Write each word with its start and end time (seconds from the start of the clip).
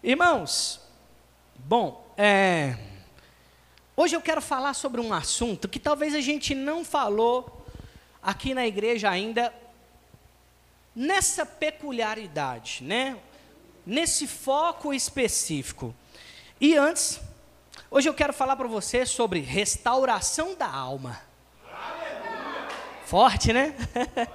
Irmãos, 0.00 0.80
bom, 1.56 2.06
é, 2.16 2.76
hoje 3.96 4.14
eu 4.14 4.20
quero 4.20 4.40
falar 4.40 4.72
sobre 4.74 5.00
um 5.00 5.12
assunto 5.12 5.68
que 5.68 5.80
talvez 5.80 6.14
a 6.14 6.20
gente 6.20 6.54
não 6.54 6.84
falou 6.84 7.66
aqui 8.22 8.54
na 8.54 8.64
igreja 8.64 9.10
ainda, 9.10 9.52
nessa 10.94 11.44
peculiaridade, 11.44 12.84
né? 12.84 13.18
nesse 13.84 14.28
foco 14.28 14.94
específico. 14.94 15.92
E 16.60 16.76
antes, 16.76 17.20
hoje 17.90 18.08
eu 18.08 18.14
quero 18.14 18.32
falar 18.32 18.54
para 18.54 18.68
você 18.68 19.04
sobre 19.04 19.40
restauração 19.40 20.54
da 20.54 20.70
alma. 20.70 21.20
Forte, 23.04 23.52
né? 23.52 23.74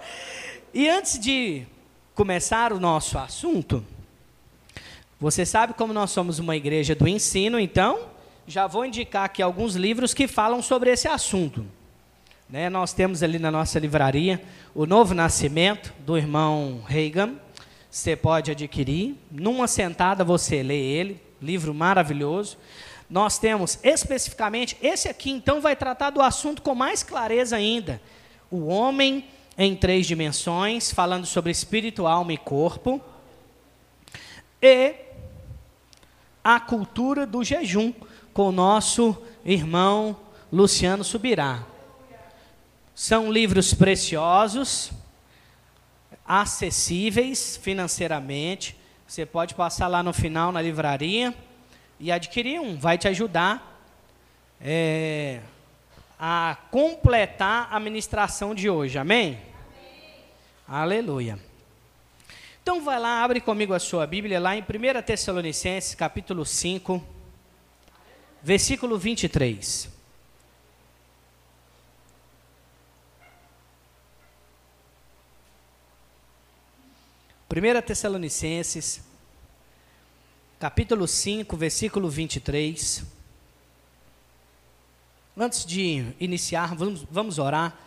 e 0.73 0.89
antes 0.89 1.17
de 1.17 1.65
começar 2.13 2.73
o 2.73 2.81
nosso 2.81 3.17
assunto, 3.17 3.85
você 5.23 5.45
sabe 5.45 5.73
como 5.73 5.93
nós 5.93 6.11
somos 6.11 6.37
uma 6.37 6.53
igreja 6.53 6.93
do 6.93 7.07
ensino, 7.07 7.57
então 7.57 8.09
já 8.45 8.67
vou 8.67 8.85
indicar 8.85 9.23
aqui 9.23 9.41
alguns 9.41 9.73
livros 9.73 10.13
que 10.13 10.27
falam 10.27 10.61
sobre 10.61 10.91
esse 10.91 11.07
assunto. 11.07 11.65
Né, 12.49 12.69
nós 12.69 12.91
temos 12.91 13.23
ali 13.23 13.39
na 13.39 13.49
nossa 13.49 13.79
livraria 13.79 14.43
o 14.75 14.85
Novo 14.85 15.13
Nascimento, 15.13 15.93
do 15.99 16.17
irmão 16.17 16.83
Reagan. 16.85 17.35
Você 17.89 18.17
pode 18.17 18.51
adquirir. 18.51 19.15
Numa 19.31 19.65
sentada 19.65 20.25
você 20.25 20.61
lê 20.61 20.77
ele, 20.77 21.21
livro 21.41 21.73
maravilhoso. 21.73 22.57
Nós 23.09 23.39
temos 23.39 23.79
especificamente, 23.81 24.75
esse 24.81 25.07
aqui 25.07 25.31
então 25.31 25.61
vai 25.61 25.73
tratar 25.73 26.09
do 26.09 26.21
assunto 26.21 26.61
com 26.61 26.75
mais 26.75 27.01
clareza 27.01 27.55
ainda. 27.55 28.01
O 28.51 28.65
homem 28.65 29.23
em 29.57 29.73
três 29.73 30.05
dimensões, 30.05 30.91
falando 30.91 31.25
sobre 31.25 31.49
espírito, 31.49 32.05
alma 32.05 32.33
e 32.33 32.37
corpo. 32.37 32.99
E 34.61 35.12
a 36.43 36.59
cultura 36.59 37.25
do 37.25 37.43
jejum, 37.43 37.93
com 38.33 38.49
o 38.49 38.51
nosso 38.51 39.15
irmão 39.45 40.17
Luciano 40.51 41.03
Subirá. 41.03 41.63
São 42.93 43.31
livros 43.31 43.73
preciosos, 43.73 44.91
acessíveis 46.25 47.57
financeiramente. 47.57 48.75
Você 49.07 49.25
pode 49.25 49.55
passar 49.55 49.87
lá 49.87 50.03
no 50.03 50.13
final 50.13 50.51
na 50.51 50.61
livraria 50.61 51.33
e 51.99 52.11
adquirir 52.11 52.59
um, 52.59 52.77
vai 52.77 52.97
te 52.97 53.07
ajudar 53.07 53.81
é, 54.59 55.39
a 56.19 56.57
completar 56.71 57.67
a 57.71 57.79
ministração 57.79 58.53
de 58.53 58.69
hoje. 58.69 58.97
Amém? 58.97 59.37
Amém? 59.37 60.23
Aleluia. 60.67 61.52
Então 62.63 62.81
vai 62.81 62.97
lá, 62.97 63.21
abre 63.21 63.41
comigo 63.41 63.73
a 63.73 63.79
sua 63.79 64.07
Bíblia 64.07 64.39
lá 64.39 64.55
em 64.55 64.61
1 64.61 65.01
Tessalonicenses, 65.01 65.93
capítulo 65.95 66.45
5, 66.45 67.05
versículo 68.41 68.97
23. 68.97 69.89
Primeira 77.49 77.81
Tessalonicenses, 77.81 79.01
capítulo 80.57 81.05
5, 81.05 81.57
versículo 81.57 82.09
23. 82.09 83.03
Antes 85.35 85.65
de 85.65 86.13
iniciar, 86.17 86.73
vamos, 86.75 87.05
vamos 87.11 87.39
orar. 87.39 87.77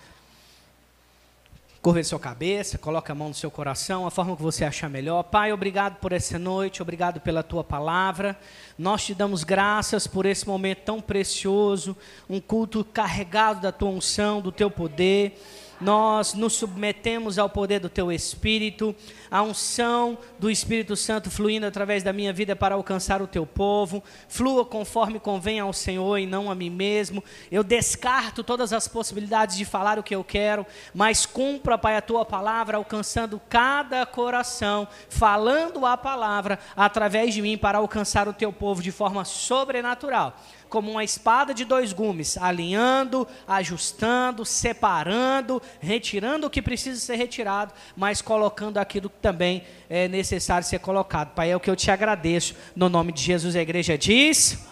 Curva 1.87 2.03
sua 2.03 2.19
cabeça, 2.19 2.77
coloque 2.79 3.13
a 3.13 3.15
mão 3.15 3.29
no 3.29 3.35
seu 3.35 3.49
coração, 3.49 4.09
a 4.09 4.11
forma 4.11 4.35
que 4.35 4.43
você 4.43 4.65
achar 4.65 4.91
melhor. 4.91 5.23
Pai, 5.23 5.53
obrigado 5.53 6.01
por 6.01 6.11
essa 6.11 6.37
noite, 6.37 6.83
obrigado 6.83 7.21
pela 7.21 7.45
tua 7.45 7.63
palavra. 7.63 8.37
Nós 8.77 9.07
te 9.07 9.15
damos 9.15 9.45
graças 9.45 10.05
por 10.05 10.27
esse 10.27 10.49
momento 10.49 10.79
tão 10.79 11.01
precioso, 11.01 11.97
um 12.29 12.41
culto 12.41 12.85
carregado 12.85 13.61
da 13.61 13.71
tua 13.71 13.91
unção, 13.91 14.41
do 14.41 14.51
teu 14.51 14.69
poder 14.69 15.41
nós 15.81 16.35
nos 16.35 16.55
submetemos 16.55 17.39
ao 17.39 17.49
poder 17.49 17.81
do 17.81 17.89
Teu 17.89 18.11
Espírito, 18.11 18.95
à 19.31 19.43
unção 19.43 20.19
do 20.39 20.51
Espírito 20.51 20.97
Santo 20.97 21.31
fluindo 21.31 21.67
através 21.67 22.03
da 22.03 22.13
minha 22.13 22.33
vida 22.33 22.57
para 22.57 22.75
alcançar 22.75 23.21
o 23.21 23.27
Teu 23.27 23.47
povo. 23.47 24.03
Flua 24.29 24.65
conforme 24.65 25.21
convém 25.21 25.61
ao 25.61 25.73
Senhor 25.73 26.19
e 26.19 26.27
não 26.27 26.51
a 26.51 26.55
mim 26.55 26.71
mesmo. 26.71 27.23
Eu 27.51 27.63
descarto 27.63 28.43
todas 28.43 28.73
as 28.73 28.89
possibilidades 28.89 29.57
de 29.57 29.65
falar 29.65 29.99
o 29.99 30.03
que 30.03 30.15
eu 30.15 30.25
quero, 30.25 30.67
mas 30.95 31.27
cumpra, 31.27 31.79
Pai, 31.79 31.97
a 31.97 32.03
Tua 32.03 32.25
palavra, 32.25 32.77
alcançando 32.77 33.41
cada 33.49 34.05
coração, 34.07 34.89
falando 35.09 35.85
a 35.85 35.97
palavra 35.97 36.59
através 36.77 37.35
de 37.35 37.43
mim 37.43 37.59
para 37.59 37.79
alcançar 37.79 38.29
o 38.29 38.33
Teu 38.33 38.53
povo 38.53 38.83
de 38.83 38.91
forma 38.91 39.25
sobrenatural 39.25 40.37
como 40.69 40.91
uma 40.91 41.05
espada 41.05 41.55
de 41.55 41.65
dois 41.65 41.93
gumes, 41.93 42.37
alinhando, 42.37 43.27
ajustando, 43.47 44.45
separando, 44.45 45.63
retirando 45.81 46.47
o 46.47 46.51
que 46.51 46.61
precisa 46.61 47.01
ser 47.01 47.17
retirado, 47.17 47.73
mas 47.97 48.21
colocando 48.21 48.79
aquilo 48.79 49.09
que 49.09 49.19
também 49.19 49.65
é 49.89 50.09
necessário 50.09 50.67
ser 50.67 50.81
colocado. 50.81 51.35
Pai, 51.35 51.51
é 51.51 51.57
o 51.57 51.61
que 51.61 51.71
eu 51.71 51.77
te 51.77 51.91
agradeço. 51.91 52.55
No 52.75 52.89
nome 52.89 53.13
de 53.13 53.23
Jesus, 53.23 53.57
a 53.57 53.61
igreja 53.61 53.97
diz: 53.97 54.67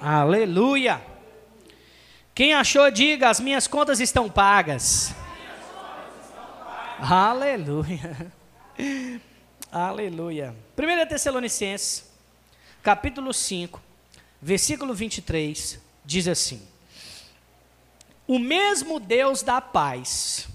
Amém. 0.00 0.14
Aleluia. 0.14 1.00
Quem 2.34 2.52
achou, 2.52 2.90
diga: 2.90 3.30
as 3.30 3.40
minhas 3.40 3.66
contas 3.66 4.00
estão 4.00 4.28
pagas. 4.28 5.14
Aleluia. 6.98 8.32
Aleluia. 9.70 10.54
1 10.78 11.08
Tessalonicenses, 11.08 12.10
capítulo 12.82 13.32
5, 13.34 13.80
versículo 14.46 14.94
23, 14.94 15.76
diz 16.04 16.28
assim: 16.28 16.62
O 18.28 18.38
mesmo 18.38 19.00
Deus 19.00 19.42
da 19.42 19.60
paz 19.60 20.46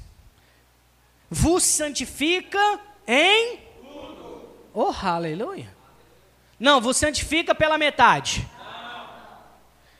vos 1.29 1.61
santifica 1.61 2.79
em 3.05 3.57
tudo. 3.81 4.47
Oh, 4.73 4.93
aleluia. 5.03 5.75
Não, 6.57 6.79
vos 6.79 6.95
santifica 6.95 7.53
pela 7.53 7.77
metade. 7.77 8.47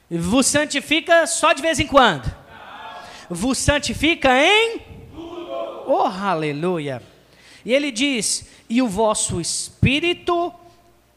Não. 0.10 0.22
Vos 0.22 0.46
santifica 0.46 1.28
só 1.28 1.52
de 1.52 1.62
vez 1.62 1.78
em 1.78 1.88
quando. 1.88 2.28
Não. 2.28 3.36
Vos 3.36 3.58
santifica 3.58 4.30
em 4.42 4.80
tudo. 5.14 5.84
Oh, 5.88 6.06
aleluia. 6.06 7.04
E 7.66 7.74
ele 7.74 7.92
diz: 7.92 8.48
E 8.70 8.82
o 8.82 8.88
vosso 8.88 9.42
espírito, 9.42 10.54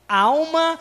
alma 0.08 0.76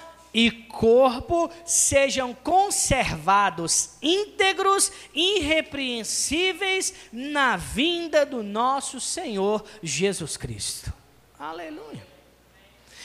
corpo 0.52 1.50
sejam 1.64 2.34
conservados 2.34 3.92
íntegros, 4.02 4.92
irrepreensíveis 5.14 6.94
na 7.12 7.56
vinda 7.56 8.26
do 8.26 8.42
nosso 8.42 9.00
Senhor 9.00 9.64
Jesus 9.84 10.36
Cristo. 10.36 10.92
Aleluia. 11.40 12.14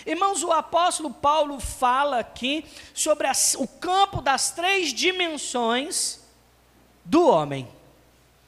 Irmãos, 0.07 0.43
o 0.43 0.51
apóstolo 0.51 1.11
Paulo 1.11 1.61
fala 1.61 2.21
aqui 2.21 2.65
sobre 2.95 3.27
as, 3.27 3.55
o 3.59 3.69
campo 3.69 4.23
das 4.23 4.53
três 4.53 4.95
dimensões 4.95 6.21
do 7.05 7.29
homem. 7.29 7.69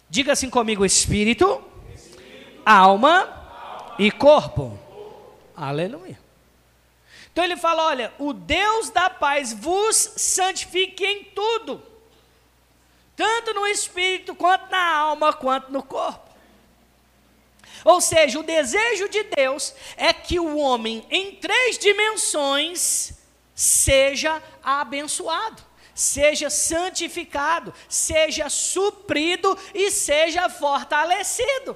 Diga 0.08 0.32
assim 0.32 0.48
comigo: 0.48 0.86
espírito, 0.86 1.62
espírito 1.94 2.62
alma, 2.64 3.20
alma, 3.20 3.94
e 3.98 4.10
corpo. 4.10 4.78
Aleluia. 5.54 6.18
Então 7.40 7.46
ele 7.46 7.56
fala: 7.56 7.86
olha, 7.86 8.12
o 8.18 8.34
Deus 8.34 8.90
da 8.90 9.08
paz 9.08 9.50
vos 9.50 9.96
santifique 9.96 11.02
em 11.02 11.24
tudo, 11.24 11.82
tanto 13.16 13.54
no 13.54 13.66
espírito, 13.66 14.34
quanto 14.34 14.70
na 14.70 14.94
alma, 14.94 15.32
quanto 15.32 15.72
no 15.72 15.82
corpo. 15.82 16.28
Ou 17.82 17.98
seja, 17.98 18.38
o 18.38 18.42
desejo 18.42 19.08
de 19.08 19.22
Deus 19.22 19.74
é 19.96 20.12
que 20.12 20.38
o 20.38 20.58
homem 20.58 21.02
em 21.10 21.34
três 21.36 21.78
dimensões 21.78 23.12
seja 23.54 24.42
abençoado, 24.62 25.62
seja 25.94 26.50
santificado, 26.50 27.72
seja 27.88 28.50
suprido 28.50 29.58
e 29.72 29.90
seja 29.90 30.50
fortalecido. 30.50 31.74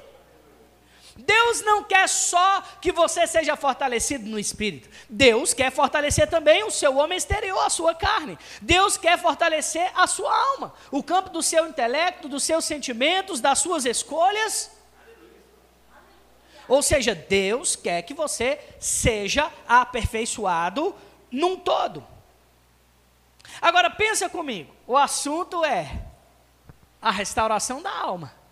Deus 1.16 1.62
não 1.62 1.84
quer 1.84 2.08
só 2.08 2.62
que 2.80 2.90
você 2.90 3.26
seja 3.26 3.56
fortalecido 3.56 4.28
no 4.28 4.38
espírito. 4.38 4.88
Deus 5.08 5.54
quer 5.54 5.70
fortalecer 5.70 6.28
também 6.28 6.64
o 6.64 6.70
seu 6.70 6.96
homem 6.96 7.16
exterior, 7.16 7.58
a 7.60 7.70
sua 7.70 7.94
carne. 7.94 8.38
Deus 8.60 8.96
quer 8.96 9.18
fortalecer 9.18 9.90
a 9.94 10.06
sua 10.06 10.34
alma, 10.34 10.74
o 10.90 11.02
campo 11.02 11.30
do 11.30 11.42
seu 11.42 11.66
intelecto, 11.66 12.28
dos 12.28 12.42
seus 12.42 12.64
sentimentos, 12.64 13.40
das 13.40 13.60
suas 13.60 13.84
escolhas. 13.84 14.70
Ou 16.66 16.82
seja, 16.82 17.14
Deus 17.14 17.76
quer 17.76 18.02
que 18.02 18.14
você 18.14 18.58
seja 18.80 19.52
aperfeiçoado 19.68 20.94
num 21.30 21.56
todo. 21.56 22.04
Agora 23.60 23.90
pensa 23.90 24.28
comigo, 24.28 24.74
o 24.86 24.96
assunto 24.96 25.64
é 25.64 26.06
a 27.00 27.10
restauração 27.10 27.82
da 27.82 27.90
alma. 27.90 28.43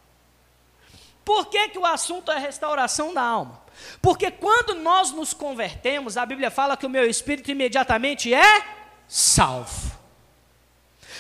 Por 1.25 1.47
que, 1.47 1.69
que 1.69 1.79
o 1.79 1.87
assunto 1.87 2.31
é 2.31 2.39
restauração 2.39 3.15
da 3.15 3.23
alma? 3.23 3.63
Porque 4.01 4.31
quando 4.31 4.75
nós 4.75 5.11
nos 5.11 5.33
convertemos, 5.33 6.17
a 6.17 6.27
Bíblia 6.27 6.51
fala 6.51 6.77
que 6.77 6.87
o 6.87 6.91
meu 6.91 7.09
espírito 7.09 7.51
imediatamente 7.51 8.33
é 8.33 8.65
salvo. 9.09 9.93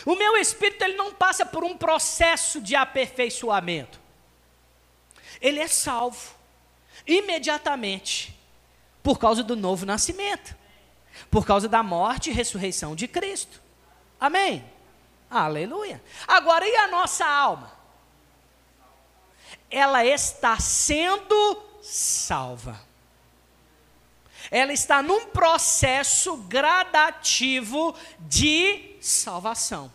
O 0.04 0.14
meu 0.16 0.36
espírito 0.36 0.82
ele 0.82 0.96
não 0.96 1.12
passa 1.12 1.46
por 1.46 1.64
um 1.64 1.76
processo 1.76 2.60
de 2.60 2.74
aperfeiçoamento. 2.74 4.00
Ele 5.40 5.60
é 5.60 5.68
salvo 5.68 6.34
imediatamente 7.06 8.36
por 9.02 9.18
causa 9.18 9.42
do 9.42 9.56
novo 9.56 9.84
nascimento, 9.84 10.54
por 11.30 11.44
causa 11.44 11.68
da 11.68 11.82
morte 11.82 12.30
e 12.30 12.32
ressurreição 12.32 12.94
de 12.94 13.08
Cristo. 13.08 13.60
Amém. 14.20 14.64
Aleluia. 15.30 16.02
Agora 16.26 16.66
e 16.66 16.76
a 16.76 16.88
nossa 16.88 17.26
alma? 17.26 17.81
Ela 19.70 20.04
está 20.04 20.58
sendo 20.58 21.62
salva. 21.82 22.80
Ela 24.50 24.72
está 24.72 25.02
num 25.02 25.26
processo 25.26 26.36
gradativo 26.36 27.94
de 28.20 28.96
salvação. 29.00 29.92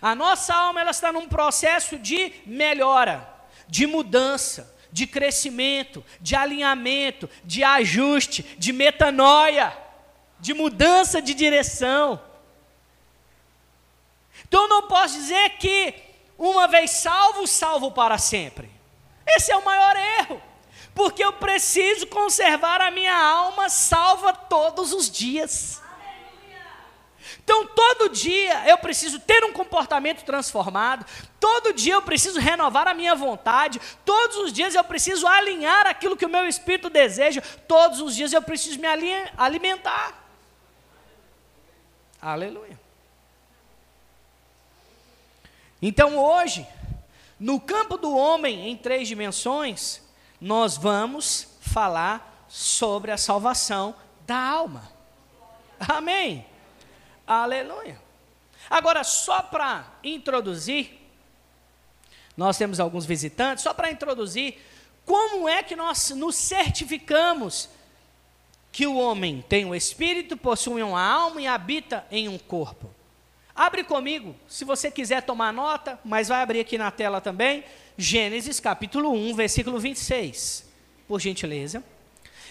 A 0.00 0.14
nossa 0.14 0.54
alma 0.54 0.80
ela 0.80 0.90
está 0.90 1.12
num 1.12 1.28
processo 1.28 1.98
de 1.98 2.32
melhora, 2.44 3.28
de 3.68 3.86
mudança, 3.86 4.74
de 4.92 5.06
crescimento, 5.06 6.04
de 6.20 6.34
alinhamento, 6.34 7.28
de 7.44 7.62
ajuste, 7.62 8.42
de 8.58 8.72
metanoia, 8.72 9.76
de 10.38 10.54
mudança 10.54 11.20
de 11.20 11.34
direção. 11.34 12.20
Então 14.46 14.68
não 14.68 14.82
posso 14.86 15.14
dizer 15.14 15.50
que 15.58 15.94
uma 16.38 16.66
vez 16.66 16.90
salvo, 16.90 17.46
salvo 17.46 17.90
para 17.90 18.18
sempre. 18.18 18.70
Esse 19.26 19.50
é 19.50 19.56
o 19.56 19.64
maior 19.64 19.96
erro 19.96 20.42
porque 20.96 21.22
eu 21.22 21.34
preciso 21.34 22.06
conservar 22.06 22.80
a 22.80 22.90
minha 22.90 23.14
alma 23.14 23.68
salva 23.68 24.32
todos 24.32 24.94
os 24.94 25.10
dias. 25.10 25.82
Então, 27.44 27.66
todo 27.66 28.08
dia 28.08 28.66
eu 28.66 28.78
preciso 28.78 29.20
ter 29.20 29.44
um 29.44 29.52
comportamento 29.52 30.24
transformado, 30.24 31.04
todo 31.38 31.74
dia 31.74 31.94
eu 31.94 32.02
preciso 32.02 32.40
renovar 32.40 32.88
a 32.88 32.94
minha 32.94 33.14
vontade, 33.14 33.78
todos 34.06 34.38
os 34.38 34.52
dias 34.52 34.74
eu 34.74 34.82
preciso 34.82 35.26
alinhar 35.26 35.86
aquilo 35.86 36.16
que 36.16 36.24
o 36.24 36.30
meu 36.30 36.46
espírito 36.46 36.88
deseja, 36.88 37.42
todos 37.68 38.00
os 38.00 38.16
dias 38.16 38.32
eu 38.32 38.40
preciso 38.40 38.80
me 38.80 38.88
alimentar. 39.36 40.24
Aleluia. 42.22 42.85
Então, 45.80 46.16
hoje, 46.16 46.66
no 47.38 47.60
campo 47.60 47.96
do 47.96 48.16
homem 48.16 48.68
em 48.68 48.76
três 48.76 49.06
dimensões, 49.06 50.00
nós 50.40 50.76
vamos 50.76 51.48
falar 51.60 52.46
sobre 52.48 53.10
a 53.10 53.18
salvação 53.18 53.94
da 54.26 54.38
alma. 54.38 54.90
Amém. 55.78 56.46
Aleluia. 57.26 58.00
Agora, 58.70 59.04
só 59.04 59.42
para 59.42 59.86
introduzir, 60.02 60.98
nós 62.36 62.56
temos 62.56 62.80
alguns 62.80 63.04
visitantes, 63.04 63.62
só 63.62 63.72
para 63.72 63.90
introduzir, 63.90 64.58
como 65.04 65.48
é 65.48 65.62
que 65.62 65.76
nós 65.76 66.10
nos 66.10 66.34
certificamos 66.36 67.68
que 68.72 68.86
o 68.86 68.96
homem 68.96 69.44
tem 69.48 69.64
um 69.64 69.74
espírito, 69.74 70.36
possui 70.36 70.82
uma 70.82 71.00
alma 71.00 71.40
e 71.40 71.46
habita 71.46 72.04
em 72.10 72.28
um 72.28 72.38
corpo? 72.38 72.90
Abre 73.56 73.82
comigo, 73.82 74.36
se 74.46 74.66
você 74.66 74.90
quiser 74.90 75.22
tomar 75.22 75.50
nota, 75.50 75.98
mas 76.04 76.28
vai 76.28 76.42
abrir 76.42 76.60
aqui 76.60 76.76
na 76.76 76.90
tela 76.90 77.22
também. 77.22 77.64
Gênesis 77.96 78.60
capítulo 78.60 79.10
1, 79.12 79.34
versículo 79.34 79.80
26, 79.80 80.68
por 81.08 81.18
gentileza. 81.18 81.82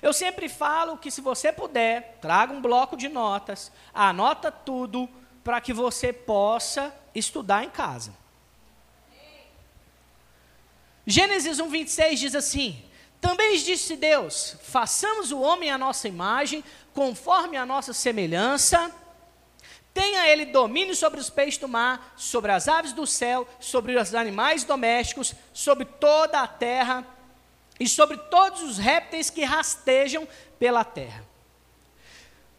Eu 0.02 0.12
sempre 0.12 0.50
falo 0.50 0.98
que 0.98 1.12
se 1.12 1.22
você 1.22 1.54
puder, 1.54 2.18
traga 2.19 2.52
um 2.52 2.60
bloco 2.60 2.98
de 2.98 3.07
notas, 3.07 3.72
anota 3.94 4.52
tudo 4.52 5.07
para 5.44 5.62
que 5.62 5.72
você 5.72 6.12
possa 6.12 6.92
estudar 7.13 7.63
em 7.63 7.69
casa. 7.69 8.12
Gênesis 11.06 11.60
1, 11.60 11.69
26 11.69 12.19
diz 12.19 12.34
assim: 12.34 12.84
Também 13.22 13.56
disse 13.58 13.96
Deus: 13.96 14.58
façamos 14.63 15.31
o 15.31 15.40
homem 15.40 15.69
à 15.69 15.78
nossa 15.78 16.08
imagem, 16.08 16.63
conforme 16.96 17.58
a 17.58 17.66
nossa 17.66 17.94
semelhança 17.94 18.92
Tenha 19.96 20.28
ele 20.28 20.48
domínio 20.48 20.94
sobre 20.94 21.22
os 21.22 21.30
peixes 21.30 21.58
do 21.58 21.70
mar, 21.70 22.14
sobre 22.18 22.52
as 22.52 22.68
aves 22.68 22.92
do 22.92 23.08
céu, 23.08 23.48
sobre 23.62 23.96
os 23.96 24.14
animais 24.14 24.66
domésticos, 24.66 25.34
sobre 25.54 25.86
toda 25.86 26.42
a 26.42 26.48
terra 26.48 27.08
e 27.80 27.88
sobre 27.88 28.18
todos 28.18 28.62
os 28.62 28.78
répteis 28.78 29.30
que 29.30 29.46
rastejam 29.46 30.28
pela 30.60 30.84
terra. 30.84 31.24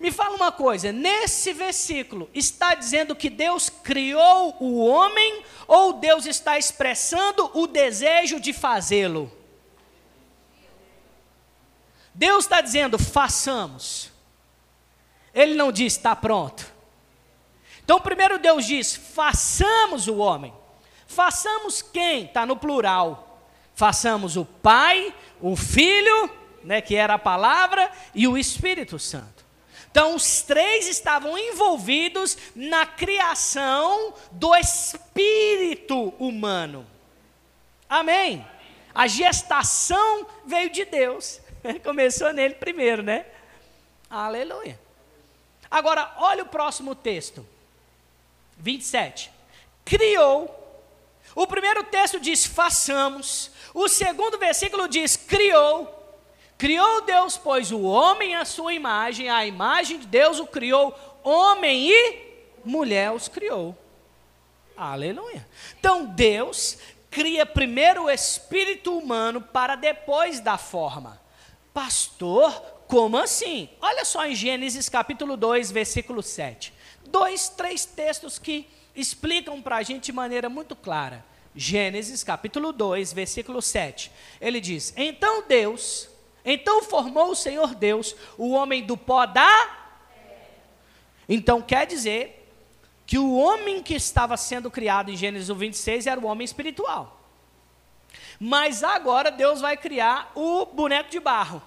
Me 0.00 0.10
fala 0.10 0.34
uma 0.34 0.50
coisa, 0.50 0.90
nesse 0.92 1.52
versículo 1.52 2.30
está 2.32 2.74
dizendo 2.74 3.14
que 3.14 3.28
Deus 3.28 3.68
criou 3.68 4.56
o 4.58 4.78
homem 4.78 5.44
ou 5.68 5.92
Deus 5.92 6.24
está 6.24 6.56
expressando 6.56 7.50
o 7.52 7.66
desejo 7.66 8.40
de 8.40 8.54
fazê-lo? 8.54 9.30
Deus 12.14 12.44
está 12.46 12.62
dizendo, 12.62 12.98
façamos. 12.98 14.10
Ele 15.34 15.54
não 15.54 15.70
diz, 15.70 15.92
está 15.92 16.16
pronto. 16.16 16.75
Então, 17.86 18.00
primeiro 18.00 18.36
Deus 18.36 18.66
diz: 18.66 18.96
façamos 18.96 20.08
o 20.08 20.16
homem. 20.16 20.52
Façamos 21.06 21.80
quem? 21.80 22.24
Está 22.24 22.44
no 22.44 22.56
plural. 22.56 23.40
Façamos 23.76 24.36
o 24.36 24.44
Pai, 24.44 25.14
o 25.40 25.54
Filho, 25.54 26.28
né, 26.64 26.80
que 26.80 26.96
era 26.96 27.14
a 27.14 27.18
palavra, 27.18 27.88
e 28.12 28.26
o 28.26 28.36
Espírito 28.36 28.98
Santo. 28.98 29.46
Então, 29.88 30.16
os 30.16 30.42
três 30.42 30.88
estavam 30.88 31.38
envolvidos 31.38 32.36
na 32.56 32.84
criação 32.84 34.14
do 34.32 34.54
espírito 34.56 36.12
humano. 36.18 36.84
Amém? 37.88 38.44
A 38.92 39.06
gestação 39.06 40.26
veio 40.44 40.70
de 40.70 40.84
Deus. 40.84 41.40
Começou 41.84 42.32
nele 42.32 42.54
primeiro, 42.54 43.02
né? 43.02 43.26
Aleluia. 44.10 44.78
Agora, 45.70 46.12
olha 46.18 46.42
o 46.42 46.48
próximo 46.48 46.94
texto. 46.94 47.46
27. 48.56 49.30
Criou. 49.84 50.52
O 51.34 51.46
primeiro 51.46 51.84
texto 51.84 52.18
diz: 52.18 52.46
façamos. 52.46 53.50
O 53.74 53.88
segundo 53.88 54.38
versículo 54.38 54.88
diz: 54.88 55.16
criou. 55.16 55.92
Criou 56.58 57.02
Deus, 57.02 57.36
pois 57.36 57.70
o 57.70 57.82
homem 57.82 58.34
à 58.34 58.44
sua 58.44 58.72
imagem, 58.72 59.28
a 59.28 59.44
imagem 59.44 59.98
de 59.98 60.06
Deus 60.06 60.38
o 60.40 60.46
criou, 60.46 60.96
homem 61.22 61.90
e 61.90 62.18
mulher 62.64 63.12
os 63.12 63.28
criou. 63.28 63.76
Aleluia. 64.74 65.46
Então 65.78 66.06
Deus 66.06 66.78
cria 67.10 67.44
primeiro 67.44 68.04
o 68.04 68.10
espírito 68.10 68.96
humano 68.96 69.42
para 69.42 69.74
depois 69.74 70.40
dar 70.40 70.56
forma. 70.56 71.20
Pastor, 71.74 72.50
como 72.88 73.18
assim? 73.18 73.68
Olha 73.80 74.06
só 74.06 74.24
em 74.24 74.34
Gênesis 74.34 74.88
capítulo 74.88 75.36
2, 75.36 75.70
versículo 75.70 76.22
7 76.22 76.72
dois, 77.06 77.48
três 77.48 77.84
textos 77.84 78.38
que 78.38 78.68
explicam 78.94 79.60
para 79.60 79.76
a 79.76 79.82
gente 79.82 80.06
de 80.06 80.12
maneira 80.12 80.48
muito 80.48 80.74
clara. 80.74 81.24
Gênesis 81.54 82.22
capítulo 82.22 82.72
2, 82.72 83.12
versículo 83.12 83.62
7. 83.62 84.12
Ele 84.40 84.60
diz: 84.60 84.92
Então 84.96 85.42
Deus, 85.46 86.08
então 86.44 86.82
formou 86.82 87.30
o 87.30 87.36
Senhor 87.36 87.74
Deus 87.74 88.14
o 88.36 88.50
homem 88.50 88.84
do 88.84 88.96
pó 88.96 89.24
da. 89.26 89.84
Então 91.28 91.62
quer 91.62 91.86
dizer 91.86 92.46
que 93.06 93.18
o 93.18 93.36
homem 93.36 93.82
que 93.82 93.94
estava 93.94 94.36
sendo 94.36 94.70
criado 94.70 95.10
em 95.10 95.16
Gênesis 95.16 95.48
26 95.48 96.06
era 96.06 96.20
o 96.20 96.26
homem 96.26 96.44
espiritual. 96.44 97.20
Mas 98.38 98.84
agora 98.84 99.30
Deus 99.30 99.60
vai 99.60 99.76
criar 99.76 100.30
o 100.34 100.66
boneco 100.66 101.10
de 101.10 101.20
barro. 101.20 101.62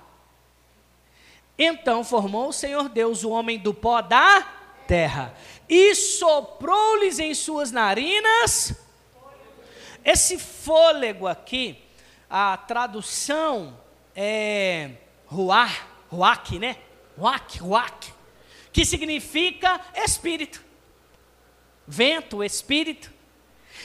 Então 1.58 2.04
formou 2.04 2.50
o 2.50 2.54
Senhor 2.54 2.88
Deus 2.90 3.24
o 3.24 3.32
homem 3.32 3.58
do 3.58 3.74
pó 3.74 4.02
da 4.02 4.59
terra 4.90 5.36
e 5.70 5.94
soprou-lhes 5.94 7.20
em 7.20 7.36
suas 7.36 7.72
narinas. 7.72 8.74
Esse 10.04 10.40
fôlego 10.40 11.28
aqui, 11.28 11.80
a 12.28 12.58
tradução 12.58 13.80
é 14.16 14.94
ruar, 15.28 15.88
ruach, 16.10 16.58
né? 16.58 16.78
Ruach, 17.16 17.60
ruach, 17.60 18.14
que 18.74 18.84
significa 18.84 19.80
espírito, 19.94 20.60
vento, 21.86 22.44
espírito. 22.44 23.14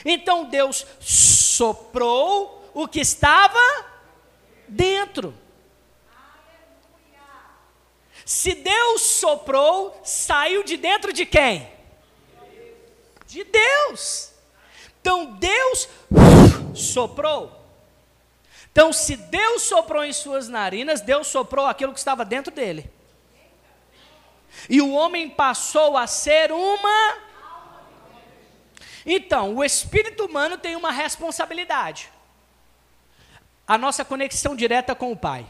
Então 0.03 0.45
Deus 0.45 0.87
soprou 0.99 2.71
o 2.73 2.87
que 2.87 3.01
estava 3.01 3.85
dentro. 4.67 5.35
Se 8.25 8.55
Deus 8.55 9.03
soprou, 9.03 10.01
saiu 10.03 10.63
de 10.63 10.75
dentro 10.75 11.13
de 11.13 11.27
quem? 11.27 11.71
De 13.27 13.43
Deus. 13.43 14.31
Então 14.99 15.33
Deus 15.33 15.87
soprou. 16.73 17.63
Então, 18.71 18.91
se 18.91 19.15
Deus 19.15 19.61
soprou 19.61 20.03
em 20.03 20.11
suas 20.11 20.49
narinas, 20.49 20.99
Deus 20.99 21.27
soprou 21.27 21.65
aquilo 21.65 21.93
que 21.93 21.99
estava 21.99 22.25
dentro 22.25 22.53
dele. 22.53 22.91
E 24.67 24.81
o 24.81 24.91
homem 24.91 25.29
passou 25.29 25.95
a 25.95 26.07
ser 26.07 26.51
uma. 26.51 27.17
Então, 29.05 29.55
o 29.55 29.63
espírito 29.63 30.25
humano 30.25 30.57
tem 30.57 30.75
uma 30.75 30.91
responsabilidade. 30.91 32.09
A 33.65 33.77
nossa 33.77 34.03
conexão 34.03 34.57
direta 34.57 34.93
com 34.93 35.09
o 35.09 35.17
Pai. 35.17 35.45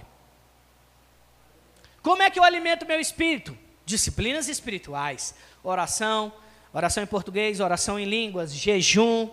Como 2.06 2.22
é 2.22 2.30
que 2.30 2.38
eu 2.38 2.44
alimento 2.44 2.86
meu 2.86 3.00
espírito? 3.00 3.58
Disciplinas 3.84 4.48
espirituais, 4.48 5.34
oração, 5.64 6.32
oração 6.72 7.02
em 7.02 7.08
português, 7.08 7.60
oração 7.60 7.98
em 7.98 8.06
línguas, 8.06 8.54
jejum, 8.54 9.28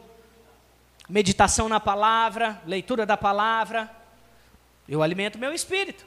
meditação 1.06 1.68
na 1.68 1.78
palavra, 1.78 2.62
leitura 2.66 3.04
da 3.04 3.14
palavra. 3.14 3.94
Eu 4.88 5.02
alimento 5.02 5.38
meu 5.38 5.52
espírito. 5.52 6.06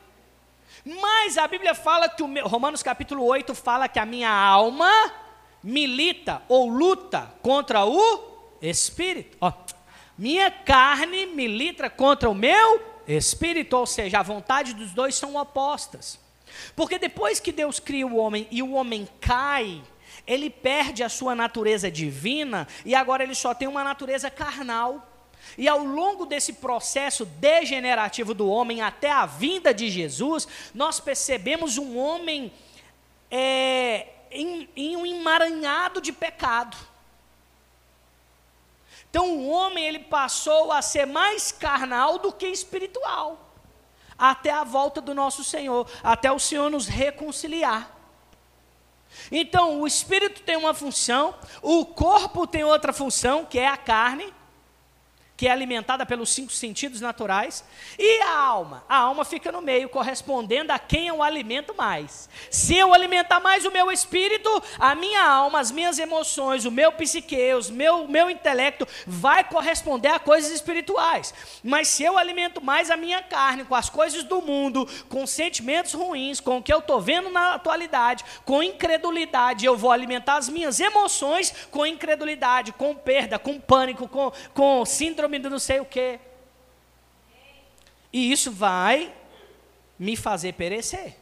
Mas 0.84 1.38
a 1.38 1.48
Bíblia 1.48 1.76
fala 1.76 2.10
que 2.10 2.24
o 2.24 2.28
meu, 2.28 2.48
Romanos 2.48 2.82
capítulo 2.82 3.24
8 3.24 3.54
fala 3.54 3.88
que 3.88 4.00
a 4.00 4.06
minha 4.06 4.32
alma 4.32 4.92
milita 5.62 6.42
ou 6.50 6.68
luta 6.68 7.32
contra 7.44 7.86
o 7.86 8.58
espírito. 8.60 9.38
Ó, 9.40 9.54
minha 10.18 10.50
carne 10.50 11.28
milita 11.28 11.92
contra 11.92 12.28
o 12.28 12.34
meu 12.34 12.84
espírito, 13.08 13.78
ou 13.78 13.86
seja, 13.86 14.18
a 14.18 14.24
vontade 14.24 14.74
dos 14.74 14.94
dois 14.94 15.14
são 15.14 15.36
opostas. 15.36 16.25
Porque 16.76 16.98
depois 16.98 17.40
que 17.40 17.52
Deus 17.52 17.80
cria 17.80 18.06
o 18.06 18.16
homem 18.16 18.48
e 18.52 18.62
o 18.62 18.74
homem 18.74 19.08
cai, 19.20 19.82
ele 20.26 20.50
perde 20.50 21.04
a 21.04 21.10
sua 21.10 21.36
natureza 21.36 21.90
divina 21.92 22.68
e 22.84 22.96
agora 22.96 23.24
ele 23.24 23.36
só 23.36 23.54
tem 23.54 23.68
uma 23.68 23.84
natureza 23.84 24.30
carnal. 24.30 25.12
E 25.58 25.68
ao 25.68 25.84
longo 25.84 26.26
desse 26.26 26.54
processo 26.54 27.26
degenerativo 27.26 28.34
do 28.34 28.50
homem 28.50 28.82
até 28.82 29.12
a 29.12 29.26
vinda 29.26 29.74
de 29.74 29.90
Jesus, 29.90 30.48
nós 30.74 31.00
percebemos 31.00 31.78
um 31.78 31.98
homem 31.98 32.52
é, 33.30 34.08
em, 34.32 34.68
em 34.76 34.98
um 34.98 35.06
emaranhado 35.06 36.02
de 36.02 36.12
pecado. 36.12 36.76
Então 39.10 39.38
o 39.38 39.48
homem 39.48 39.86
ele 39.86 40.00
passou 40.00 40.72
a 40.72 40.82
ser 40.82 41.06
mais 41.06 41.52
carnal 41.52 42.18
do 42.18 42.34
que 42.34 42.48
espiritual 42.48 43.45
até 44.18 44.52
a 44.52 44.64
volta 44.64 45.02
do 45.02 45.14
nosso 45.14 45.44
Senhor, 45.44 45.88
até 46.04 46.32
o 46.32 46.40
Senhor 46.40 46.70
nos 46.70 46.88
reconciliar. 46.88 47.92
Então, 49.32 49.80
o 49.80 49.88
espírito 49.88 50.42
tem 50.42 50.58
uma 50.58 50.74
função, 50.74 51.36
o 51.62 51.86
corpo 51.86 52.46
tem 52.46 52.64
outra 52.64 52.92
função, 52.92 53.46
que 53.46 53.58
é 53.58 53.68
a 53.68 53.78
carne, 53.78 54.34
que 55.38 55.48
é 55.48 55.52
alimentada 55.52 56.06
pelos 56.06 56.30
cinco 56.30 56.52
sentidos 56.52 57.02
naturais, 57.02 57.64
e 58.00 58.22
a 58.22 58.38
alma. 58.38 58.84
A 58.88 58.98
alma 58.98 59.26
fica 59.26 59.52
no 59.52 59.62
meio, 59.62 59.90
correspondendo 59.90 60.72
a 60.72 60.80
quem 60.80 61.08
eu 61.08 61.22
alimento 61.22 61.76
mais. 61.76 62.30
Se 62.50 62.76
eu 62.76 62.94
alimentar 62.94 63.40
mais 63.42 63.66
o 63.66 63.72
meu 63.72 63.92
espírito, 63.92 64.50
a 64.80 64.96
minha 64.96 65.26
alma, 65.26 65.60
as 65.60 65.72
minhas 65.72 66.00
emoções, 66.00 66.64
o 66.64 66.72
meu 66.72 66.92
psique, 66.94 67.36
o 67.54 67.74
meu, 67.74 68.08
meu 68.08 68.30
intelecto, 68.30 68.88
vai 69.06 69.44
corresponder 69.44 70.10
a 70.10 70.20
coisas 70.20 70.52
espirituais. 70.52 71.34
Mas 71.62 71.90
se 71.90 72.04
eu 72.04 72.18
alimento 72.18 72.64
mais 72.64 72.90
a 72.90 72.96
minha 72.96 73.22
carne 73.22 73.66
com 73.66 73.76
as 73.76 73.90
coisas 73.90 74.24
do 74.24 74.42
mundo, 74.42 74.88
com 75.10 75.28
sentimentos 75.28 75.94
ruins, 75.94 76.40
com 76.40 76.58
o 76.58 76.64
que 76.64 76.74
eu 76.74 76.80
estou 76.80 77.02
vendo 77.02 77.30
na 77.30 77.56
atualidade, 77.56 78.24
com 78.46 78.64
incredulidade, 78.64 79.66
eu 79.66 79.76
vou 79.76 79.92
alimentar 79.92 80.38
as 80.38 80.48
minhas 80.48 80.80
emoções 80.80 81.54
com 81.70 81.86
incredulidade, 81.86 82.72
com 82.72 82.96
perda, 82.96 83.38
com 83.38 83.60
pânico, 83.60 84.08
com, 84.08 84.32
com 84.54 84.86
síndrome 84.86 85.25
síndrome 85.26 85.40
do 85.40 85.50
não 85.50 85.60
sei 85.60 85.80
o 85.80 85.86
quê. 85.86 86.20
E 88.14 88.32
isso 88.32 88.52
vai 88.52 89.14
me 89.98 90.16
fazer 90.16 90.54
perecer. 90.54 91.18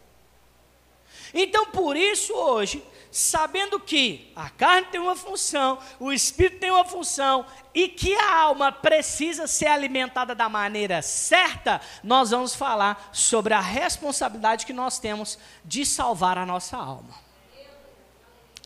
Então, 1.34 1.68
por 1.68 1.96
isso, 1.96 2.34
hoje, 2.34 2.84
sabendo 3.12 3.80
que 3.80 4.32
a 4.36 4.50
carne 4.50 4.88
tem 4.88 5.02
uma 5.02 5.16
função, 5.16 5.80
o 6.00 6.12
espírito 6.12 6.60
tem 6.60 6.70
uma 6.70 6.86
função 6.86 7.46
e 7.74 7.88
que 7.88 8.14
a 8.16 8.36
alma 8.36 8.72
precisa 8.72 9.48
ser 9.48 9.68
alimentada 9.68 10.36
da 10.36 10.48
maneira 10.48 11.02
certa, 11.02 11.82
nós 12.04 12.30
vamos 12.30 12.54
falar 12.54 13.10
sobre 13.12 13.54
a 13.54 13.60
responsabilidade 13.60 14.66
que 14.66 14.74
nós 14.74 15.00
temos 15.00 15.40
de 15.66 15.86
salvar 15.86 16.38
a 16.38 16.46
nossa 16.46 16.78
alma. 16.78 17.16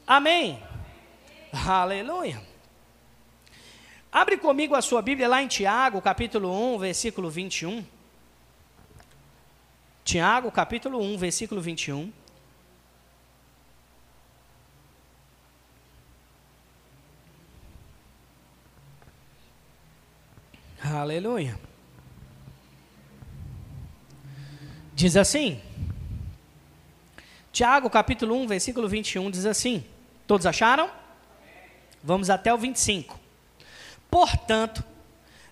Amém? 0.05 0.61
Aleluia. 1.65 2.56
Abre 4.19 4.35
comigo 4.35 4.73
a 4.73 4.81
sua 4.81 4.99
Bíblia 4.99 5.27
lá 5.27 5.43
em 5.43 5.47
Tiago, 5.47 6.01
capítulo 6.01 6.51
1, 6.73 6.79
versículo 6.79 7.29
21. 7.29 7.85
Tiago, 10.03 10.51
capítulo 10.51 10.99
1, 10.99 11.19
versículo 11.19 11.61
21. 11.61 12.11
Aleluia. 20.83 21.59
Diz 24.95 25.15
assim. 25.15 25.61
Tiago, 27.51 27.87
capítulo 27.87 28.35
1, 28.35 28.47
versículo 28.47 28.89
21, 28.89 29.29
diz 29.29 29.45
assim. 29.45 29.85
Todos 30.25 30.47
acharam? 30.47 30.89
Vamos 32.03 32.31
até 32.31 32.51
o 32.51 32.57
25. 32.57 33.16
Portanto, 34.09 34.83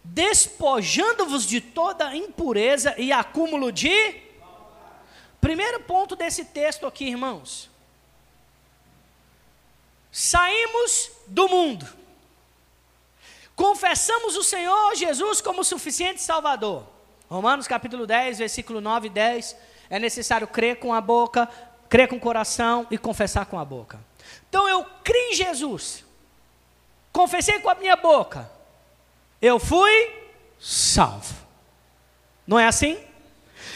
despojando-vos 0.03 1.45
de 1.45 1.59
toda 1.59 2.15
impureza 2.15 2.95
e 2.97 3.11
acúmulo 3.11 3.71
de. 3.71 4.23
Primeiro 5.41 5.81
ponto 5.81 6.15
desse 6.15 6.45
texto 6.45 6.85
aqui, 6.85 7.05
irmãos. 7.05 7.69
Saímos 10.11 11.11
do 11.27 11.49
mundo. 11.49 11.87
Confessamos 13.55 14.35
o 14.35 14.43
Senhor 14.43 14.95
Jesus 14.95 15.41
como 15.41 15.63
suficiente 15.63 16.21
Salvador. 16.21 16.85
Romanos 17.29 17.67
capítulo 17.67 18.05
10, 18.05 18.37
versículo 18.37 18.79
9 18.79 19.07
e 19.07 19.09
10. 19.09 19.55
É 19.89 19.99
necessário 19.99 20.47
crer 20.47 20.77
com 20.77 20.93
a 20.93 21.01
boca, 21.01 21.49
crer 21.89 22.07
com 22.07 22.15
o 22.15 22.19
coração 22.19 22.87
e 22.89 22.97
confessar 22.97 23.45
com 23.45 23.59
a 23.59 23.65
boca. 23.65 23.99
Então 24.49 24.67
eu 24.69 24.85
criei 25.03 25.31
em 25.31 25.35
Jesus 25.35 26.04
confessei 27.15 27.59
com 27.59 27.69
a 27.69 27.75
minha 27.75 27.95
boca, 27.95 28.51
eu 29.41 29.57
fui 29.57 30.13
salvo. 30.59 31.33
Não 32.45 32.59
é 32.59 32.67
assim? 32.67 33.01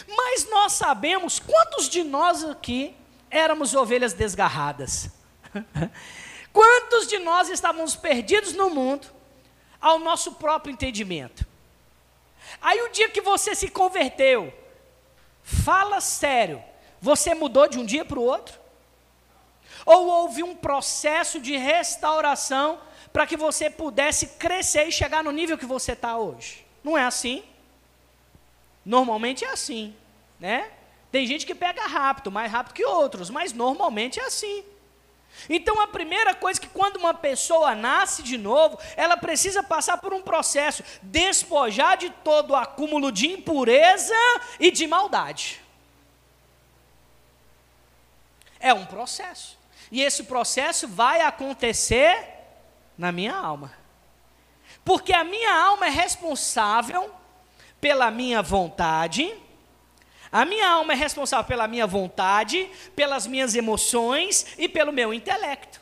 Mas 0.05 0.49
nós 0.49 0.73
sabemos 0.73 1.39
quantos 1.39 1.87
de 1.87 2.03
nós 2.03 2.43
aqui 2.43 2.93
éramos 3.31 3.73
ovelhas 3.73 4.11
desgarradas. 4.11 5.09
quantos 6.51 7.07
de 7.07 7.17
nós 7.19 7.47
estávamos 7.47 7.95
perdidos 7.95 8.53
no 8.53 8.69
mundo 8.69 9.07
ao 9.79 9.99
nosso 9.99 10.33
próprio 10.33 10.73
entendimento. 10.73 11.47
Aí 12.61 12.81
o 12.81 12.89
dia 12.89 13.07
que 13.07 13.21
você 13.21 13.55
se 13.55 13.69
converteu, 13.69 14.53
fala 15.41 16.01
sério, 16.01 16.61
você 16.99 17.33
mudou 17.33 17.69
de 17.69 17.79
um 17.79 17.85
dia 17.85 18.03
para 18.03 18.19
o 18.19 18.23
outro? 18.23 18.59
Ou 19.85 20.07
houve 20.07 20.43
um 20.43 20.57
processo 20.57 21.39
de 21.39 21.55
restauração 21.55 22.88
para 23.19 23.27
que 23.27 23.35
você 23.35 23.69
pudesse 23.69 24.27
crescer 24.27 24.87
e 24.87 24.93
chegar 24.93 25.21
no 25.21 25.29
nível 25.29 25.57
que 25.57 25.65
você 25.65 25.91
está 25.91 26.17
hoje. 26.17 26.65
Não 26.81 26.97
é 26.97 27.03
assim? 27.03 27.43
Normalmente 28.85 29.43
é 29.43 29.49
assim, 29.49 29.93
né? 30.39 30.71
Tem 31.11 31.27
gente 31.27 31.45
que 31.45 31.53
pega 31.53 31.85
rápido, 31.85 32.31
mais 32.31 32.49
rápido 32.49 32.75
que 32.75 32.85
outros, 32.85 33.29
mas 33.29 33.51
normalmente 33.51 34.21
é 34.21 34.23
assim. 34.23 34.63
Então 35.49 35.81
a 35.81 35.87
primeira 35.87 36.33
coisa 36.33 36.61
é 36.61 36.63
que 36.63 36.69
quando 36.69 36.95
uma 36.95 37.13
pessoa 37.13 37.75
nasce 37.75 38.23
de 38.23 38.37
novo, 38.37 38.79
ela 38.95 39.17
precisa 39.17 39.61
passar 39.61 39.97
por 39.97 40.13
um 40.13 40.21
processo, 40.21 40.81
despojar 41.01 41.97
de 41.97 42.09
todo 42.23 42.51
o 42.51 42.55
acúmulo 42.55 43.11
de 43.11 43.27
impureza 43.27 44.15
e 44.61 44.71
de 44.71 44.87
maldade. 44.87 45.59
É 48.61 48.73
um 48.73 48.85
processo. 48.85 49.59
E 49.91 50.01
esse 50.01 50.23
processo 50.23 50.87
vai 50.87 51.19
acontecer 51.19 52.38
na 52.99 53.13
minha 53.13 53.33
alma. 53.33 53.73
Porque 54.83 55.13
a 55.13 55.23
minha 55.23 55.57
alma 55.57 55.87
é 55.87 55.89
responsável 55.89 57.09
pela 57.79 58.11
minha 58.11 58.41
vontade, 58.41 59.33
a 60.29 60.43
minha 60.43 60.69
alma 60.69 60.91
é 60.93 60.95
responsável 60.95 61.45
pela 61.45 61.67
minha 61.67 61.87
vontade, 61.87 62.69
pelas 62.95 63.25
minhas 63.25 63.55
emoções 63.55 64.45
e 64.57 64.67
pelo 64.67 64.91
meu 64.91 65.13
intelecto. 65.13 65.79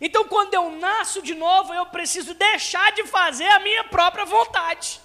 Então, 0.00 0.26
quando 0.26 0.54
eu 0.54 0.70
nasço 0.72 1.22
de 1.22 1.34
novo, 1.34 1.72
eu 1.72 1.86
preciso 1.86 2.34
deixar 2.34 2.92
de 2.92 3.06
fazer 3.06 3.46
a 3.48 3.60
minha 3.60 3.84
própria 3.84 4.24
vontade. 4.24 5.00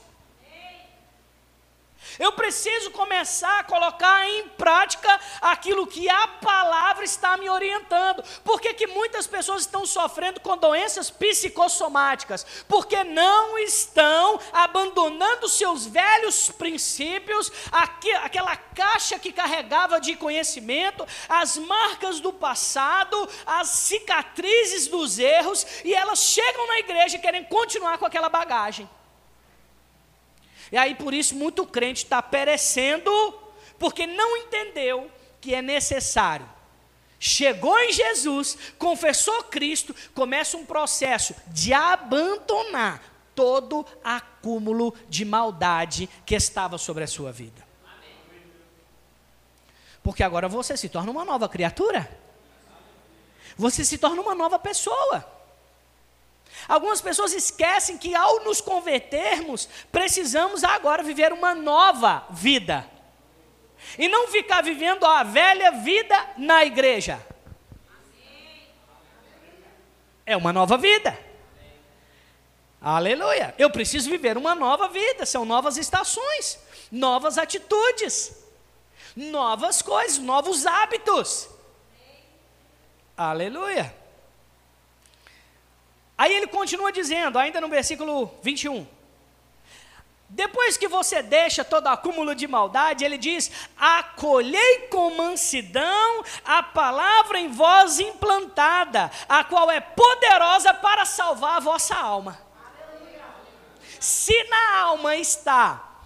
Eu 2.21 2.33
preciso 2.33 2.91
começar 2.91 3.61
a 3.61 3.63
colocar 3.63 4.29
em 4.29 4.47
prática 4.49 5.19
aquilo 5.41 5.87
que 5.87 6.07
a 6.07 6.27
palavra 6.27 7.03
está 7.03 7.35
me 7.35 7.49
orientando. 7.49 8.23
Por 8.43 8.61
que, 8.61 8.75
que 8.75 8.85
muitas 8.85 9.25
pessoas 9.25 9.63
estão 9.63 9.87
sofrendo 9.87 10.39
com 10.39 10.55
doenças 10.55 11.09
psicossomáticas? 11.09 12.45
Porque 12.67 13.03
não 13.03 13.57
estão 13.57 14.39
abandonando 14.53 15.49
seus 15.49 15.87
velhos 15.87 16.51
princípios, 16.51 17.51
aquela 17.71 18.55
caixa 18.55 19.17
que 19.17 19.33
carregava 19.33 19.99
de 19.99 20.15
conhecimento, 20.15 21.03
as 21.27 21.57
marcas 21.57 22.19
do 22.19 22.31
passado, 22.31 23.27
as 23.47 23.67
cicatrizes 23.67 24.85
dos 24.85 25.17
erros, 25.17 25.65
e 25.83 25.91
elas 25.91 26.19
chegam 26.19 26.67
na 26.67 26.77
igreja 26.77 27.17
e 27.17 27.19
querem 27.19 27.43
continuar 27.45 27.97
com 27.97 28.05
aquela 28.05 28.29
bagagem. 28.29 28.87
E 30.71 30.77
aí 30.77 30.95
por 30.95 31.13
isso 31.13 31.35
muito 31.35 31.65
crente 31.65 32.03
está 32.03 32.21
perecendo, 32.21 33.11
porque 33.77 34.07
não 34.07 34.37
entendeu 34.37 35.11
que 35.39 35.53
é 35.53 35.61
necessário. 35.61 36.47
Chegou 37.19 37.77
em 37.77 37.91
Jesus, 37.91 38.57
confessou 38.79 39.43
Cristo, 39.43 39.95
começa 40.13 40.57
um 40.57 40.65
processo 40.65 41.35
de 41.47 41.73
abandonar 41.73 43.03
todo 43.35 43.85
acúmulo 44.03 44.95
de 45.07 45.23
maldade 45.25 46.09
que 46.25 46.35
estava 46.35 46.77
sobre 46.77 47.03
a 47.03 47.07
sua 47.07 47.31
vida. 47.31 47.65
Porque 50.01 50.23
agora 50.23 50.47
você 50.47 50.75
se 50.75 50.89
torna 50.89 51.11
uma 51.11 51.23
nova 51.23 51.47
criatura. 51.47 52.09
Você 53.55 53.85
se 53.85 53.97
torna 53.97 54.21
uma 54.21 54.33
nova 54.33 54.57
pessoa. 54.57 55.25
Algumas 56.71 57.01
pessoas 57.01 57.33
esquecem 57.33 57.97
que 57.97 58.15
ao 58.15 58.45
nos 58.45 58.61
convertermos, 58.61 59.67
precisamos 59.91 60.63
agora 60.63 61.03
viver 61.03 61.33
uma 61.33 61.53
nova 61.53 62.25
vida. 62.29 62.89
E 63.99 64.07
não 64.07 64.29
ficar 64.29 64.63
vivendo 64.63 65.03
a 65.03 65.21
velha 65.21 65.71
vida 65.71 66.15
na 66.37 66.63
igreja. 66.63 67.19
É 70.25 70.37
uma 70.37 70.53
nova 70.53 70.77
vida. 70.77 71.19
Aleluia. 72.79 73.53
Eu 73.57 73.69
preciso 73.69 74.09
viver 74.09 74.37
uma 74.37 74.55
nova 74.55 74.87
vida. 74.87 75.25
São 75.25 75.43
novas 75.43 75.75
estações, 75.75 76.57
novas 76.89 77.37
atitudes, 77.37 78.33
novas 79.13 79.81
coisas, 79.81 80.19
novos 80.19 80.65
hábitos. 80.65 81.49
Aleluia. 83.17 84.00
Aí 86.21 86.35
ele 86.35 86.45
continua 86.45 86.91
dizendo, 86.91 87.39
ainda 87.39 87.59
no 87.59 87.67
versículo 87.67 88.31
21. 88.43 88.85
Depois 90.29 90.77
que 90.77 90.87
você 90.87 91.23
deixa 91.23 91.65
todo 91.65 91.87
acúmulo 91.87 92.35
de 92.35 92.45
maldade, 92.47 93.03
ele 93.03 93.17
diz: 93.17 93.51
acolhei 93.75 94.87
com 94.91 95.17
mansidão 95.17 96.23
a 96.45 96.61
palavra 96.61 97.39
em 97.39 97.47
vós 97.47 97.99
implantada, 97.99 99.09
a 99.27 99.43
qual 99.43 99.71
é 99.71 99.79
poderosa 99.79 100.75
para 100.75 101.05
salvar 101.05 101.57
a 101.57 101.59
vossa 101.59 101.95
alma. 101.95 102.39
Se 103.99 104.43
na 104.43 104.77
alma 104.77 105.15
está 105.15 106.03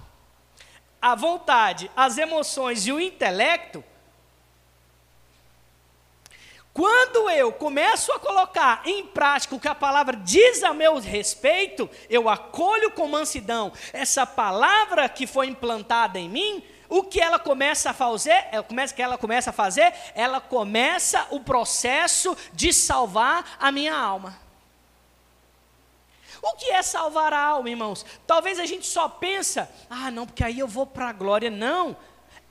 a 1.02 1.14
vontade, 1.14 1.92
as 1.94 2.18
emoções 2.18 2.88
e 2.88 2.94
o 2.94 3.02
intelecto, 3.02 3.84
quando 6.76 7.30
eu 7.30 7.54
começo 7.54 8.12
a 8.12 8.20
colocar 8.20 8.82
em 8.84 9.06
prática 9.06 9.56
o 9.56 9.60
que 9.62 9.68
a 9.70 9.74
palavra 9.74 10.18
diz 10.18 10.62
a 10.62 10.74
meu 10.74 11.00
respeito, 11.00 11.90
eu 12.10 12.28
acolho 12.28 12.92
com 12.92 13.08
mansidão 13.08 13.72
essa 13.94 14.28
palavra 14.28 15.08
que 15.08 15.26
foi 15.26 15.48
implantada 15.48 16.20
em 16.20 16.28
mim, 16.28 16.62
o 16.90 17.02
que 17.02 17.22
ela 17.22 17.40
começa 17.40 17.92
a 17.92 17.94
fazer, 17.94 18.48
ela 18.52 18.62
começa, 18.62 18.94
que 18.94 19.02
ela 19.02 19.18
começa 19.18 19.52
a 19.52 19.54
fazer, 19.54 19.94
ela 20.14 20.42
começa 20.42 21.26
o 21.32 21.40
processo 21.40 22.36
de 22.52 22.74
salvar 22.74 23.56
a 23.58 23.72
minha 23.72 23.96
alma. 23.96 24.38
O 26.42 26.58
que 26.58 26.70
é 26.72 26.82
salvar 26.84 27.32
a 27.32 27.40
alma, 27.40 27.70
irmãos? 27.70 28.06
Talvez 28.28 28.60
a 28.60 28.66
gente 28.66 28.86
só 28.86 29.08
pensa, 29.08 29.72
ah, 29.90 30.12
não, 30.12 30.26
porque 30.26 30.44
aí 30.44 30.60
eu 30.60 30.68
vou 30.68 30.86
para 30.86 31.08
a 31.08 31.14
glória. 31.14 31.50
Não. 31.50 31.96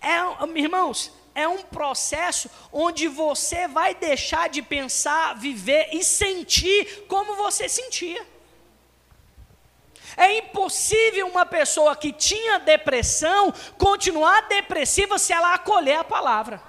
É, 0.01 0.17
irmãos, 0.59 1.13
é 1.35 1.49
um 1.49 1.63
processo 1.63 2.49
onde 2.73 3.09
você 3.09 3.67
vai 3.67 3.95
deixar 3.95 4.49
de 4.49 4.63
pensar, 4.63 5.35
viver 5.35 5.89
e 5.93 6.05
sentir 6.05 7.05
como 7.09 7.35
você 7.35 7.69
sentia. 7.69 8.25
É 10.17 10.39
impossível 10.39 11.27
uma 11.27 11.45
pessoa 11.45 11.97
que 11.97 12.13
tinha 12.13 12.61
depressão 12.61 13.53
continuar 13.77 14.43
depressiva 14.43 15.19
se 15.19 15.33
ela 15.33 15.55
acolher 15.55 15.99
a 15.99 16.05
palavra. 16.05 16.63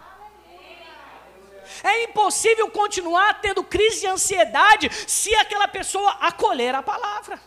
É 1.84 2.04
impossível 2.04 2.70
continuar 2.72 3.42
tendo 3.42 3.64
crise 3.64 4.02
de 4.02 4.08
ansiedade 4.08 4.90
se 5.08 5.36
aquela 5.36 5.68
pessoa 5.68 6.12
acolher 6.22 6.74
a 6.74 6.82
palavra. 6.82 7.40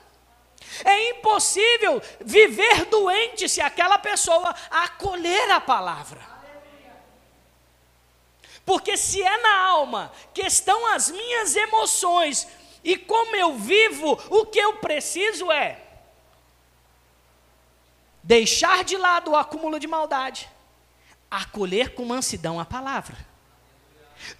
É 0.84 1.10
impossível 1.10 2.00
viver 2.20 2.84
doente 2.84 3.48
se 3.48 3.60
aquela 3.60 3.98
pessoa 3.98 4.54
acolher 4.70 5.50
a 5.50 5.60
palavra. 5.60 6.37
Porque 8.68 8.98
se 8.98 9.22
é 9.22 9.36
na 9.38 9.60
alma 9.62 10.12
que 10.34 10.42
estão 10.42 10.92
as 10.92 11.10
minhas 11.10 11.56
emoções 11.56 12.46
e 12.84 12.98
como 12.98 13.34
eu 13.34 13.54
vivo, 13.54 14.20
o 14.28 14.44
que 14.44 14.58
eu 14.58 14.74
preciso 14.74 15.50
é 15.50 15.80
deixar 18.22 18.84
de 18.84 18.94
lado 18.98 19.30
o 19.30 19.36
acúmulo 19.36 19.80
de 19.80 19.86
maldade, 19.86 20.50
acolher 21.30 21.94
com 21.94 22.04
mansidão 22.04 22.60
a 22.60 22.64
palavra. 22.66 23.16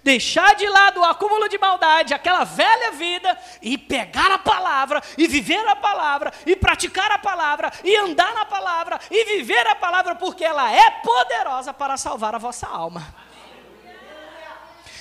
Deixar 0.03 0.53
de 0.53 0.67
lado 0.67 0.99
o 0.99 1.05
acúmulo 1.05 1.49
de 1.49 1.57
maldade, 1.57 2.13
aquela 2.13 2.43
velha 2.43 2.91
vida, 2.91 3.35
e 3.63 3.79
pegar 3.79 4.31
a 4.31 4.37
palavra, 4.37 5.01
e 5.17 5.27
viver 5.27 5.67
a 5.67 5.75
palavra, 5.75 6.31
e 6.45 6.55
praticar 6.55 7.11
a 7.11 7.17
palavra, 7.17 7.73
e 7.83 7.95
andar 7.95 8.31
na 8.35 8.45
palavra, 8.45 8.99
e 9.09 9.25
viver 9.25 9.65
a 9.65 9.75
palavra, 9.75 10.13
porque 10.13 10.45
ela 10.45 10.71
é 10.71 10.91
poderosa 11.01 11.73
para 11.73 11.97
salvar 11.97 12.35
a 12.35 12.37
vossa 12.37 12.67
alma. 12.67 13.28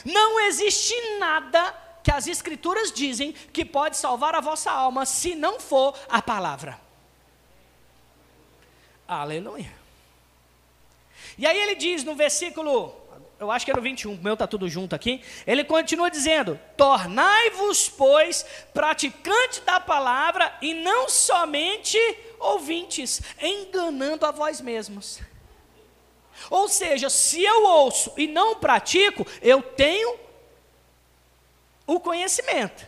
Não 0.09 0.40
existe 0.40 0.94
nada 1.18 1.75
que 2.03 2.11
as 2.11 2.27
Escrituras 2.27 2.90
dizem 2.90 3.33
que 3.53 3.64
pode 3.64 3.99
salvar 3.99 4.35
a 4.35 4.40
vossa 4.40 4.71
alma 4.71 5.05
se 5.05 5.35
não 5.35 5.61
for 5.61 5.94
a 6.09 6.23
palavra. 6.23 6.81
Aleluia. 9.07 9.71
E 11.37 11.47
aí 11.47 11.59
ele 11.59 11.75
diz 11.75 12.05
no 12.05 12.14
versículo, 12.14 12.94
eu 13.38 13.51
acho 13.51 13.66
que 13.66 13.71
é 13.71 13.75
no 13.75 13.83
21, 13.83 14.14
o 14.14 14.16
meu 14.16 14.33
está 14.33 14.47
tudo 14.47 14.66
junto 14.66 14.94
aqui. 14.94 15.23
Ele 15.47 15.62
continua 15.62 16.11
dizendo: 16.11 16.59
Tornai-vos, 16.75 17.90
pois, 17.90 18.47
praticantes 18.73 19.61
da 19.61 19.79
palavra 19.79 20.57
e 20.62 20.73
não 20.73 21.09
somente 21.09 21.99
ouvintes, 22.40 23.21
enganando 23.42 24.25
a 24.25 24.31
vós 24.31 24.61
mesmos. 24.61 25.21
Ou 26.51 26.68
seja, 26.68 27.11
se 27.11 27.42
eu 27.42 27.64
ouço 27.64 28.12
e 28.16 28.27
não 28.27 28.57
pratico, 28.57 29.27
eu 29.42 29.62
tenho 29.62 30.18
o 31.87 31.98
conhecimento, 31.98 32.87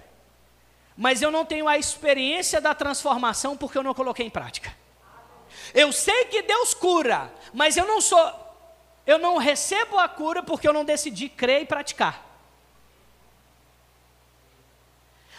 mas 0.97 1.23
eu 1.23 1.31
não 1.31 1.45
tenho 1.45 1.67
a 1.67 1.79
experiência 1.79 2.61
da 2.61 2.75
transformação 2.75 3.57
porque 3.57 3.79
eu 3.79 3.83
não 3.83 3.95
coloquei 3.95 4.27
em 4.27 4.31
prática. 4.31 4.75
Eu 5.75 5.93
sei 5.93 6.27
que 6.27 6.43
Deus 6.43 6.75
cura, 6.75 7.33
mas 7.53 7.77
eu 7.77 7.87
não 7.87 8.01
sou, 8.01 8.33
eu 9.07 9.19
não 9.19 9.37
recebo 9.37 9.99
a 9.99 10.09
cura 10.09 10.43
porque 10.43 10.69
eu 10.69 10.73
não 10.73 10.85
decidi 10.85 11.29
crer 11.29 11.63
e 11.63 11.67
praticar. 11.67 12.27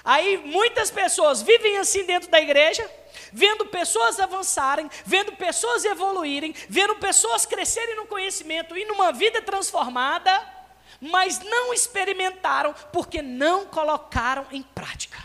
Aí 0.03 0.37
muitas 0.37 0.89
pessoas 0.89 1.41
vivem 1.41 1.77
assim 1.77 2.05
dentro 2.05 2.29
da 2.29 2.39
igreja, 2.39 2.89
vendo 3.31 3.65
pessoas 3.65 4.19
avançarem, 4.19 4.89
vendo 5.05 5.31
pessoas 5.33 5.85
evoluírem, 5.85 6.53
vendo 6.69 6.95
pessoas 6.95 7.45
crescerem 7.45 7.95
no 7.95 8.05
conhecimento 8.05 8.77
e 8.77 8.85
numa 8.85 9.11
vida 9.11 9.41
transformada, 9.41 10.31
mas 10.99 11.39
não 11.39 11.73
experimentaram 11.73 12.73
porque 12.91 13.21
não 13.21 13.65
colocaram 13.65 14.45
em 14.51 14.61
prática. 14.61 15.17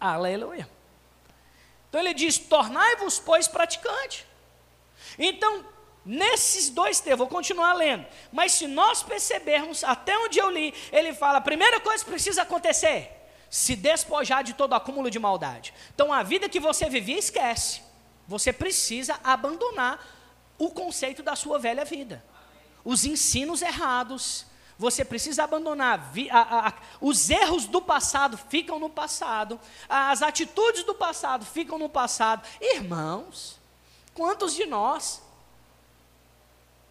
Aleluia. 0.00 0.68
Então 1.88 2.00
ele 2.00 2.14
diz: 2.14 2.38
tornai-vos, 2.38 3.18
pois, 3.18 3.46
praticante. 3.46 4.26
Então, 5.18 5.64
nesses 6.04 6.70
dois 6.70 6.98
textos, 6.98 7.18
vou 7.18 7.28
continuar 7.28 7.74
lendo, 7.74 8.04
mas 8.32 8.52
se 8.52 8.66
nós 8.66 9.02
percebermos, 9.02 9.84
até 9.84 10.18
onde 10.18 10.38
eu 10.38 10.50
li, 10.50 10.74
ele 10.90 11.14
fala: 11.14 11.38
a 11.38 11.42
primeira 11.42 11.78
coisa 11.80 12.04
que 12.04 12.10
precisa 12.10 12.42
acontecer 12.42 13.21
se 13.52 13.76
despojar 13.76 14.42
de 14.42 14.54
todo 14.54 14.72
acúmulo 14.72 15.10
de 15.10 15.18
maldade. 15.18 15.74
Então 15.94 16.10
a 16.10 16.22
vida 16.22 16.48
que 16.48 16.58
você 16.58 16.88
vivia, 16.88 17.18
esquece. 17.18 17.82
Você 18.26 18.52
precisa 18.52 19.20
abandonar 19.22 20.02
o 20.58 20.70
conceito 20.70 21.22
da 21.22 21.36
sua 21.36 21.58
velha 21.58 21.84
vida. 21.84 22.24
Os 22.82 23.04
ensinos 23.04 23.60
errados. 23.60 24.46
Você 24.78 25.04
precisa 25.04 25.44
abandonar. 25.44 26.12
A, 26.30 26.38
a, 26.38 26.68
a, 26.68 26.72
os 27.00 27.28
erros 27.28 27.66
do 27.66 27.82
passado 27.82 28.38
ficam 28.38 28.78
no 28.78 28.88
passado. 28.88 29.60
As 29.86 30.22
atitudes 30.22 30.82
do 30.84 30.94
passado 30.94 31.44
ficam 31.44 31.78
no 31.78 31.90
passado. 31.90 32.48
Irmãos, 32.58 33.60
Quantos 34.14 34.54
de 34.54 34.66
nós 34.66 35.22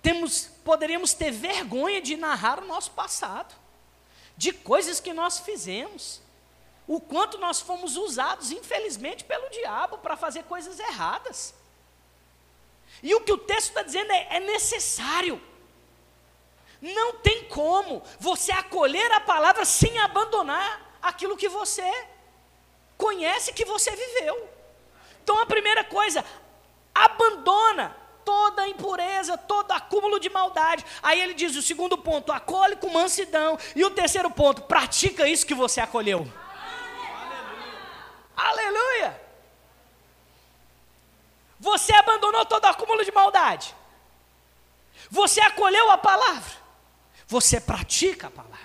temos, 0.02 0.50
poderíamos 0.64 1.14
ter 1.14 1.32
vergonha 1.32 2.02
de 2.02 2.18
narrar 2.18 2.60
o 2.60 2.66
nosso 2.66 2.92
passado, 2.92 3.54
de 4.36 4.52
coisas 4.52 5.00
que 5.00 5.14
nós 5.14 5.40
fizemos, 5.40 6.22
o 6.94 7.00
quanto 7.00 7.38
nós 7.38 7.62
fomos 7.62 7.96
usados, 7.96 8.52
infelizmente, 8.52 9.24
pelo 9.24 9.50
diabo 9.50 10.00
para 10.00 10.18
fazer 10.18 10.44
coisas 10.44 10.78
erradas. 10.78 11.54
E 13.02 13.16
o 13.16 13.22
que 13.22 13.32
o 13.32 13.38
texto 13.38 13.70
está 13.70 13.82
dizendo 13.82 14.12
é, 14.12 14.28
é 14.32 14.40
necessário. 14.42 15.42
Não 16.82 17.14
tem 17.14 17.46
como 17.46 18.04
você 18.20 18.52
acolher 18.52 19.10
a 19.14 19.22
palavra 19.22 19.64
sem 19.64 20.00
abandonar 20.00 20.98
aquilo 21.02 21.38
que 21.38 21.48
você 21.48 21.90
conhece 22.98 23.54
que 23.54 23.64
você 23.64 23.90
viveu. 23.92 24.50
Então 25.24 25.40
a 25.40 25.46
primeira 25.46 25.86
coisa, 25.86 26.26
abandona 26.94 27.96
toda 28.26 28.68
impureza, 28.68 29.38
todo 29.38 29.72
acúmulo 29.72 30.20
de 30.20 30.30
maldade. 30.30 30.86
Aí 31.02 31.22
ele 31.22 31.36
diz 31.36 31.56
o 31.56 31.62
segundo 31.62 31.98
ponto, 31.98 32.34
acolhe 32.34 32.76
com 32.76 32.90
mansidão. 32.90 33.58
E 33.78 33.86
o 33.86 33.92
terceiro 33.92 34.30
ponto, 34.30 34.64
pratica 34.64 35.26
isso 35.26 35.46
que 35.46 35.56
você 35.56 35.80
acolheu. 35.80 36.28
Aleluia! 38.50 39.22
Você 41.60 41.94
abandonou 41.94 42.46
todo 42.46 42.66
acúmulo 42.66 43.06
de 43.06 43.12
maldade. 43.12 43.76
Você 45.10 45.40
acolheu 45.42 45.92
a 45.92 45.98
palavra. 45.98 46.54
Você 47.28 47.62
pratica 47.62 48.28
a 48.28 48.32
palavra. 48.32 48.60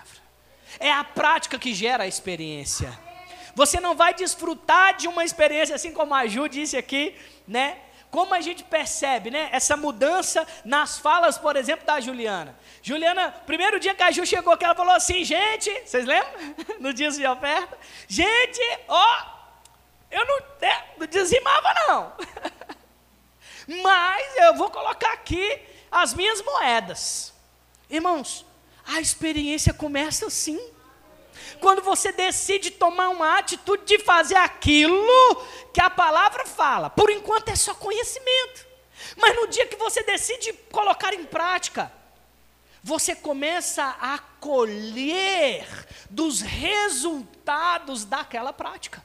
É 0.79 0.91
a 0.91 1.05
prática 1.05 1.59
que 1.59 1.75
gera 1.75 2.05
a 2.05 2.07
experiência. 2.07 2.99
Você 3.55 3.81
não 3.81 3.95
vai 3.95 4.15
desfrutar 4.15 4.97
de 4.97 5.09
uma 5.09 5.25
experiência 5.25 5.75
assim 5.75 5.93
como 5.93 6.15
a 6.15 6.27
Ju 6.27 6.49
disse 6.49 6.77
aqui, 6.77 7.15
né? 7.47 7.81
como 8.11 8.33
a 8.33 8.41
gente 8.41 8.65
percebe, 8.65 9.31
né, 9.31 9.51
essa 9.53 9.77
mudança 9.77 10.47
nas 10.65 10.99
falas, 10.99 11.37
por 11.37 11.55
exemplo, 11.55 11.85
da 11.85 12.01
Juliana. 12.01 12.59
Juliana, 12.83 13.31
primeiro 13.45 13.79
dia 13.79 13.95
que 13.95 14.03
a 14.03 14.11
Ju 14.11 14.25
chegou, 14.25 14.57
que 14.57 14.65
ela 14.65 14.75
falou 14.75 14.95
assim, 14.95 15.23
gente, 15.23 15.71
vocês 15.85 16.07
lembram? 16.07 16.55
no 16.81 16.95
dia 16.95 17.11
de 17.11 17.27
oferta? 17.27 17.77
Gente, 18.09 18.63
ó, 18.89 19.36
eu 20.11 20.25
não, 20.27 20.39
é, 20.61 20.85
não 20.99 21.07
dizimava 21.07 21.75
não. 21.87 22.13
Mas 23.83 24.37
eu 24.37 24.55
vou 24.55 24.71
colocar 24.71 25.13
aqui 25.13 25.61
as 25.91 26.15
minhas 26.15 26.43
moedas. 26.43 27.33
Irmãos, 27.91 28.45
a 28.87 29.01
experiência 29.01 29.75
começa 29.75 30.27
assim. 30.27 30.61
Quando 31.61 31.83
você 31.83 32.13
decide 32.13 32.71
tomar 32.71 33.09
uma 33.09 33.39
atitude 33.39 33.85
de 33.85 33.99
fazer 33.99 34.37
aquilo 34.37 35.45
que 35.73 35.81
a 35.81 35.91
palavra 35.91 36.47
fala, 36.47 36.91
por 36.91 37.11
enquanto 37.11 37.49
é 37.49 37.57
só 37.57 37.75
conhecimento. 37.75 38.67
Mas 39.17 39.37
no 39.37 39.47
dia 39.47 39.67
que 39.67 39.77
você 39.77 40.03
decide 40.03 40.53
colocar 40.71 41.15
em 41.15 41.25
prática, 41.25 41.93
você 42.83 43.15
começa 43.15 43.97
a 44.01 44.19
colher 44.41 45.67
dos 46.09 46.41
resultados 46.41 48.05
daquela 48.05 48.53
prática. 48.53 49.05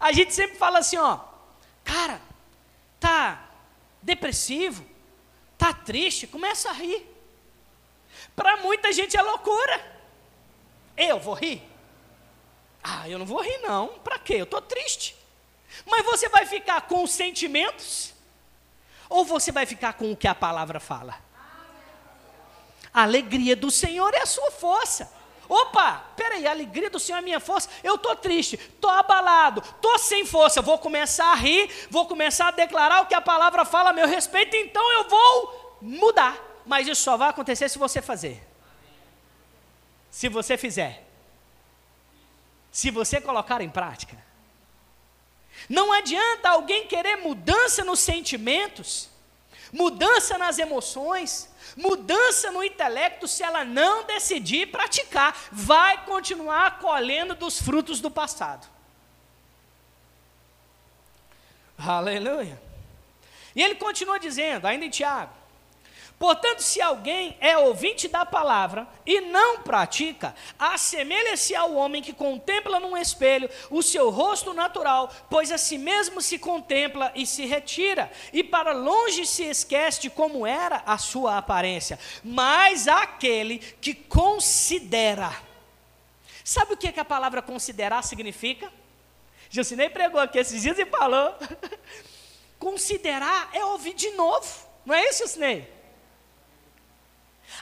A 0.00 0.12
gente 0.12 0.32
sempre 0.32 0.56
fala 0.56 0.78
assim, 0.78 0.96
ó, 0.96 1.20
cara, 1.84 2.20
tá 2.98 3.48
depressivo, 4.00 4.84
tá 5.58 5.74
triste, 5.74 6.26
começa 6.26 6.70
a 6.70 6.72
rir. 6.72 7.06
Para 8.34 8.56
muita 8.56 8.92
gente 8.92 9.16
é 9.16 9.22
loucura. 9.22 10.00
Eu 10.96 11.20
vou 11.20 11.34
rir? 11.34 11.62
Ah, 12.82 13.06
eu 13.08 13.18
não 13.18 13.26
vou 13.26 13.42
rir 13.42 13.58
não. 13.58 13.88
Para 13.98 14.18
quê? 14.18 14.36
Eu 14.36 14.44
estou 14.44 14.62
triste. 14.62 15.14
Mas 15.86 16.04
você 16.04 16.28
vai 16.28 16.46
ficar 16.46 16.80
com 16.82 17.02
os 17.04 17.10
sentimentos? 17.10 18.14
Ou 19.08 19.24
você 19.24 19.52
vai 19.52 19.66
ficar 19.66 19.94
com 19.94 20.12
o 20.12 20.16
que 20.16 20.26
a 20.26 20.34
palavra 20.34 20.80
fala? 20.80 21.18
A 22.92 23.02
alegria 23.02 23.54
do 23.54 23.70
Senhor 23.70 24.14
é 24.14 24.22
a 24.22 24.26
sua 24.26 24.50
força. 24.50 25.12
Opa, 25.50 26.04
peraí, 26.16 26.46
a 26.46 26.52
alegria 26.52 26.88
do 26.88 26.98
Senhor 26.98 27.18
é 27.18 27.22
minha 27.22 27.40
força. 27.40 27.68
Eu 27.82 27.96
estou 27.96 28.16
triste, 28.16 28.54
estou 28.54 28.90
abalado, 28.90 29.60
estou 29.60 29.98
sem 29.98 30.24
força. 30.24 30.62
Vou 30.62 30.78
começar 30.78 31.32
a 31.32 31.34
rir, 31.34 31.68
vou 31.90 32.06
começar 32.06 32.48
a 32.48 32.52
declarar 32.52 33.02
o 33.02 33.06
que 33.06 33.14
a 33.14 33.20
palavra 33.20 33.64
fala 33.64 33.90
a 33.90 33.92
meu 33.92 34.06
respeito, 34.06 34.56
então 34.56 34.92
eu 34.92 35.08
vou 35.08 35.78
mudar. 35.82 36.38
Mas 36.64 36.86
isso 36.86 37.02
só 37.02 37.16
vai 37.16 37.28
acontecer 37.28 37.68
se 37.68 37.78
você 37.78 38.00
fazer 38.00 38.50
se 40.10 40.28
você 40.28 40.56
fizer, 40.58 41.06
se 42.70 42.90
você 42.90 43.20
colocar 43.20 43.60
em 43.60 43.70
prática. 43.70 44.18
Não 45.68 45.92
adianta 45.92 46.48
alguém 46.48 46.86
querer 46.86 47.16
mudança 47.16 47.84
nos 47.84 48.00
sentimentos, 48.00 49.08
mudança 49.72 50.36
nas 50.36 50.58
emoções, 50.58 51.48
mudança 51.80 52.50
no 52.50 52.62
intelecto, 52.62 53.26
se 53.26 53.42
ela 53.42 53.64
não 53.64 54.04
decidir 54.04 54.66
praticar, 54.66 55.34
vai 55.50 56.04
continuar 56.04 56.78
colhendo 56.78 57.34
dos 57.34 57.60
frutos 57.60 58.00
do 58.00 58.10
passado. 58.10 58.66
Aleluia. 61.78 62.60
E 63.56 63.62
ele 63.62 63.74
continua 63.74 64.18
dizendo, 64.18 64.66
ainda 64.66 64.84
em 64.84 64.90
Tiago: 64.90 65.32
Portanto, 66.20 66.60
se 66.60 66.82
alguém 66.82 67.34
é 67.40 67.56
ouvinte 67.56 68.06
da 68.06 68.26
palavra 68.26 68.86
e 69.06 69.22
não 69.22 69.62
pratica, 69.62 70.34
assemelha-se 70.58 71.56
ao 71.56 71.74
homem 71.74 72.02
que 72.02 72.12
contempla 72.12 72.78
num 72.78 72.94
espelho 72.94 73.48
o 73.70 73.82
seu 73.82 74.10
rosto 74.10 74.52
natural, 74.52 75.10
pois 75.30 75.50
a 75.50 75.56
si 75.56 75.78
mesmo 75.78 76.20
se 76.20 76.38
contempla 76.38 77.10
e 77.14 77.24
se 77.24 77.46
retira, 77.46 78.12
e 78.34 78.44
para 78.44 78.72
longe 78.72 79.24
se 79.24 79.44
esquece 79.44 80.02
de 80.02 80.10
como 80.10 80.46
era 80.46 80.82
a 80.84 80.98
sua 80.98 81.38
aparência. 81.38 81.98
Mas 82.22 82.86
aquele 82.86 83.56
que 83.80 83.94
considera. 83.94 85.34
Sabe 86.44 86.74
o 86.74 86.76
que, 86.76 86.88
é 86.88 86.92
que 86.92 87.00
a 87.00 87.04
palavra 87.04 87.40
considerar 87.40 88.02
significa? 88.02 88.70
Jusinei 89.48 89.88
pregou 89.88 90.20
aqui 90.20 90.38
esses 90.38 90.60
dias 90.60 90.78
e 90.78 90.84
falou. 90.84 91.34
considerar 92.60 93.48
é 93.54 93.64
ouvir 93.64 93.94
de 93.94 94.10
novo. 94.10 94.46
Não 94.84 94.94
é 94.94 95.08
isso, 95.08 95.22
Jusinei? 95.22 95.79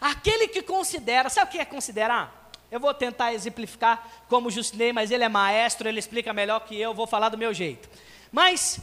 Aquele 0.00 0.48
que 0.48 0.62
considera, 0.62 1.28
sabe 1.28 1.48
o 1.48 1.52
que 1.52 1.58
é 1.58 1.64
considerar? 1.64 2.50
Eu 2.70 2.78
vou 2.78 2.92
tentar 2.92 3.32
exemplificar 3.32 4.06
como 4.28 4.50
Justinei, 4.50 4.92
mas 4.92 5.10
ele 5.10 5.24
é 5.24 5.28
maestro, 5.28 5.88
ele 5.88 5.98
explica 5.98 6.32
melhor 6.32 6.60
que 6.60 6.78
eu, 6.78 6.92
vou 6.92 7.06
falar 7.06 7.30
do 7.30 7.38
meu 7.38 7.54
jeito. 7.54 7.88
Mas, 8.30 8.78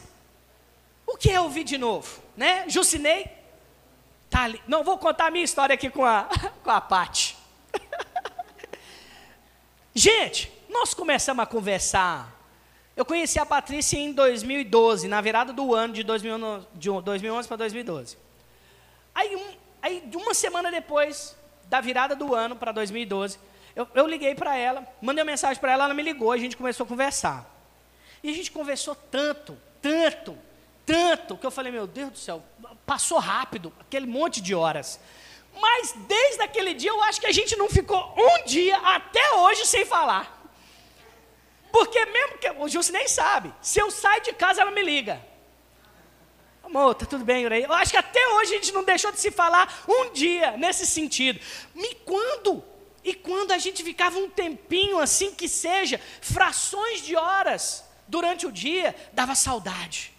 o 1.06 1.16
que 1.16 1.30
é 1.30 1.40
ouvir 1.40 1.64
de 1.64 1.78
novo? 1.78 2.20
Né? 2.36 2.68
Justinei, 2.68 3.28
tá 4.30 4.42
ali. 4.42 4.62
Não, 4.68 4.84
vou 4.84 4.98
contar 4.98 5.28
a 5.28 5.32
minha 5.32 5.46
história 5.46 5.74
aqui 5.74 5.90
com 5.90 6.04
a, 6.04 6.28
com 6.64 6.72
a 6.72 6.82
Pati. 6.82 7.38
Gente, 9.94 10.52
nós 10.68 10.94
começamos 10.94 11.44
a 11.44 11.46
conversar. 11.46 12.34
Eu 12.96 13.06
conheci 13.06 13.38
a 13.38 13.46
Patrícia 13.46 13.98
em 13.98 14.14
2012, 14.14 15.08
na 15.08 15.22
virada 15.22 15.54
do 15.54 15.76
ano 15.76 15.94
de, 15.94 16.02
2011, 16.02 16.68
de 16.74 16.90
2011 17.02 17.48
para 17.48 17.58
2012. 17.58 18.18
Aí 19.14 19.36
um, 19.36 19.65
Aí, 19.86 20.02
uma 20.16 20.34
semana 20.34 20.72
depois 20.72 21.38
da 21.66 21.80
virada 21.80 22.16
do 22.16 22.34
ano 22.34 22.56
para 22.56 22.72
2012, 22.72 23.38
eu, 23.76 23.88
eu 23.94 24.08
liguei 24.08 24.34
para 24.34 24.58
ela, 24.58 24.84
mandei 25.00 25.24
uma 25.24 25.30
mensagem 25.30 25.62
para 25.62 25.74
ela, 25.74 25.84
ela 25.84 25.94
me 25.94 26.02
ligou, 26.02 26.32
a 26.32 26.38
gente 26.40 26.58
começou 26.58 26.86
a 26.86 26.88
conversar. 26.88 27.46
E 28.24 28.32
a 28.32 28.34
gente 28.34 28.50
conversou 28.50 28.96
tanto, 28.96 29.56
tanto, 29.84 30.36
tanto, 30.88 31.38
que 31.38 31.46
eu 31.46 31.52
falei, 31.52 31.72
meu 31.72 31.86
Deus 31.86 32.10
do 32.10 32.18
céu, 32.18 32.42
passou 32.84 33.20
rápido, 33.20 33.72
aquele 33.80 34.08
monte 34.08 34.42
de 34.42 34.56
horas. 34.56 35.00
Mas 35.62 35.94
desde 36.08 36.42
aquele 36.42 36.74
dia 36.74 36.90
eu 36.90 37.04
acho 37.04 37.22
que 37.22 37.28
a 37.28 37.32
gente 37.32 37.56
não 37.56 37.70
ficou 37.70 38.12
um 38.18 38.44
dia 38.44 38.78
até 38.78 39.34
hoje 39.36 39.68
sem 39.68 39.86
falar. 39.86 40.50
Porque 41.72 42.04
mesmo 42.08 42.40
que 42.40 42.50
o 42.50 42.68
Júcio 42.68 42.92
nem 42.92 43.08
sabe, 43.08 43.54
se 43.62 43.80
eu 43.80 43.92
sair 43.92 44.22
de 44.22 44.34
casa 44.34 44.64
ela 44.64 44.72
me 44.72 44.82
liga. 44.82 45.22
Amor, 46.66 46.96
tá 46.96 47.06
tudo 47.06 47.24
bem, 47.24 47.44
Yurei? 47.44 47.64
Eu 47.64 47.74
acho 47.74 47.92
que 47.92 47.98
até 47.98 48.28
hoje 48.34 48.54
a 48.54 48.56
gente 48.56 48.72
não 48.72 48.84
deixou 48.84 49.12
de 49.12 49.20
se 49.20 49.30
falar 49.30 49.84
um 49.88 50.12
dia 50.12 50.58
nesse 50.58 50.86
sentido. 50.88 51.40
E 51.76 51.96
quando? 52.04 52.64
E 53.04 53.14
quando 53.14 53.52
a 53.52 53.60
gente 53.60 53.84
ficava 53.84 54.18
um 54.18 54.28
tempinho 54.28 54.98
assim 55.00 55.34
que 55.36 55.48
seja, 55.48 56.02
frações 56.22 57.02
de 57.02 57.16
horas 57.16 57.84
durante 58.08 58.48
o 58.48 58.52
dia, 58.52 58.96
dava 59.14 59.36
saudade. 59.36 60.12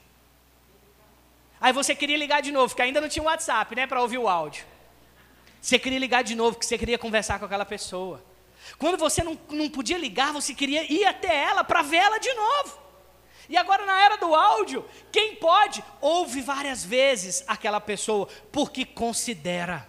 Aí 1.61 1.73
você 1.73 1.97
queria 1.97 2.17
ligar 2.17 2.41
de 2.41 2.53
novo, 2.53 2.69
porque 2.69 2.83
ainda 2.83 3.01
não 3.01 3.09
tinha 3.09 3.25
WhatsApp, 3.25 3.75
né, 3.75 3.87
para 3.87 4.01
ouvir 4.01 4.19
o 4.19 4.29
áudio. 4.29 4.65
Você 5.61 5.81
queria 5.81 5.99
ligar 5.99 6.23
de 6.23 6.37
novo, 6.37 6.53
porque 6.53 6.67
você 6.67 6.79
queria 6.79 6.97
conversar 6.97 7.41
com 7.41 7.45
aquela 7.45 7.65
pessoa. 7.65 8.23
Quando 8.79 8.97
você 8.97 9.25
não, 9.25 9.37
não 9.51 9.69
podia 9.69 9.99
ligar, 9.99 10.33
você 10.33 10.55
queria 10.55 10.91
ir 10.93 11.05
até 11.05 11.35
ela 11.35 11.65
para 11.65 11.83
vê-la 11.83 12.19
de 12.19 12.33
novo. 12.35 12.86
E 13.49 13.57
agora, 13.57 13.87
na 13.87 14.05
era 14.05 14.17
do 14.17 14.35
áudio, 14.35 14.85
quem 15.13 15.37
pode, 15.37 15.85
ouve 16.01 16.41
várias 16.41 16.85
vezes 16.85 17.45
aquela 17.47 17.81
pessoa, 17.81 18.29
porque 18.51 18.85
considera. 18.85 19.89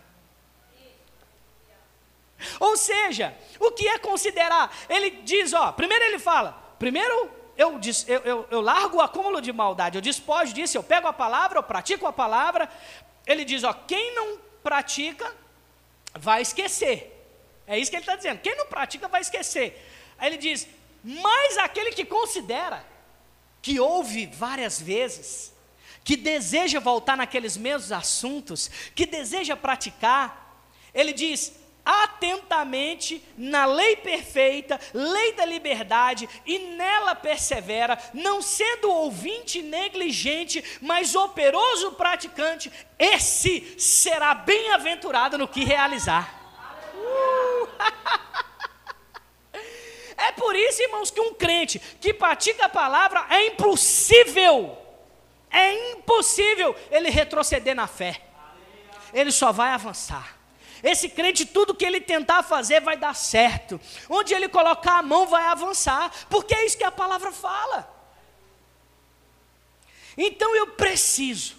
Ou 2.59 2.77
seja, 2.77 3.35
o 3.59 3.71
que 3.71 3.87
é 3.87 3.97
considerar? 3.97 4.75
Ele 4.87 5.09
diz, 5.09 5.53
ó, 5.53 5.71
primeiro 5.71 6.05
ele 6.05 6.19
fala, 6.19 6.51
primeiro 6.77 7.31
eu, 7.57 7.79
eu, 8.07 8.21
eu, 8.23 8.47
eu 8.51 8.61
largo 8.61 8.97
o 8.97 9.01
acúmulo 9.01 9.41
de 9.41 9.51
maldade, 9.51 9.97
eu 9.97 10.01
despojo 10.01 10.53
disso, 10.53 10.77
eu 10.77 10.83
pego 10.83 11.07
a 11.07 11.13
palavra, 11.13 11.57
eu 11.57 11.63
pratico 11.63 12.05
a 12.05 12.13
palavra. 12.13 12.69
Ele 13.25 13.43
diz: 13.43 13.63
ó, 13.63 13.73
quem 13.73 14.13
não 14.13 14.37
pratica 14.61 15.35
vai 16.13 16.43
esquecer. 16.43 17.13
É 17.65 17.77
isso 17.77 17.89
que 17.89 17.97
ele 17.97 18.03
está 18.03 18.15
dizendo. 18.15 18.39
Quem 18.39 18.55
não 18.55 18.67
pratica 18.67 19.07
vai 19.07 19.21
esquecer. 19.21 19.83
Aí 20.19 20.29
ele 20.29 20.37
diz: 20.37 20.67
mas 21.03 21.57
aquele 21.57 21.91
que 21.91 22.05
considera, 22.05 22.85
que 23.67 23.81
ouve 23.81 24.27
várias 24.27 24.79
vezes, 24.81 25.53
que 26.01 26.15
deseja 26.15 26.79
voltar 26.79 27.17
naqueles 27.17 27.57
mesmos 27.57 27.91
assuntos, 27.91 28.71
que 28.95 29.05
deseja 29.05 29.57
praticar, 29.57 30.63
ele 30.93 31.11
diz: 31.11 31.51
atentamente 31.83 33.21
na 33.37 33.65
lei 33.65 33.97
perfeita, 33.97 34.79
lei 34.93 35.33
da 35.33 35.43
liberdade, 35.43 36.29
e 36.45 36.59
nela 36.59 37.13
persevera, 37.13 37.99
não 38.13 38.41
sendo 38.41 38.89
ouvinte 38.89 39.61
negligente, 39.61 40.63
mas 40.81 41.13
operoso 41.13 41.91
praticante, 41.91 42.71
esse 42.97 43.75
será 43.77 44.33
bem-aventurado 44.33 45.37
no 45.37 45.45
que 45.45 45.65
realizar. 45.65 46.33
Uh! 46.95 47.67
é 50.17 50.31
por 50.31 50.55
isso, 50.55 50.81
irmãos, 50.81 51.11
que 51.11 51.21
um 51.21 51.33
crente 51.33 51.79
que 51.79 52.13
pratica 52.13 52.65
a 52.65 52.69
palavra 52.69 53.25
é 53.29 53.47
impossível, 53.47 54.75
é 55.49 55.91
impossível 55.91 56.75
ele 56.89 57.09
retroceder 57.09 57.75
na 57.75 57.85
fé, 57.85 58.21
ele 59.13 59.31
só 59.31 59.51
vai 59.51 59.69
avançar. 59.69 60.35
Esse 60.83 61.09
crente, 61.09 61.45
tudo 61.45 61.73
que 61.73 61.85
ele 61.85 61.99
tentar 61.99 62.43
fazer 62.43 62.81
vai 62.81 62.95
dar 62.97 63.15
certo. 63.15 63.81
Onde 64.07 64.33
ele 64.33 64.47
colocar 64.47 64.99
a 64.99 65.03
mão 65.03 65.25
vai 65.25 65.45
avançar, 65.45 66.11
porque 66.29 66.53
é 66.53 66.65
isso 66.65 66.77
que 66.77 66.83
a 66.83 66.91
palavra 66.91 67.31
fala. 67.31 67.93
Então 70.17 70.55
eu 70.55 70.67
preciso, 70.67 71.55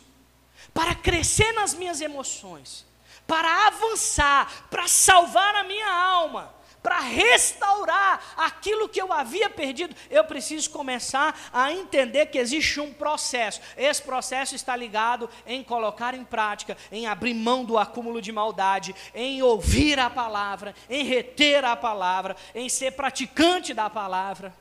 para 0.72 0.94
crescer 0.94 1.52
nas 1.52 1.74
minhas 1.74 2.00
emoções, 2.00 2.86
para 3.26 3.66
avançar, 3.66 4.68
para 4.70 4.88
salvar 4.88 5.54
a 5.54 5.64
minha 5.64 5.88
alma, 5.88 6.54
para 6.82 7.00
restaurar 7.00 8.34
aquilo 8.36 8.88
que 8.88 9.00
eu 9.00 9.12
havia 9.12 9.50
perdido, 9.50 9.94
eu 10.10 10.24
preciso 10.24 10.70
começar 10.70 11.38
a 11.52 11.72
entender 11.72 12.26
que 12.26 12.38
existe 12.38 12.80
um 12.80 12.92
processo. 12.92 13.60
Esse 13.76 14.02
processo 14.02 14.54
está 14.54 14.76
ligado 14.76 15.28
em 15.46 15.62
colocar 15.62 16.14
em 16.14 16.24
prática, 16.24 16.76
em 16.90 17.06
abrir 17.06 17.34
mão 17.34 17.64
do 17.64 17.76
acúmulo 17.78 18.22
de 18.22 18.32
maldade, 18.32 18.94
em 19.14 19.42
ouvir 19.42 19.98
a 19.98 20.08
palavra, 20.08 20.74
em 20.88 21.04
reter 21.04 21.64
a 21.64 21.76
palavra, 21.76 22.36
em 22.54 22.68
ser 22.68 22.92
praticante 22.92 23.74
da 23.74 23.90
palavra. 23.90 24.54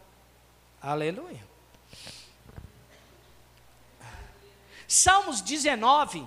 Aleluia. 0.81 1.45
Salmos 4.87 5.41
19, 5.41 6.25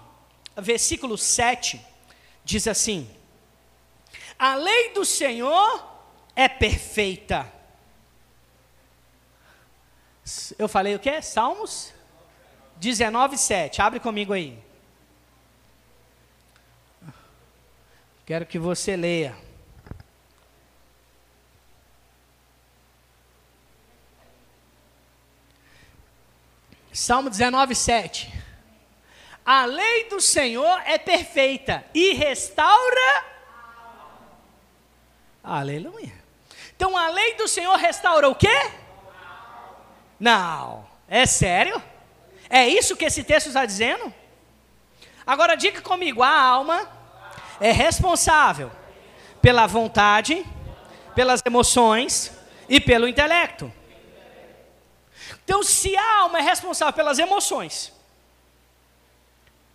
versículo 0.56 1.16
7, 1.16 1.80
diz 2.44 2.68
assim: 2.68 3.10
a 4.40 4.54
lei 4.54 4.94
do 4.94 5.04
Senhor 5.04 5.86
é 6.34 6.48
perfeita. 6.48 7.46
Eu 10.58 10.66
falei 10.66 10.94
o 10.94 10.98
quê? 10.98 11.20
Salmos 11.20 11.92
19, 12.76 13.36
7. 13.36 13.82
Abre 13.82 14.00
comigo 14.00 14.32
aí. 14.32 14.58
Quero 18.24 18.46
que 18.46 18.58
você 18.58 18.96
leia. 18.96 19.36
Salmo 26.90 27.28
19, 27.28 27.74
7. 27.74 28.32
A 29.44 29.66
lei 29.66 30.08
do 30.08 30.18
Senhor 30.18 30.80
é 30.86 30.96
perfeita 30.96 31.84
e 31.92 32.14
restaura 32.14 33.29
Aleluia. 35.42 36.12
Então 36.76 36.96
a 36.96 37.08
lei 37.08 37.34
do 37.34 37.48
Senhor 37.48 37.76
restaura 37.76 38.28
o 38.28 38.34
quê? 38.34 38.70
Não. 40.18 40.86
É 41.08 41.26
sério? 41.26 41.82
É 42.48 42.68
isso 42.68 42.96
que 42.96 43.04
esse 43.04 43.24
texto 43.24 43.48
está 43.48 43.64
dizendo? 43.66 44.12
Agora 45.26 45.56
diga 45.56 45.80
comigo: 45.80 46.22
a 46.22 46.40
alma 46.40 46.88
é 47.60 47.72
responsável 47.72 48.70
pela 49.42 49.66
vontade, 49.66 50.44
pelas 51.14 51.42
emoções 51.44 52.32
e 52.68 52.80
pelo 52.80 53.08
intelecto. 53.08 53.72
Então, 55.44 55.62
se 55.62 55.96
a 55.96 56.18
alma 56.20 56.38
é 56.38 56.42
responsável 56.42 56.94
pelas 56.94 57.18
emoções, 57.18 57.92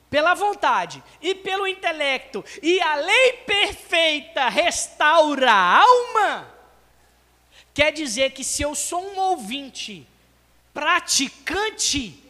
pela 0.10 0.34
vontade 0.34 1.04
e 1.22 1.36
pelo 1.36 1.68
intelecto, 1.68 2.44
e 2.62 2.80
a 2.82 2.96
lei 2.96 3.34
perfeita 3.46 4.48
restaura 4.50 5.52
a 5.52 5.82
alma, 5.82 6.48
quer 7.74 7.92
dizer 7.92 8.32
que 8.32 8.44
se 8.44 8.62
eu 8.62 8.76
sou 8.76 9.02
um 9.02 9.20
ouvinte, 9.20 10.08
praticante, 10.74 12.22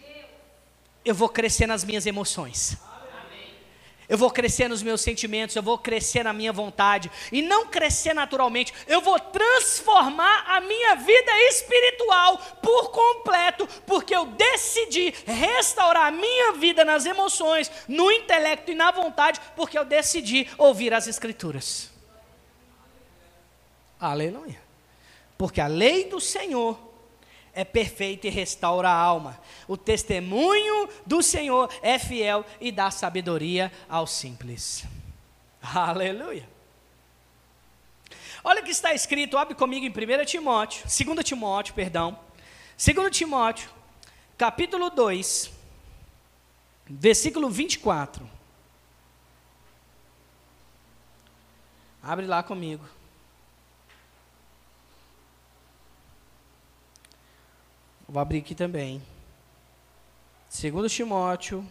eu 1.03 1.13
vou 1.13 1.29
crescer 1.29 1.67
nas 1.67 1.83
minhas 1.83 2.05
emoções 2.05 2.77
eu 4.07 4.17
vou 4.17 4.29
crescer 4.29 4.67
nos 4.67 4.83
meus 4.83 5.01
sentimentos, 5.01 5.55
eu 5.55 5.63
vou 5.63 5.77
crescer 5.77 6.23
na 6.23 6.33
minha 6.33 6.53
vontade, 6.53 7.11
e 7.31 7.41
não 7.41 7.67
crescer 7.67 8.13
naturalmente, 8.13 8.73
eu 8.87 9.01
vou 9.01 9.19
transformar 9.19 10.45
a 10.47 10.61
minha 10.61 10.95
vida 10.95 11.31
espiritual 11.49 12.37
por 12.61 12.91
completo, 12.91 13.67
porque 13.85 14.15
eu 14.15 14.25
decidi 14.25 15.13
restaurar 15.25 16.07
a 16.07 16.11
minha 16.11 16.53
vida 16.53 16.85
nas 16.85 17.05
emoções, 17.05 17.71
no 17.87 18.11
intelecto 18.11 18.71
e 18.71 18.75
na 18.75 18.91
vontade, 18.91 19.39
porque 19.55 19.77
eu 19.77 19.85
decidi 19.85 20.47
ouvir 20.57 20.93
as 20.93 21.07
Escrituras. 21.07 21.89
Aleluia. 23.99 24.61
Porque 25.37 25.59
a 25.59 25.67
lei 25.67 26.05
do 26.05 26.19
Senhor 26.19 26.85
é 27.55 27.63
perfeito 27.63 28.27
e 28.27 28.29
restaura 28.29 28.89
a 28.89 28.93
alma. 28.93 29.39
O 29.67 29.77
testemunho 29.77 30.89
do 31.05 31.23
Senhor 31.23 31.69
é 31.81 31.97
fiel 31.97 32.45
e 32.59 32.71
dá 32.71 32.91
sabedoria 32.91 33.71
aos 33.89 34.11
simples. 34.11 34.85
Aleluia. 35.61 36.47
Olha 38.43 38.61
o 38.61 38.63
que 38.63 38.71
está 38.71 38.93
escrito, 38.93 39.37
abre 39.37 39.55
comigo 39.55 39.85
em 39.85 39.89
1 39.89 40.25
Timóteo, 40.25 40.83
2 40.83 41.25
Timóteo, 41.25 41.73
perdão. 41.73 42.19
2 42.77 43.17
Timóteo, 43.17 43.69
capítulo 44.37 44.91
2, 44.91 45.49
versículo 46.85 47.49
24. 47.49 48.29
Abre 52.03 52.27
lá 52.27 52.43
comigo. 52.43 52.85
Vou 58.07 58.21
abrir 58.21 58.37
aqui 58.37 58.53
também. 58.53 59.01
2 60.61 60.93
Timóteo, 60.93 61.65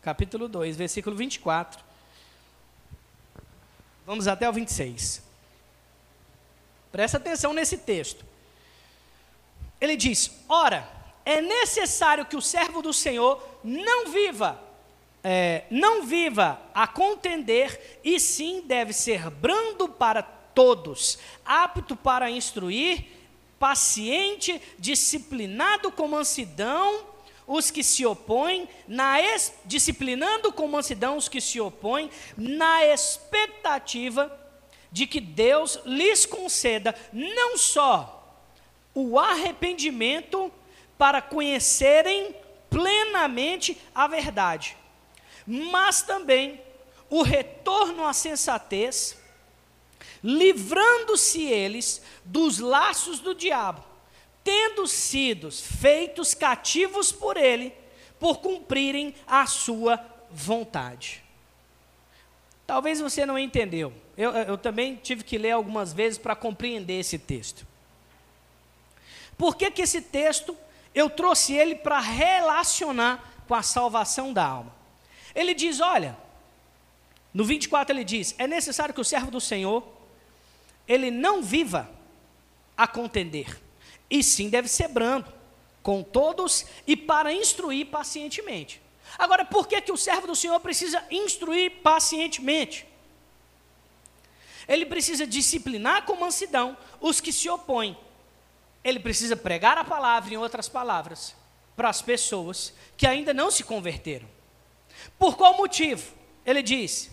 capítulo 0.00 0.46
2, 0.46 0.76
versículo 0.76 1.16
24. 1.16 1.82
Vamos 4.06 4.28
até 4.28 4.48
o 4.48 4.52
26. 4.52 5.22
Presta 6.92 7.16
atenção 7.16 7.52
nesse 7.52 7.78
texto. 7.78 8.24
Ele 9.80 9.96
diz: 9.96 10.30
Ora, 10.48 10.88
é 11.24 11.40
necessário 11.40 12.26
que 12.26 12.36
o 12.36 12.42
servo 12.42 12.80
do 12.80 12.92
Senhor 12.92 13.42
não 13.64 14.12
viva, 14.12 14.56
é, 15.22 15.64
não 15.68 16.06
viva 16.06 16.60
a 16.72 16.86
contender, 16.86 17.98
e 18.04 18.20
sim 18.20 18.62
deve 18.62 18.92
ser 18.92 19.28
brando 19.30 19.88
para 19.88 20.22
todos, 20.22 21.18
apto 21.44 21.96
para 21.96 22.30
instruir 22.30 23.19
paciente, 23.60 24.60
disciplinado 24.78 25.92
com 25.92 26.08
mansidão 26.08 27.06
os 27.46 27.70
que 27.70 27.82
se 27.82 28.06
opõem, 28.06 28.66
na 28.88 29.20
es, 29.20 29.52
disciplinando 29.66 30.50
com 30.52 30.66
mansidão 30.66 31.16
os 31.16 31.28
que 31.28 31.40
se 31.40 31.60
opõem, 31.60 32.08
na 32.38 32.86
expectativa 32.86 34.34
de 34.90 35.06
que 35.06 35.20
Deus 35.20 35.78
lhes 35.84 36.24
conceda 36.24 36.94
não 37.12 37.58
só 37.58 38.16
o 38.94 39.18
arrependimento 39.18 40.50
para 40.96 41.20
conhecerem 41.20 42.34
plenamente 42.70 43.76
a 43.94 44.06
verdade, 44.06 44.76
mas 45.46 46.02
também 46.02 46.62
o 47.10 47.22
retorno 47.22 48.06
à 48.06 48.12
sensatez 48.12 49.19
livrando-se 50.22 51.42
eles 51.42 52.02
dos 52.24 52.58
laços 52.58 53.20
do 53.20 53.34
diabo, 53.34 53.82
tendo 54.44 54.86
sido 54.86 55.50
feitos 55.50 56.34
cativos 56.34 57.10
por 57.10 57.36
ele, 57.36 57.72
por 58.18 58.38
cumprirem 58.38 59.14
a 59.26 59.46
sua 59.46 59.98
vontade. 60.30 61.22
Talvez 62.66 63.00
você 63.00 63.26
não 63.26 63.38
entendeu. 63.38 63.92
Eu, 64.16 64.30
eu 64.32 64.58
também 64.58 64.94
tive 64.96 65.24
que 65.24 65.38
ler 65.38 65.52
algumas 65.52 65.92
vezes 65.92 66.18
para 66.18 66.36
compreender 66.36 67.00
esse 67.00 67.18
texto. 67.18 67.66
Por 69.36 69.56
que, 69.56 69.70
que 69.70 69.82
esse 69.82 70.02
texto 70.02 70.56
eu 70.94 71.08
trouxe 71.08 71.54
ele 71.54 71.74
para 71.74 71.98
relacionar 71.98 73.42
com 73.48 73.54
a 73.54 73.62
salvação 73.62 74.32
da 74.32 74.44
alma? 74.44 74.72
Ele 75.34 75.54
diz: 75.54 75.80
olha, 75.80 76.16
no 77.32 77.44
24 77.44 77.92
ele 77.92 78.04
diz: 78.04 78.34
é 78.38 78.46
necessário 78.46 78.94
que 78.94 79.00
o 79.00 79.04
servo 79.04 79.30
do 79.30 79.40
Senhor 79.40 79.99
ele 80.90 81.08
não 81.08 81.40
viva 81.40 81.88
a 82.76 82.84
contender, 82.84 83.62
e 84.10 84.24
sim 84.24 84.50
deve 84.50 84.66
ser 84.66 84.88
brando 84.88 85.32
com 85.84 86.02
todos 86.02 86.66
e 86.84 86.96
para 86.96 87.32
instruir 87.32 87.86
pacientemente. 87.86 88.82
Agora, 89.16 89.44
por 89.44 89.68
que, 89.68 89.80
que 89.80 89.92
o 89.92 89.96
servo 89.96 90.26
do 90.26 90.34
Senhor 90.34 90.58
precisa 90.58 91.04
instruir 91.08 91.80
pacientemente? 91.82 92.84
Ele 94.66 94.84
precisa 94.84 95.24
disciplinar 95.24 96.04
com 96.04 96.16
mansidão 96.16 96.76
os 97.00 97.20
que 97.20 97.32
se 97.32 97.48
opõem. 97.48 97.96
Ele 98.82 98.98
precisa 98.98 99.36
pregar 99.36 99.78
a 99.78 99.84
palavra, 99.84 100.34
em 100.34 100.38
outras 100.38 100.68
palavras, 100.68 101.36
para 101.76 101.88
as 101.88 102.02
pessoas 102.02 102.74
que 102.96 103.06
ainda 103.06 103.32
não 103.32 103.48
se 103.48 103.62
converteram. 103.62 104.28
Por 105.16 105.36
qual 105.36 105.56
motivo? 105.56 106.12
Ele 106.44 106.62
diz: 106.62 107.10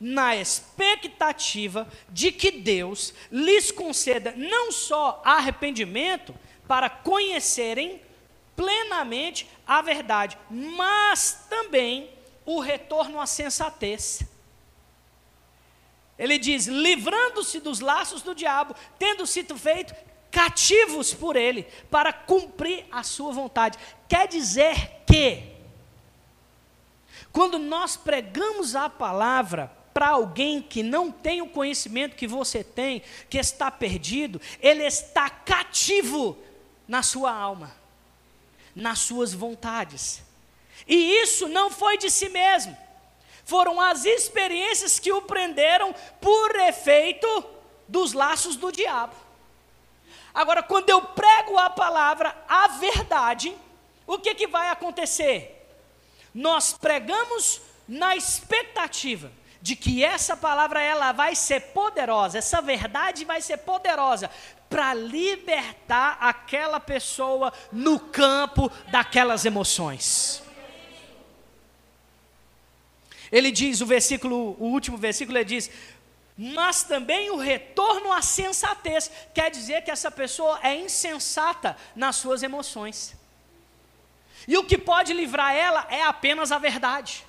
na 0.00 0.36
expectativa 0.36 1.88
de 2.10 2.32
que 2.32 2.50
Deus 2.50 3.14
lhes 3.30 3.70
conceda 3.70 4.34
não 4.36 4.70
só 4.72 5.22
arrepimento, 5.24 6.34
para 6.66 6.88
conhecerem 6.88 8.00
plenamente 8.56 9.48
a 9.66 9.82
verdade, 9.82 10.38
mas 10.50 11.46
também 11.48 12.10
o 12.44 12.60
retorno 12.60 13.20
à 13.20 13.26
sensatez. 13.26 14.22
Ele 16.18 16.38
diz: 16.38 16.66
livrando-se 16.66 17.60
dos 17.60 17.80
laços 17.80 18.22
do 18.22 18.34
diabo, 18.34 18.74
tendo 18.98 19.26
sido 19.26 19.56
feito 19.56 19.94
cativos 20.30 21.14
por 21.14 21.36
ele, 21.36 21.64
para 21.90 22.12
cumprir 22.12 22.86
a 22.90 23.02
sua 23.02 23.32
vontade. 23.32 23.78
Quer 24.08 24.26
dizer 24.26 25.02
que, 25.06 25.52
quando 27.32 27.58
nós 27.58 27.96
pregamos 27.96 28.74
a 28.74 28.88
palavra 28.88 29.83
para 29.94 30.08
alguém 30.08 30.60
que 30.60 30.82
não 30.82 31.12
tem 31.12 31.40
o 31.40 31.48
conhecimento 31.48 32.16
que 32.16 32.26
você 32.26 32.64
tem, 32.64 33.00
que 33.30 33.38
está 33.38 33.70
perdido, 33.70 34.40
ele 34.60 34.84
está 34.84 35.30
cativo 35.30 36.36
na 36.88 37.00
sua 37.00 37.32
alma, 37.32 37.72
nas 38.74 38.98
suas 38.98 39.32
vontades. 39.32 40.20
E 40.88 41.22
isso 41.22 41.48
não 41.48 41.70
foi 41.70 41.96
de 41.96 42.10
si 42.10 42.28
mesmo, 42.28 42.76
foram 43.44 43.80
as 43.80 44.04
experiências 44.04 44.98
que 44.98 45.12
o 45.12 45.22
prenderam 45.22 45.94
por 46.20 46.56
efeito 46.56 47.44
dos 47.86 48.12
laços 48.12 48.56
do 48.56 48.72
diabo. 48.72 49.14
Agora, 50.34 50.60
quando 50.64 50.90
eu 50.90 51.00
prego 51.00 51.56
a 51.56 51.70
palavra, 51.70 52.36
a 52.48 52.66
verdade, 52.66 53.56
o 54.04 54.18
que, 54.18 54.34
que 54.34 54.48
vai 54.48 54.70
acontecer? 54.70 55.68
Nós 56.34 56.72
pregamos 56.72 57.60
na 57.86 58.16
expectativa 58.16 59.30
de 59.64 59.74
que 59.74 60.04
essa 60.04 60.36
palavra 60.36 60.78
ela 60.78 61.10
vai 61.12 61.34
ser 61.34 61.58
poderosa, 61.72 62.36
essa 62.36 62.60
verdade 62.60 63.24
vai 63.24 63.40
ser 63.40 63.56
poderosa 63.56 64.30
para 64.68 64.92
libertar 64.92 66.18
aquela 66.20 66.78
pessoa 66.78 67.50
no 67.72 67.98
campo 67.98 68.70
daquelas 68.90 69.46
emoções. 69.46 70.42
Ele 73.32 73.50
diz, 73.50 73.80
o 73.80 73.86
versículo, 73.86 74.54
o 74.60 74.66
último 74.66 74.98
versículo, 74.98 75.38
ele 75.38 75.46
diz: 75.46 75.70
mas 76.36 76.82
também 76.82 77.30
o 77.30 77.38
retorno 77.38 78.12
à 78.12 78.20
sensatez, 78.20 79.10
quer 79.32 79.50
dizer 79.50 79.82
que 79.82 79.90
essa 79.90 80.10
pessoa 80.10 80.60
é 80.62 80.78
insensata 80.78 81.74
nas 81.96 82.16
suas 82.16 82.42
emoções. 82.42 83.16
E 84.46 84.58
o 84.58 84.64
que 84.64 84.76
pode 84.76 85.14
livrar 85.14 85.54
ela 85.54 85.86
é 85.88 86.02
apenas 86.02 86.52
a 86.52 86.58
verdade. 86.58 87.24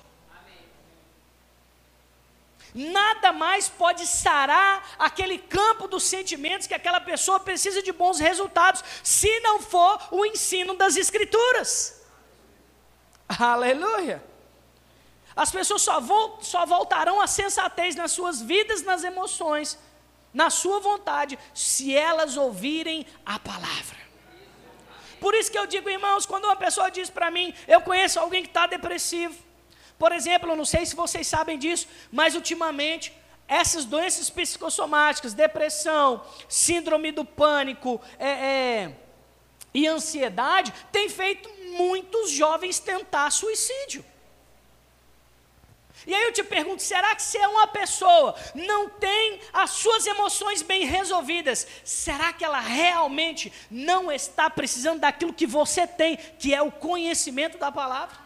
Nada 2.76 3.32
mais 3.32 3.70
pode 3.70 4.06
sarar 4.06 4.86
aquele 4.98 5.38
campo 5.38 5.88
dos 5.88 6.02
sentimentos 6.02 6.66
que 6.66 6.74
aquela 6.74 7.00
pessoa 7.00 7.40
precisa 7.40 7.80
de 7.80 7.90
bons 7.90 8.18
resultados, 8.18 8.84
se 9.02 9.40
não 9.40 9.62
for 9.62 9.98
o 10.10 10.26
ensino 10.26 10.74
das 10.74 10.94
Escrituras. 10.94 12.02
Aleluia. 13.26 14.22
As 15.34 15.50
pessoas 15.50 15.80
só, 15.80 16.00
vo 16.00 16.38
só 16.42 16.66
voltarão 16.66 17.18
à 17.18 17.26
sensatez 17.26 17.96
nas 17.96 18.12
suas 18.12 18.42
vidas, 18.42 18.82
nas 18.82 19.02
emoções, 19.04 19.78
na 20.32 20.50
sua 20.50 20.78
vontade, 20.78 21.38
se 21.54 21.96
elas 21.96 22.36
ouvirem 22.36 23.06
a 23.24 23.38
palavra. 23.38 23.96
Por 25.18 25.34
isso 25.34 25.50
que 25.50 25.58
eu 25.58 25.66
digo, 25.66 25.88
irmãos, 25.88 26.26
quando 26.26 26.44
uma 26.44 26.56
pessoa 26.56 26.90
diz 26.90 27.08
para 27.08 27.30
mim, 27.30 27.54
eu 27.66 27.80
conheço 27.80 28.20
alguém 28.20 28.42
que 28.42 28.48
está 28.48 28.66
depressivo, 28.66 29.45
por 29.98 30.12
exemplo, 30.12 30.50
eu 30.50 30.56
não 30.56 30.64
sei 30.64 30.84
se 30.84 30.94
vocês 30.94 31.26
sabem 31.26 31.58
disso, 31.58 31.88
mas 32.12 32.34
ultimamente 32.34 33.12
essas 33.48 33.84
doenças 33.84 34.28
psicossomáticas, 34.28 35.32
depressão, 35.32 36.24
síndrome 36.48 37.12
do 37.12 37.24
pânico 37.24 38.00
é, 38.18 38.28
é, 38.28 38.96
e 39.72 39.86
ansiedade, 39.86 40.74
tem 40.90 41.08
feito 41.08 41.48
muitos 41.76 42.30
jovens 42.30 42.78
tentar 42.78 43.30
suicídio. 43.30 44.04
E 46.06 46.14
aí 46.14 46.24
eu 46.24 46.32
te 46.32 46.42
pergunto: 46.42 46.82
será 46.82 47.14
que 47.14 47.22
se 47.22 47.38
é 47.38 47.48
uma 47.48 47.66
pessoa 47.66 48.34
não 48.54 48.88
tem 48.88 49.40
as 49.52 49.70
suas 49.70 50.06
emoções 50.06 50.60
bem 50.62 50.84
resolvidas, 50.84 51.66
será 51.84 52.32
que 52.32 52.44
ela 52.44 52.60
realmente 52.60 53.52
não 53.70 54.10
está 54.12 54.50
precisando 54.50 55.00
daquilo 55.00 55.32
que 55.32 55.46
você 55.46 55.86
tem, 55.86 56.16
que 56.16 56.54
é 56.54 56.60
o 56.60 56.70
conhecimento 56.70 57.56
da 57.58 57.72
palavra? 57.72 58.25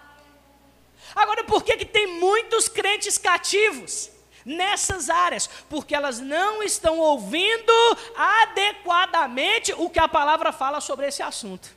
Agora, 1.14 1.44
por 1.44 1.62
que, 1.62 1.76
que 1.76 1.84
tem 1.84 2.18
muitos 2.18 2.68
crentes 2.68 3.18
cativos? 3.18 4.10
Nessas 4.42 5.10
áreas, 5.10 5.46
porque 5.68 5.94
elas 5.94 6.18
não 6.18 6.62
estão 6.62 6.98
ouvindo 6.98 7.72
adequadamente 8.16 9.74
o 9.74 9.90
que 9.90 9.98
a 9.98 10.08
palavra 10.08 10.50
fala 10.50 10.80
sobre 10.80 11.06
esse 11.06 11.22
assunto. 11.22 11.76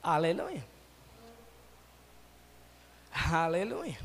Aleluia. 0.00 0.64
Aleluia. 3.32 3.98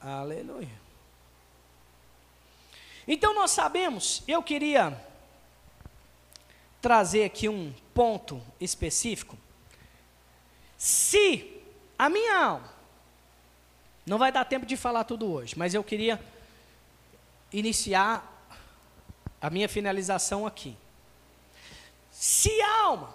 Aleluia. 0.00 0.84
Então 3.06 3.34
nós 3.34 3.50
sabemos, 3.50 4.22
eu 4.26 4.42
queria 4.42 4.98
trazer 6.80 7.24
aqui 7.24 7.48
um 7.48 7.74
ponto 7.92 8.42
específico 8.60 9.36
se 10.84 11.62
a 11.98 12.10
minha 12.10 12.36
alma, 12.36 12.70
não 14.04 14.18
vai 14.18 14.30
dar 14.30 14.44
tempo 14.44 14.66
de 14.66 14.76
falar 14.76 15.04
tudo 15.04 15.32
hoje, 15.32 15.56
mas 15.56 15.72
eu 15.72 15.82
queria 15.82 16.22
iniciar 17.50 18.46
a 19.40 19.48
minha 19.48 19.66
finalização 19.66 20.46
aqui. 20.46 20.76
Se 22.10 22.50
a 22.60 22.82
alma 22.82 23.14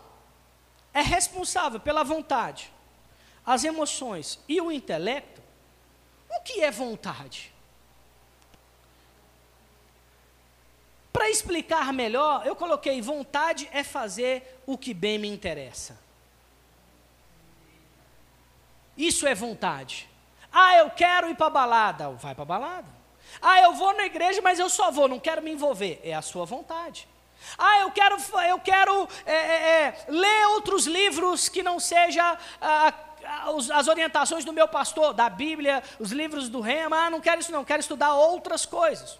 é 0.91 1.01
responsável 1.01 1.79
pela 1.79 2.03
vontade, 2.03 2.73
as 3.45 3.63
emoções 3.63 4.39
e 4.47 4.59
o 4.59 4.71
intelecto, 4.71 5.39
o 6.27 6.41
que 6.41 6.63
é 6.63 6.71
vontade? 6.71 7.53
Para 11.13 11.29
explicar 11.29 11.93
melhor, 11.93 12.47
eu 12.47 12.55
coloquei: 12.55 12.99
vontade 12.99 13.69
é 13.71 13.83
fazer 13.83 14.59
o 14.65 14.75
que 14.75 14.91
bem 14.91 15.19
me 15.19 15.27
interessa. 15.27 16.08
Isso 18.99 19.25
é 19.25 19.33
vontade. 19.33 20.09
Ah, 20.51 20.75
eu 20.75 20.89
quero 20.89 21.29
ir 21.29 21.35
para 21.35 21.49
balada. 21.49 22.09
Vai 22.09 22.35
para 22.35 22.43
balada. 22.43 22.99
Ah, 23.41 23.61
eu 23.61 23.73
vou 23.73 23.95
na 23.95 24.03
igreja, 24.03 24.41
mas 24.41 24.59
eu 24.59 24.69
só 24.69 24.91
vou, 24.91 25.07
não 25.07 25.21
quero 25.21 25.41
me 25.41 25.51
envolver. 25.51 26.01
É 26.03 26.13
a 26.13 26.21
sua 26.21 26.43
vontade. 26.43 27.07
Ah, 27.57 27.79
eu 27.79 27.91
quero, 27.91 28.17
eu 28.49 28.59
quero 28.59 29.07
é, 29.25 29.33
é, 29.33 29.81
é 29.83 30.05
ler 30.09 30.47
outros 30.47 30.85
livros 30.85 31.47
que 31.47 31.63
não 31.63 31.79
seja 31.79 32.37
as 33.73 33.87
orientações 33.87 34.43
do 34.43 34.51
meu 34.51 34.67
pastor, 34.67 35.13
da 35.13 35.29
Bíblia, 35.29 35.81
os 35.97 36.11
livros 36.11 36.49
do 36.49 36.59
Rema. 36.59 37.05
Ah, 37.05 37.09
não 37.09 37.21
quero 37.21 37.39
isso 37.39 37.53
não, 37.53 37.63
quero 37.63 37.79
estudar 37.79 38.13
outras 38.15 38.65
coisas. 38.65 39.17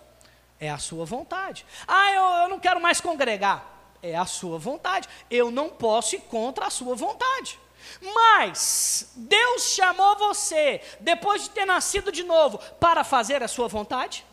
É 0.60 0.70
a 0.70 0.78
sua 0.78 1.06
vontade. 1.06 1.66
Ah, 1.88 2.12
eu, 2.12 2.24
eu 2.44 2.50
não 2.50 2.60
quero 2.60 2.82
mais 2.82 3.00
congregar. 3.00 3.66
É 4.04 4.18
a 4.18 4.26
sua 4.26 4.60
vontade. 4.60 5.08
Eu 5.32 5.50
não 5.50 5.70
posso 5.70 6.18
ir 6.18 6.22
contra 6.22 6.66
a 6.66 6.70
sua 6.70 6.96
vontade. 6.96 7.58
Mas 8.02 9.12
Deus 9.16 9.74
chamou 9.74 10.18
você, 10.18 10.82
depois 11.00 11.44
de 11.44 11.50
ter 11.52 11.66
nascido 11.66 12.12
de 12.12 12.24
novo, 12.24 12.58
para 12.80 13.04
fazer 13.04 13.44
a 13.44 13.48
sua 13.48 13.68
vontade? 13.68 14.26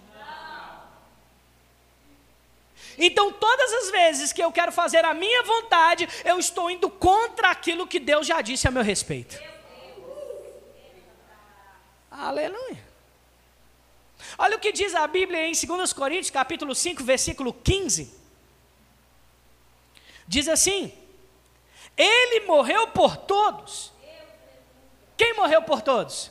Então, 2.98 3.30
todas 3.32 3.72
as 3.72 3.90
vezes 3.90 4.32
que 4.32 4.42
eu 4.42 4.50
quero 4.50 4.72
fazer 4.72 5.04
a 5.04 5.12
minha 5.12 5.42
vontade, 5.42 6.08
eu 6.24 6.38
estou 6.38 6.70
indo 6.70 6.88
contra 6.88 7.50
aquilo 7.50 7.86
que 7.86 8.00
Deus 8.00 8.26
já 8.26 8.40
disse 8.40 8.66
a 8.66 8.70
meu 8.70 8.82
respeito. 8.82 9.38
Aleluia. 12.10 12.82
Olha 14.38 14.56
o 14.56 14.60
que 14.60 14.72
diz 14.72 14.94
a 14.94 15.06
Bíblia 15.06 15.46
em 15.46 15.52
2 15.52 15.92
Coríntios, 15.92 16.30
capítulo 16.30 16.74
5, 16.74 17.04
versículo 17.04 17.52
15. 17.52 18.14
Diz 20.26 20.48
assim: 20.48 20.92
Ele 21.96 22.46
morreu 22.46 22.88
por 22.88 23.16
todos. 23.16 23.92
Quem 25.16 25.34
morreu 25.34 25.62
por 25.62 25.80
todos? 25.80 26.30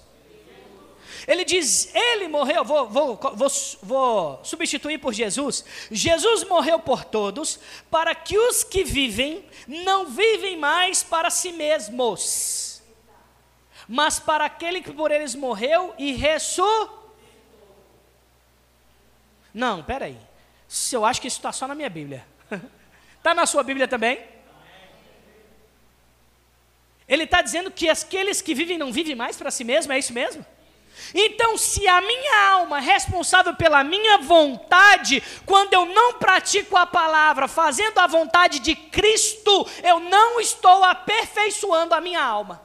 Ele 1.27 1.43
diz, 1.43 1.93
ele 1.95 2.27
morreu, 2.27 2.63
vou, 2.63 2.87
vou, 2.87 3.17
vou, 3.17 3.49
vou, 3.81 4.39
substituir 4.43 4.99
por 4.99 5.11
Jesus. 5.11 5.65
Jesus 5.89 6.43
morreu 6.43 6.79
por 6.79 7.03
todos, 7.03 7.59
para 7.89 8.13
que 8.13 8.37
os 8.37 8.63
que 8.63 8.83
vivem 8.83 9.43
não 9.67 10.05
vivem 10.05 10.55
mais 10.55 11.01
para 11.01 11.31
si 11.31 11.51
mesmos, 11.51 12.83
mas 13.87 14.19
para 14.19 14.45
aquele 14.45 14.81
que 14.81 14.91
por 14.91 15.11
eles 15.11 15.33
morreu 15.33 15.95
e 15.97 16.11
ressuscitou. 16.11 17.05
Não, 19.53 19.81
peraí. 19.81 20.17
Eu 20.91 21.05
acho 21.05 21.21
que 21.21 21.27
isso 21.27 21.37
está 21.37 21.51
só 21.51 21.65
na 21.67 21.73
minha 21.73 21.89
Bíblia. 21.89 22.27
Está 23.17 23.33
na 23.33 23.45
sua 23.45 23.63
Bíblia 23.63 23.87
também? 23.87 24.34
Ele 27.07 27.23
está 27.23 27.41
dizendo 27.41 27.69
que 27.69 27.89
aqueles 27.89 28.41
que 28.41 28.55
vivem 28.55 28.77
não 28.77 28.91
vivem 28.91 29.15
mais 29.15 29.37
para 29.37 29.51
si 29.51 29.63
mesmo, 29.63 29.93
é 29.93 29.99
isso 29.99 30.13
mesmo? 30.13 30.45
Então, 31.13 31.57
se 31.57 31.87
a 31.87 32.01
minha 32.01 32.49
alma 32.51 32.79
responsável 32.79 33.53
pela 33.55 33.83
minha 33.83 34.17
vontade, 34.19 35.21
quando 35.45 35.73
eu 35.73 35.85
não 35.85 36.13
pratico 36.13 36.75
a 36.77 36.85
palavra, 36.85 37.47
fazendo 37.47 37.99
a 37.99 38.07
vontade 38.07 38.59
de 38.59 38.75
Cristo, 38.75 39.67
eu 39.83 39.99
não 39.99 40.39
estou 40.39 40.83
aperfeiçoando 40.83 41.93
a 41.93 42.01
minha 42.01 42.23
alma. 42.23 42.63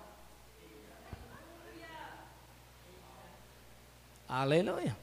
Aleluia. 4.29 4.97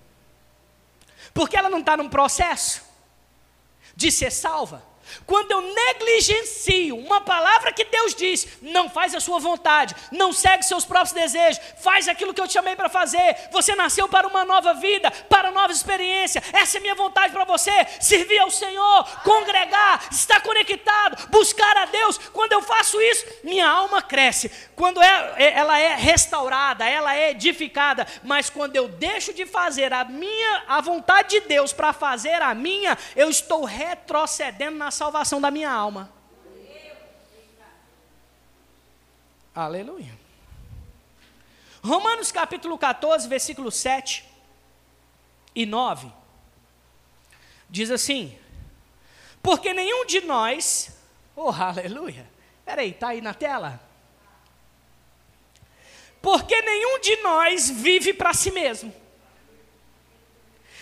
Porque 1.34 1.58
ela 1.58 1.70
não 1.70 1.80
está 1.80 1.98
num 1.98 2.10
processo 2.10 2.82
de 3.94 4.10
ser 4.10 4.32
salva. 4.32 4.87
Quando 5.26 5.51
eu 5.51 5.62
negligencio 5.62 6.97
uma 6.97 7.22
palavra 7.22 7.72
que 7.72 7.86
Deus 7.86 8.14
diz, 8.16 8.47
não 8.62 8.89
faz 8.89 9.14
a 9.14 9.20
sua 9.20 9.39
vontade, 9.39 9.95
não 10.12 10.32
segue 10.32 10.64
seus 10.64 10.86
próprios 10.86 11.14
desejos, 11.14 11.62
faz 11.78 12.08
aquilo 12.08 12.34
que 12.34 12.41
eu 12.41 12.47
te 12.47 12.53
chamei 12.53 12.76
para 12.76 12.89
fazer. 12.89 13.49
Você 13.51 13.76
nasceu 13.76 14.08
para 14.08 14.28
uma 14.28 14.45
nova 14.45 14.74
vida, 14.74 15.10
para 15.12 15.51
nova 15.51 15.72
experiência. 15.72 16.43
Essa 16.53 16.78
é 16.78 16.82
minha 16.82 16.95
vontade 16.95 17.34
para 17.34 17.45
você: 17.45 17.72
servir 17.99 18.39
ao 18.39 18.49
Senhor, 18.49 19.03
congregar, 19.24 20.08
estar 20.12 20.41
conectado, 20.41 21.28
buscar 21.30 21.78
a 21.78 21.86
Deus. 21.86 22.18
Quando 22.34 22.53
eu 22.53 22.62
faço 22.62 23.01
isso, 23.01 23.26
minha 23.43 23.68
alma 23.68 24.01
cresce. 24.01 24.51
Quando 24.76 25.01
é, 25.01 25.34
é, 25.38 25.53
ela 25.58 25.80
é 25.80 25.95
restaurada, 25.95 26.88
ela 26.88 27.16
é 27.16 27.32
edificada. 27.32 28.05
Mas 28.24 28.49
quando 28.49 28.76
eu 28.76 28.88
deixo 28.88 29.34
de 29.34 29.45
fazer 29.45 29.91
a 29.93 30.03
minha, 30.03 30.64
a 30.68 30.82
vontade 30.82 31.30
de 31.30 31.41
Deus 31.41 31.74
para 31.74 31.93
fazer 31.93 32.41
a 32.41 32.53
minha, 32.53 32.97
eu 33.16 33.30
estou 33.30 33.64
retrocedendo 33.64 34.78
na 34.78 34.91
salvação 34.98 35.39
da 35.39 35.52
minha 35.52 35.72
alma. 35.72 36.12
Aleluia. 39.54 40.18
Romanos 41.84 42.32
capítulo 42.32 42.78
14, 42.78 43.28
versículo 43.28 43.72
7 43.72 44.26
e 45.56 45.66
9. 45.66 46.12
Diz 47.70 47.91
assim: 47.91 48.38
Porque 49.41 49.72
nenhum 49.74 50.06
de 50.06 50.22
nós, 50.22 50.98
oh 51.36 51.52
aleluia, 51.52 52.28
peraí, 52.66 52.89
está 52.89 53.10
aí 53.10 53.22
na 53.22 53.34
tela? 53.34 53.80
Porque 56.22 56.60
nenhum 56.62 57.00
de 57.00 57.16
nós 57.18 57.70
vive 57.70 58.14
para 58.14 58.34
si 58.34 58.52
mesmo, 58.52 58.93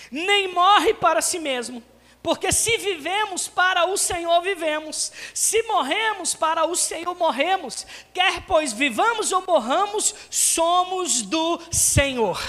nem 0.09 0.53
morre 0.53 0.93
para 0.93 1.22
si 1.22 1.38
mesmo 1.38 1.84
porque 2.26 2.51
se 2.51 2.76
vivemos 2.80 3.47
para 3.47 3.86
o 3.86 3.95
Senhor, 3.95 4.41
vivemos. 4.41 5.11
Se 5.32 5.61
morremos 5.61 6.34
para 6.34 6.65
o 6.65 6.76
Senhor, 6.76 7.13
morremos. 7.13 7.86
Quer 8.11 8.47
pois 8.47 8.73
vivamos 8.73 9.32
ou 9.32 9.41
morramos, 9.41 10.15
somos 10.32 11.21
do 11.21 11.61
Senhor. 11.71 12.41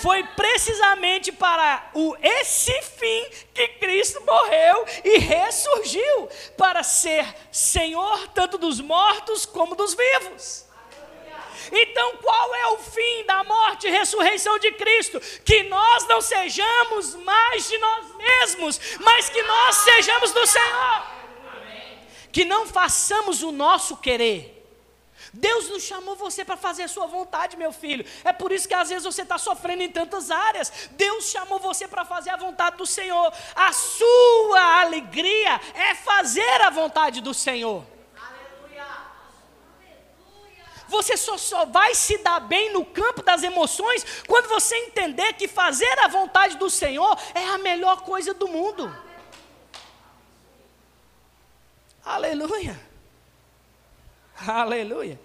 Foi 0.00 0.22
precisamente 0.22 1.32
para 1.32 1.90
o, 1.92 2.14
esse 2.22 2.70
fim 2.82 3.26
que 3.52 3.66
Cristo 3.80 4.22
morreu 4.24 4.86
e 5.02 5.18
ressurgiu 5.18 6.28
para 6.56 6.84
ser 6.84 7.26
Senhor 7.50 8.28
tanto 8.28 8.56
dos 8.58 8.80
mortos 8.80 9.44
como 9.44 9.74
dos 9.74 9.94
vivos. 9.94 10.63
Então, 11.72 12.16
qual 12.18 12.54
é 12.54 12.66
o 12.68 12.78
fim 12.78 13.24
da 13.26 13.44
morte 13.44 13.86
e 13.86 13.90
ressurreição 13.90 14.58
de 14.58 14.72
Cristo? 14.72 15.20
Que 15.44 15.64
nós 15.64 16.06
não 16.08 16.20
sejamos 16.20 17.14
mais 17.16 17.68
de 17.68 17.78
nós 17.78 18.16
mesmos, 18.16 18.80
mas 19.00 19.28
que 19.28 19.42
nós 19.42 19.76
sejamos 19.76 20.32
do 20.32 20.46
Senhor. 20.46 21.06
Que 22.32 22.44
não 22.44 22.66
façamos 22.66 23.42
o 23.42 23.52
nosso 23.52 23.96
querer. 23.96 24.54
Deus 25.32 25.68
não 25.68 25.80
chamou 25.80 26.14
você 26.14 26.44
para 26.44 26.56
fazer 26.56 26.84
a 26.84 26.88
sua 26.88 27.06
vontade, 27.06 27.56
meu 27.56 27.72
filho. 27.72 28.06
É 28.22 28.32
por 28.32 28.52
isso 28.52 28.68
que 28.68 28.74
às 28.74 28.88
vezes 28.88 29.04
você 29.04 29.22
está 29.22 29.36
sofrendo 29.36 29.82
em 29.82 29.90
tantas 29.90 30.30
áreas. 30.30 30.72
Deus 30.92 31.26
chamou 31.30 31.58
você 31.58 31.88
para 31.88 32.04
fazer 32.04 32.30
a 32.30 32.36
vontade 32.36 32.76
do 32.76 32.86
Senhor. 32.86 33.32
A 33.54 33.72
sua 33.72 34.80
alegria 34.80 35.60
é 35.74 35.94
fazer 35.94 36.60
a 36.62 36.70
vontade 36.70 37.20
do 37.20 37.34
Senhor. 37.34 37.93
Você 40.94 41.16
só, 41.16 41.36
só 41.36 41.64
vai 41.66 41.92
se 41.92 42.18
dar 42.18 42.38
bem 42.38 42.72
no 42.72 42.84
campo 42.84 43.20
das 43.20 43.42
emoções 43.42 44.06
quando 44.28 44.48
você 44.48 44.76
entender 44.76 45.32
que 45.32 45.48
fazer 45.48 45.98
a 45.98 46.06
vontade 46.06 46.56
do 46.56 46.70
Senhor 46.70 47.18
é 47.34 47.44
a 47.46 47.58
melhor 47.58 48.02
coisa 48.02 48.32
do 48.32 48.46
mundo. 48.46 48.94
Aleluia. 52.04 52.80
Aleluia. 54.46 55.20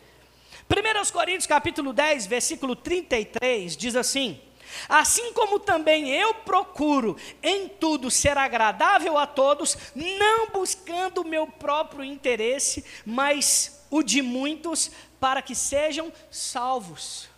1 0.67 1.11
Coríntios 1.11 1.45
capítulo 1.45 1.93
10, 1.93 2.25
versículo 2.25 2.75
33, 2.75 3.77
diz 3.77 3.95
assim: 3.95 4.41
Assim 4.87 5.33
como 5.33 5.59
também 5.59 6.09
eu 6.09 6.33
procuro 6.33 7.15
em 7.43 7.67
tudo 7.67 8.09
ser 8.09 8.39
agradável 8.39 9.19
a 9.19 9.27
todos, 9.27 9.77
não 9.93 10.49
buscando 10.49 11.21
o 11.21 11.27
meu 11.27 11.45
próprio 11.45 12.03
interesse, 12.03 12.83
mas 13.05 13.85
o 13.89 14.03
de 14.03 14.21
muitos, 14.21 14.91
para 15.19 15.41
que 15.41 15.55
sejam 15.55 16.11
salvos. 16.31 17.29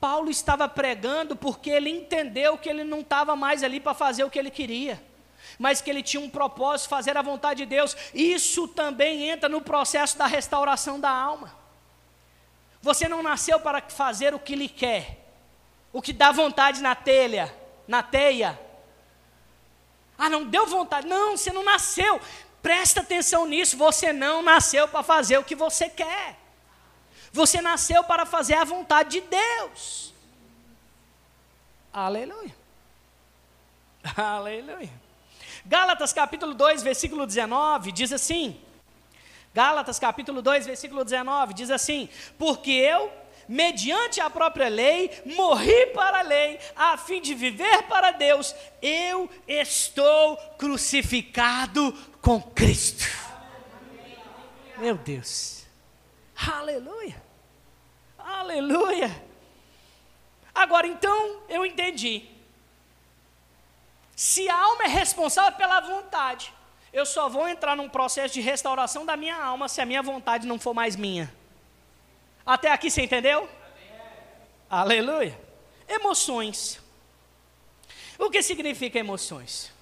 Paulo 0.00 0.30
estava 0.30 0.68
pregando 0.68 1.34
porque 1.34 1.70
ele 1.70 1.90
entendeu 1.90 2.58
que 2.58 2.68
ele 2.68 2.84
não 2.84 3.00
estava 3.00 3.34
mais 3.34 3.62
ali 3.62 3.80
para 3.80 3.94
fazer 3.94 4.24
o 4.24 4.30
que 4.30 4.38
ele 4.38 4.50
queria, 4.50 5.02
mas 5.58 5.80
que 5.80 5.88
ele 5.88 6.02
tinha 6.02 6.22
um 6.22 6.28
propósito, 6.28 6.88
fazer 6.88 7.16
a 7.16 7.22
vontade 7.22 7.64
de 7.64 7.66
Deus. 7.66 7.96
Isso 8.12 8.68
também 8.68 9.28
entra 9.28 9.48
no 9.48 9.60
processo 9.60 10.18
da 10.18 10.26
restauração 10.26 11.00
da 11.00 11.10
alma. 11.10 11.54
Você 12.82 13.08
não 13.08 13.22
nasceu 13.22 13.58
para 13.60 13.80
fazer 13.80 14.34
o 14.34 14.38
que 14.38 14.54
lhe 14.54 14.68
quer, 14.68 15.24
o 15.92 16.02
que 16.02 16.12
dá 16.12 16.32
vontade 16.32 16.82
na 16.82 16.94
telha, 16.94 17.54
na 17.88 18.02
teia. 18.02 18.60
Ah, 20.18 20.28
não 20.28 20.44
deu 20.44 20.66
vontade. 20.66 21.06
Não, 21.06 21.36
você 21.36 21.50
não 21.52 21.64
nasceu. 21.64 22.20
Presta 22.62 23.00
atenção 23.00 23.46
nisso. 23.46 23.76
Você 23.76 24.12
não 24.12 24.42
nasceu 24.42 24.86
para 24.86 25.02
fazer 25.02 25.38
o 25.38 25.44
que 25.44 25.54
você 25.54 25.88
quer. 25.88 26.43
Você 27.34 27.60
nasceu 27.60 28.04
para 28.04 28.24
fazer 28.24 28.54
a 28.54 28.62
vontade 28.62 29.20
de 29.20 29.26
Deus. 29.26 30.14
Aleluia. 31.92 32.54
Aleluia. 34.16 34.92
Gálatas 35.66 36.12
capítulo 36.12 36.54
2, 36.54 36.84
versículo 36.84 37.26
19, 37.26 37.90
diz 37.90 38.12
assim: 38.12 38.60
Gálatas 39.52 39.98
capítulo 39.98 40.40
2, 40.40 40.64
versículo 40.64 41.04
19, 41.04 41.54
diz 41.54 41.72
assim: 41.72 42.08
Porque 42.38 42.70
eu, 42.70 43.10
mediante 43.48 44.20
a 44.20 44.30
própria 44.30 44.68
lei, 44.68 45.10
morri 45.34 45.86
para 45.86 46.20
a 46.20 46.22
lei, 46.22 46.60
a 46.76 46.96
fim 46.96 47.20
de 47.20 47.34
viver 47.34 47.82
para 47.88 48.12
Deus, 48.12 48.54
eu 48.80 49.28
estou 49.48 50.36
crucificado 50.56 51.92
com 52.22 52.40
Cristo. 52.40 53.04
Meu 54.78 54.96
Deus. 54.96 55.66
Aleluia. 56.36 57.23
Aleluia! 58.24 59.22
Agora 60.54 60.86
então 60.86 61.42
eu 61.48 61.66
entendi. 61.66 62.24
Se 64.16 64.48
a 64.48 64.58
alma 64.58 64.84
é 64.84 64.88
responsável 64.88 65.58
pela 65.58 65.80
vontade, 65.80 66.52
eu 66.92 67.04
só 67.04 67.28
vou 67.28 67.46
entrar 67.46 67.76
num 67.76 67.88
processo 67.88 68.32
de 68.32 68.40
restauração 68.40 69.04
da 69.04 69.16
minha 69.16 69.36
alma 69.36 69.68
se 69.68 69.80
a 69.80 69.86
minha 69.86 70.02
vontade 70.02 70.46
não 70.46 70.58
for 70.58 70.72
mais 70.72 70.96
minha. 70.96 71.34
Até 72.46 72.70
aqui 72.70 72.90
você 72.90 73.02
entendeu? 73.02 73.40
Amém. 73.40 73.48
Aleluia. 74.70 75.38
Emoções. 75.88 76.80
O 78.18 78.30
que 78.30 78.42
significa 78.42 78.98
emoções? 78.98 79.72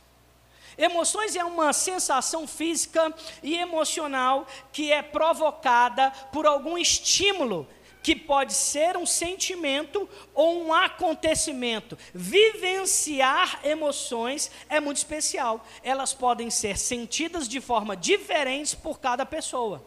Emoções 0.77 1.37
é 1.37 1.45
uma 1.45 1.73
sensação 1.73 2.49
física 2.49 3.15
e 3.43 3.57
emocional 3.57 4.47
que 4.73 4.91
é 4.91 5.03
provocada 5.03 6.11
por 6.33 6.47
algum 6.47 6.79
estímulo 6.79 7.69
que 8.03 8.17
pode 8.17 8.53
ser 8.53 8.97
um 8.97 9.07
sentimento 9.07 10.09
ou 10.35 10.65
um 10.65 10.75
acontecimento. 10.75 11.97
Vivenciar 12.13 13.61
emoções 13.65 14.51
é 14.69 14.81
muito 14.81 14.97
especial. 14.97 15.65
Elas 15.83 16.13
podem 16.13 16.51
ser 16.51 16.77
sentidas 16.77 17.49
de 17.49 17.61
forma 17.61 17.97
diferente 17.97 18.77
por 18.77 18.99
cada 18.99 19.25
pessoa. 19.25 19.85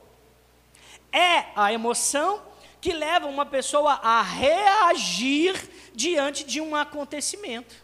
É 1.12 1.46
a 1.56 1.74
emoção 1.74 2.42
que 2.80 2.94
leva 2.94 3.28
uma 3.28 3.46
pessoa 3.46 3.94
a 3.94 4.22
reagir 4.22 5.56
diante 5.94 6.44
de 6.44 6.62
um 6.62 6.76
acontecimento. 6.76 7.76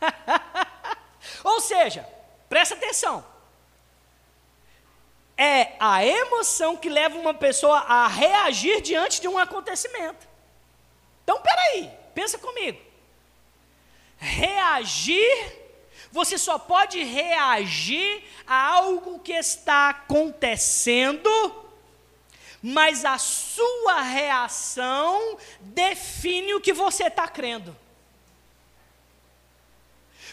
Ou 1.44 1.60
seja, 1.60 2.06
presta 2.48 2.74
atenção. 2.74 3.31
É 5.36 5.72
a 5.80 6.04
emoção 6.04 6.76
que 6.76 6.88
leva 6.88 7.18
uma 7.18 7.34
pessoa 7.34 7.78
a 7.78 8.06
reagir 8.06 8.80
diante 8.80 9.20
de 9.20 9.28
um 9.28 9.38
acontecimento. 9.38 10.28
Então, 11.24 11.40
peraí, 11.40 11.90
pensa 12.14 12.38
comigo. 12.38 12.80
Reagir, 14.18 15.58
você 16.10 16.36
só 16.36 16.58
pode 16.58 17.02
reagir 17.02 18.22
a 18.46 18.68
algo 18.74 19.18
que 19.18 19.32
está 19.32 19.88
acontecendo, 19.88 21.30
mas 22.62 23.04
a 23.04 23.18
sua 23.18 24.02
reação 24.02 25.38
define 25.60 26.54
o 26.54 26.60
que 26.60 26.72
você 26.72 27.04
está 27.04 27.26
crendo. 27.26 27.76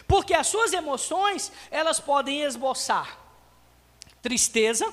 Porque 0.06 0.34
as 0.34 0.46
suas 0.46 0.72
emoções, 0.72 1.50
elas 1.70 1.98
podem 1.98 2.42
esboçar 2.42 3.18
tristeza, 4.22 4.92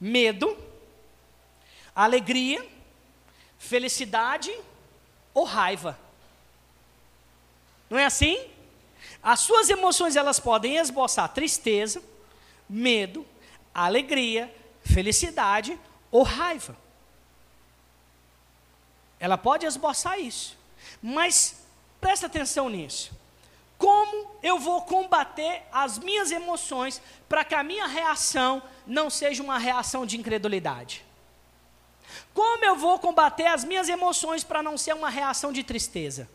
medo, 0.00 0.56
alegria, 1.94 2.66
felicidade 3.58 4.52
ou 5.32 5.44
raiva. 5.44 5.98
Não 7.88 7.98
é 7.98 8.04
assim? 8.04 8.48
As 9.22 9.40
suas 9.40 9.70
emoções 9.70 10.16
elas 10.16 10.40
podem 10.40 10.76
esboçar 10.76 11.28
tristeza, 11.32 12.02
medo, 12.68 13.24
alegria, 13.72 14.52
felicidade 14.82 15.78
ou 16.10 16.22
raiva. 16.22 16.76
Ela 19.20 19.38
pode 19.38 19.64
esboçar 19.64 20.18
isso. 20.18 20.58
Mas 21.00 21.64
presta 22.00 22.26
atenção 22.26 22.68
nisso. 22.68 23.12
Como 23.82 24.30
eu 24.44 24.60
vou 24.60 24.82
combater 24.82 25.64
as 25.72 25.98
minhas 25.98 26.30
emoções 26.30 27.02
para 27.28 27.44
que 27.44 27.52
a 27.52 27.64
minha 27.64 27.88
reação 27.88 28.62
não 28.86 29.10
seja 29.10 29.42
uma 29.42 29.58
reação 29.58 30.06
de 30.06 30.16
incredulidade? 30.16 31.04
Como 32.32 32.64
eu 32.64 32.76
vou 32.76 32.96
combater 33.00 33.46
as 33.46 33.64
minhas 33.64 33.88
emoções 33.88 34.44
para 34.44 34.62
não 34.62 34.78
ser 34.78 34.94
uma 34.94 35.10
reação 35.10 35.52
de 35.52 35.64
tristeza? 35.64 36.30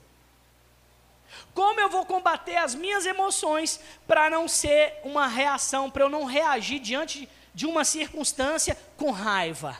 Como 1.54 1.80
eu 1.80 1.89
vou 1.89 2.06
combater 2.06 2.58
as 2.58 2.76
minhas 2.76 3.06
emoções 3.06 3.80
para 4.06 4.30
não 4.30 4.45
ser 4.50 5.00
uma 5.06 5.26
reação, 5.26 5.89
para 5.89 6.04
eu 6.04 6.10
não 6.10 6.26
reagir 6.26 6.80
diante 6.80 7.30
de 7.54 7.66
uma 7.66 7.86
circunstância 7.86 8.78
com 8.98 9.10
raiva? 9.10 9.78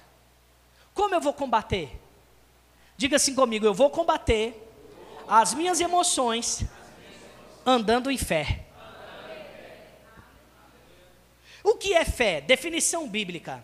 Como 0.94 1.14
eu 1.14 1.20
vou 1.20 1.34
combater? 1.34 2.00
Diga 2.96 3.18
assim 3.18 3.36
comigo: 3.36 3.66
eu 3.66 3.74
vou 3.74 3.90
combater 3.90 4.56
as 5.28 5.54
minhas 5.54 5.82
emoções 5.82 6.66
andando 7.68 8.10
em 8.10 8.18
fé. 8.18 8.64
O 11.62 11.76
que 11.76 11.94
é 11.94 12.06
fé? 12.06 12.40
Definição 12.40 13.10
bíblica. 13.10 13.62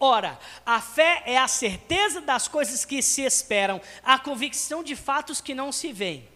Ora, 0.00 0.36
a 0.66 0.80
fé 0.80 1.22
é 1.24 1.38
a 1.38 1.46
certeza 1.46 2.20
das 2.20 2.48
coisas 2.48 2.84
que 2.84 3.00
se 3.00 3.22
esperam, 3.22 3.80
a 4.02 4.18
convicção 4.18 4.82
de 4.82 4.96
fatos 4.96 5.40
que 5.40 5.54
não 5.54 5.70
se 5.70 5.92
veem. 5.92 6.28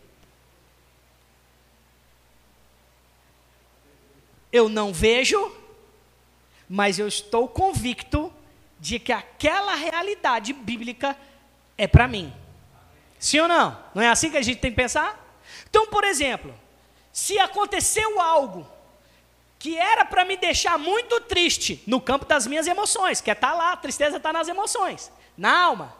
Eu 4.53 4.69
não 4.69 4.93
vejo, 4.93 5.55
mas 6.69 7.01
eu 7.01 7.09
estou 7.09 7.49
convicto 7.49 8.33
de 8.79 9.01
que 9.01 9.13
aquela 9.13 9.75
realidade 9.75 10.53
bíblica 10.53 11.19
é 11.77 11.89
para 11.89 12.07
mim. 12.07 12.33
Sim 13.19 13.41
ou 13.41 13.49
não? 13.49 13.77
Não 13.93 14.03
é 14.03 14.09
assim 14.09 14.31
que 14.31 14.37
a 14.37 14.43
gente 14.43 14.61
tem 14.61 14.71
que 14.71 14.77
pensar? 14.77 15.21
Então, 15.69 15.89
por 15.89 16.05
exemplo, 16.05 16.55
se 17.19 17.37
aconteceu 17.37 18.21
algo 18.21 18.65
que 19.59 19.77
era 19.77 20.05
para 20.05 20.25
me 20.25 20.37
deixar 20.37 20.79
muito 20.79 21.21
triste 21.23 21.83
no 21.85 22.01
campo 22.01 22.25
das 22.25 22.47
minhas 22.47 22.69
emoções, 22.69 23.21
que 23.21 23.29
é 23.29 23.33
estar 23.33 23.51
tá 23.51 23.55
lá, 23.57 23.73
a 23.73 23.77
tristeza 23.77 24.19
está 24.19 24.33
nas 24.33 24.47
emoções, 24.47 25.11
na 25.37 25.65
alma. 25.65 25.97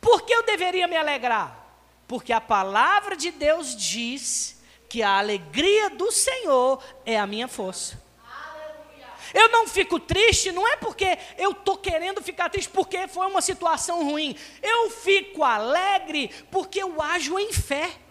Por 0.00 0.22
que 0.22 0.32
eu 0.32 0.44
deveria 0.44 0.86
me 0.86 0.96
alegrar? 0.96 1.66
Porque 2.06 2.32
a 2.32 2.40
palavra 2.40 3.16
de 3.16 3.32
Deus 3.32 3.76
diz 3.76 4.62
que 4.88 5.02
a 5.02 5.18
alegria 5.18 5.90
do 5.90 6.12
Senhor 6.12 6.80
é 7.04 7.18
a 7.18 7.26
minha 7.26 7.48
força. 7.48 8.00
Eu 9.34 9.48
não 9.48 9.66
fico 9.66 9.98
triste, 9.98 10.52
não 10.52 10.66
é 10.66 10.76
porque 10.76 11.18
eu 11.36 11.50
estou 11.50 11.76
querendo 11.76 12.22
ficar 12.22 12.48
triste 12.48 12.70
porque 12.70 13.08
foi 13.08 13.26
uma 13.26 13.42
situação 13.42 14.04
ruim. 14.04 14.38
Eu 14.62 14.90
fico 14.90 15.42
alegre 15.42 16.30
porque 16.52 16.80
eu 16.80 17.02
ajo 17.02 17.36
em 17.36 17.52
fé 17.52 18.05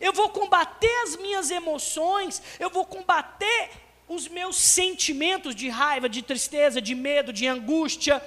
eu 0.00 0.12
vou 0.12 0.30
combater 0.30 0.94
as 1.02 1.16
minhas 1.16 1.50
emoções, 1.50 2.42
eu 2.58 2.70
vou 2.70 2.84
combater 2.84 3.70
os 4.08 4.28
meus 4.28 4.56
sentimentos 4.56 5.54
de 5.54 5.68
raiva, 5.68 6.08
de 6.08 6.22
tristeza, 6.22 6.80
de 6.80 6.94
medo, 6.94 7.32
de 7.32 7.46
angústia, 7.46 8.22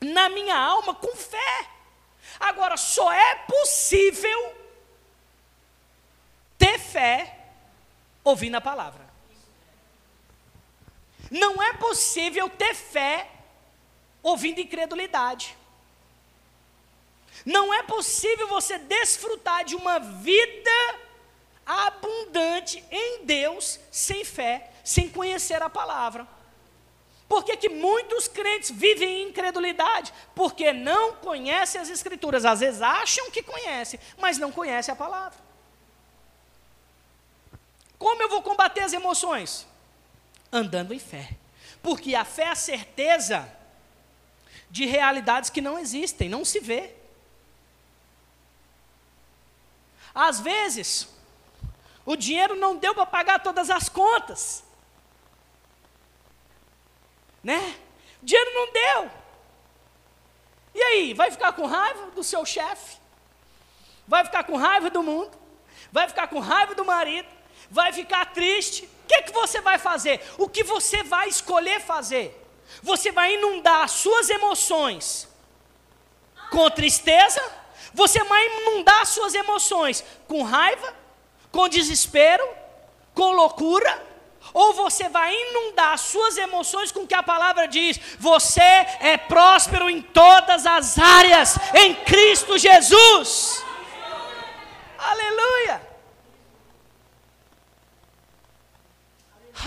na 0.00 0.28
minha 0.28 0.56
alma 0.56 0.94
com 0.94 1.14
fé. 1.16 1.66
Agora, 2.38 2.76
só 2.76 3.12
é 3.12 3.34
possível 3.36 4.54
ter 6.58 6.78
fé 6.78 7.38
ouvindo 8.22 8.56
a 8.56 8.60
palavra. 8.60 9.08
Não 11.30 11.62
é 11.62 11.72
possível 11.74 12.48
ter 12.48 12.74
fé 12.74 13.30
ouvindo 14.22 14.60
incredulidade. 14.60 15.56
Não 17.44 17.72
é 17.72 17.82
possível 17.82 18.46
você 18.48 18.78
desfrutar 18.78 19.64
de 19.64 19.74
uma 19.74 19.98
vida 19.98 20.98
abundante 21.64 22.84
em 22.90 23.24
Deus 23.24 23.78
sem 23.90 24.24
fé, 24.24 24.70
sem 24.84 25.08
conhecer 25.08 25.62
a 25.62 25.70
palavra. 25.70 26.26
Por 27.28 27.44
que, 27.44 27.56
que 27.56 27.68
muitos 27.68 28.26
crentes 28.26 28.72
vivem 28.72 29.22
em 29.22 29.28
incredulidade? 29.28 30.12
Porque 30.34 30.72
não 30.72 31.14
conhecem 31.14 31.80
as 31.80 31.88
Escrituras. 31.88 32.44
Às 32.44 32.58
vezes 32.58 32.82
acham 32.82 33.30
que 33.30 33.40
conhecem, 33.40 34.00
mas 34.18 34.36
não 34.36 34.50
conhecem 34.50 34.92
a 34.92 34.96
palavra. 34.96 35.38
Como 37.96 38.20
eu 38.20 38.28
vou 38.28 38.42
combater 38.42 38.80
as 38.80 38.92
emoções? 38.92 39.64
Andando 40.50 40.92
em 40.92 40.98
fé. 40.98 41.36
Porque 41.80 42.16
a 42.16 42.24
fé 42.24 42.44
é 42.44 42.48
a 42.48 42.54
certeza 42.56 43.48
de 44.68 44.86
realidades 44.86 45.50
que 45.50 45.60
não 45.60 45.78
existem, 45.78 46.28
não 46.28 46.44
se 46.44 46.58
vê. 46.58 46.96
Às 50.14 50.40
vezes, 50.40 51.08
o 52.04 52.16
dinheiro 52.16 52.54
não 52.56 52.76
deu 52.76 52.94
para 52.94 53.06
pagar 53.06 53.40
todas 53.40 53.70
as 53.70 53.88
contas. 53.88 54.64
Né? 57.42 57.76
O 58.22 58.26
dinheiro 58.26 58.50
não 58.54 58.72
deu. 58.72 59.10
E 60.74 60.82
aí, 60.82 61.14
vai 61.14 61.30
ficar 61.30 61.52
com 61.52 61.66
raiva 61.66 62.10
do 62.10 62.22
seu 62.22 62.44
chefe? 62.44 62.98
Vai 64.06 64.24
ficar 64.24 64.44
com 64.44 64.56
raiva 64.56 64.90
do 64.90 65.02
mundo? 65.02 65.36
Vai 65.92 66.08
ficar 66.08 66.28
com 66.28 66.38
raiva 66.38 66.74
do 66.74 66.84
marido? 66.84 67.28
Vai 67.70 67.92
ficar 67.92 68.26
triste? 68.32 68.84
O 68.84 69.06
que, 69.06 69.22
que 69.22 69.32
você 69.32 69.60
vai 69.60 69.78
fazer? 69.78 70.20
O 70.38 70.48
que 70.48 70.62
você 70.62 71.02
vai 71.02 71.28
escolher 71.28 71.80
fazer? 71.80 72.36
Você 72.82 73.10
vai 73.10 73.34
inundar 73.34 73.88
suas 73.88 74.30
emoções 74.30 75.28
com 76.50 76.70
tristeza? 76.70 77.59
Você 77.92 78.22
vai 78.24 78.46
inundar 78.46 79.06
suas 79.06 79.34
emoções 79.34 80.04
com 80.28 80.42
raiva, 80.42 80.94
com 81.50 81.68
desespero, 81.68 82.46
com 83.14 83.32
loucura, 83.32 84.10
ou 84.52 84.72
você 84.72 85.08
vai 85.08 85.34
inundar 85.34 85.98
suas 85.98 86.36
emoções 86.36 86.90
com 86.90 87.00
o 87.00 87.06
que 87.06 87.14
a 87.14 87.22
palavra 87.22 87.66
diz: 87.66 88.00
você 88.18 88.60
é 89.00 89.16
próspero 89.16 89.88
em 89.88 90.02
todas 90.02 90.66
as 90.66 90.98
áreas, 90.98 91.56
em 91.74 91.94
Cristo 91.94 92.58
Jesus. 92.58 93.64
Aleluia. 94.98 95.90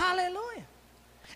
Aleluia. 0.00 0.66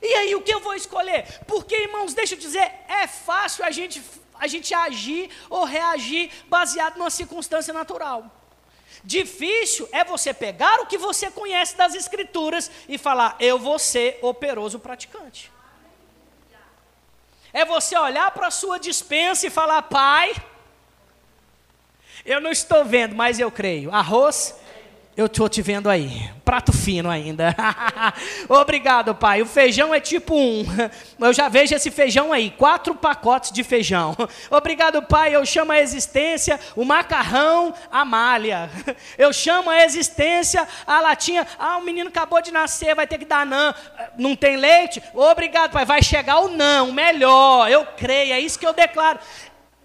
E 0.01 0.15
aí, 0.15 0.35
o 0.35 0.43
que 0.43 0.53
eu 0.53 0.61
vou 0.61 0.75
escolher? 0.75 1.41
Porque, 1.47 1.77
irmãos, 1.77 2.15
deixa 2.15 2.35
eu 2.35 2.39
dizer, 2.39 2.73
é 2.89 3.07
fácil 3.07 3.65
a 3.65 3.71
gente 3.71 4.03
a 4.41 4.47
gente 4.47 4.73
agir 4.73 5.31
ou 5.51 5.65
reagir 5.65 6.31
baseado 6.47 6.97
numa 6.97 7.11
circunstância 7.11 7.75
natural. 7.75 8.31
Difícil 9.03 9.89
é 9.93 10.05
você 10.05 10.33
pegar 10.33 10.81
o 10.81 10.87
que 10.87 10.99
você 10.99 11.31
conhece 11.31 11.77
das 11.77 11.95
Escrituras 11.95 12.71
e 12.89 12.99
falar, 12.99 13.37
eu 13.41 13.59
vou 13.59 13.79
ser 13.79 14.19
operoso 14.23 14.79
praticante. 14.79 15.51
É 17.53 17.65
você 17.65 17.97
olhar 17.97 18.31
para 18.33 18.49
a 18.49 18.51
sua 18.51 18.79
dispensa 18.79 19.47
e 19.47 19.51
falar: 19.51 19.83
Pai, 19.83 20.35
eu 22.25 22.41
não 22.41 22.51
estou 22.51 22.85
vendo, 22.85 23.15
mas 23.15 23.41
eu 23.41 23.51
creio. 23.51 23.91
Arroz, 23.93 24.55
eu 25.19 25.27
estou 25.27 25.49
te 25.49 25.61
vendo 25.61 25.91
aí. 25.91 26.31
Prato 26.45 26.73
fino 26.73 27.11
ainda. 27.11 27.53
Obrigado, 28.49 29.17
pai. 29.17 29.43
O 29.43 29.47
feijão 29.47 29.93
é 29.93 29.99
tipo 29.99 30.33
um. 30.33 30.65
Eu 31.19 31.33
já 31.33 31.49
vejo 31.49 31.75
esse 31.75 31.91
feijão 31.91 32.33
aí. 32.33 32.53
Quatro 32.53 32.95
pacotes 32.95 33.51
de 33.51 33.65
feijão. 33.65 34.17
Obrigado, 34.49 35.03
pai. 35.03 35.35
Eu 35.35 35.45
chamo 35.45 35.73
a 35.73 35.81
existência 35.81 36.61
o 36.77 36.85
macarrão, 36.85 37.75
a 37.91 38.05
malha. 38.05 38.71
Eu 39.19 39.33
chamo 39.33 39.69
a 39.69 39.85
existência 39.85 40.69
a 40.87 41.01
latinha. 41.01 41.45
Ah, 41.59 41.79
o 41.79 41.83
menino 41.83 42.11
acabou 42.11 42.41
de 42.41 42.53
nascer, 42.53 42.95
vai 42.95 43.09
ter 43.09 43.19
que 43.19 43.25
dar 43.25 43.45
não. 43.45 43.75
Não 44.17 44.37
tem 44.37 44.57
leite? 44.57 45.03
Obrigado, 45.13 45.73
pai. 45.73 45.85
Vai 45.85 46.01
chegar 46.01 46.39
o 46.39 46.49
não, 46.51 46.93
melhor. 46.93 47.69
Eu 47.69 47.85
creio. 47.85 48.35
É 48.35 48.39
isso 48.39 48.57
que 48.57 48.65
eu 48.65 48.73
declaro. 48.73 49.19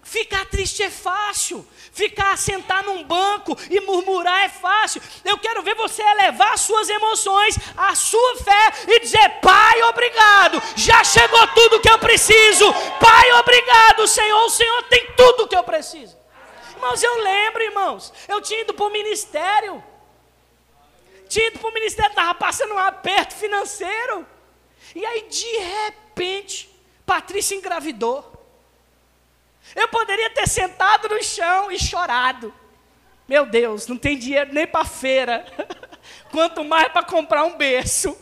Ficar 0.04 0.44
triste 0.44 0.80
é 0.80 0.90
fácil. 0.90 1.66
Ficar 1.94 2.36
sentar 2.36 2.82
num 2.82 3.04
banco 3.04 3.56
e 3.70 3.80
murmurar 3.80 4.46
é 4.46 4.48
fácil. 4.48 5.00
Eu 5.24 5.38
quero 5.38 5.62
ver 5.62 5.76
você 5.76 6.02
elevar 6.02 6.58
suas 6.58 6.88
emoções, 6.88 7.56
a 7.76 7.94
sua 7.94 8.36
fé 8.38 8.72
e 8.88 8.98
dizer: 8.98 9.38
Pai, 9.40 9.80
obrigado, 9.84 10.60
já 10.74 11.04
chegou 11.04 11.46
tudo 11.54 11.80
que 11.80 11.88
eu 11.88 11.96
preciso. 12.00 12.72
Pai, 12.98 13.32
obrigado, 13.34 14.08
Senhor, 14.08 14.44
o 14.44 14.50
Senhor 14.50 14.82
tem 14.88 15.12
tudo 15.16 15.46
que 15.46 15.54
eu 15.54 15.62
preciso. 15.62 16.18
Irmãos, 16.74 17.00
eu 17.00 17.22
lembro, 17.22 17.62
irmãos, 17.62 18.12
eu 18.26 18.40
tinha 18.40 18.62
ido 18.62 18.74
para 18.74 18.86
o 18.86 18.90
ministério. 18.90 19.80
Tinha 21.28 21.46
ido 21.46 21.60
para 21.60 21.70
o 21.70 21.74
ministério, 21.74 22.10
estava 22.10 22.34
passando 22.34 22.74
um 22.74 22.78
aperto 22.78 23.36
financeiro. 23.36 24.26
E 24.96 25.06
aí, 25.06 25.28
de 25.28 25.58
repente, 25.58 26.68
Patrícia 27.06 27.54
engravidou. 27.54 28.33
Eu 29.74 29.88
poderia 29.88 30.30
ter 30.30 30.48
sentado 30.48 31.08
no 31.08 31.22
chão 31.22 31.70
e 31.70 31.78
chorado. 31.78 32.54
Meu 33.26 33.46
Deus, 33.46 33.86
não 33.86 33.96
tem 33.96 34.18
dinheiro 34.18 34.52
nem 34.52 34.66
para 34.66 34.84
feira. 34.84 35.44
Quanto 36.30 36.62
mais 36.62 36.88
para 36.92 37.02
comprar 37.02 37.44
um 37.44 37.56
berço. 37.56 38.16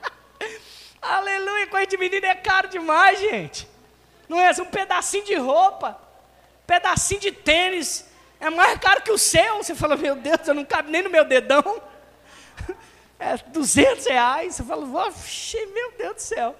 Aleluia, 1.00 1.66
coisa 1.68 1.86
de 1.86 1.96
menino 1.96 2.26
é 2.26 2.34
caro 2.34 2.68
demais, 2.68 3.20
gente. 3.20 3.68
Não 4.28 4.40
é 4.40 4.50
um 4.60 4.64
pedacinho 4.64 5.24
de 5.24 5.34
roupa, 5.36 6.00
pedacinho 6.66 7.20
de 7.20 7.30
tênis, 7.30 8.06
é 8.40 8.50
mais 8.50 8.78
caro 8.78 9.02
que 9.02 9.12
o 9.12 9.18
seu. 9.18 9.58
Você 9.58 9.74
fala, 9.74 9.96
meu 9.96 10.16
Deus, 10.16 10.46
eu 10.46 10.54
não 10.54 10.64
cabe 10.64 10.90
nem 10.90 11.02
no 11.02 11.10
meu 11.10 11.24
dedão. 11.24 11.62
É 13.18 13.34
200 13.38 14.04
reais. 14.04 14.56
Você 14.56 14.62
fala, 14.62 14.84
meu 14.84 15.92
Deus 15.92 16.16
do 16.16 16.20
céu. 16.20 16.54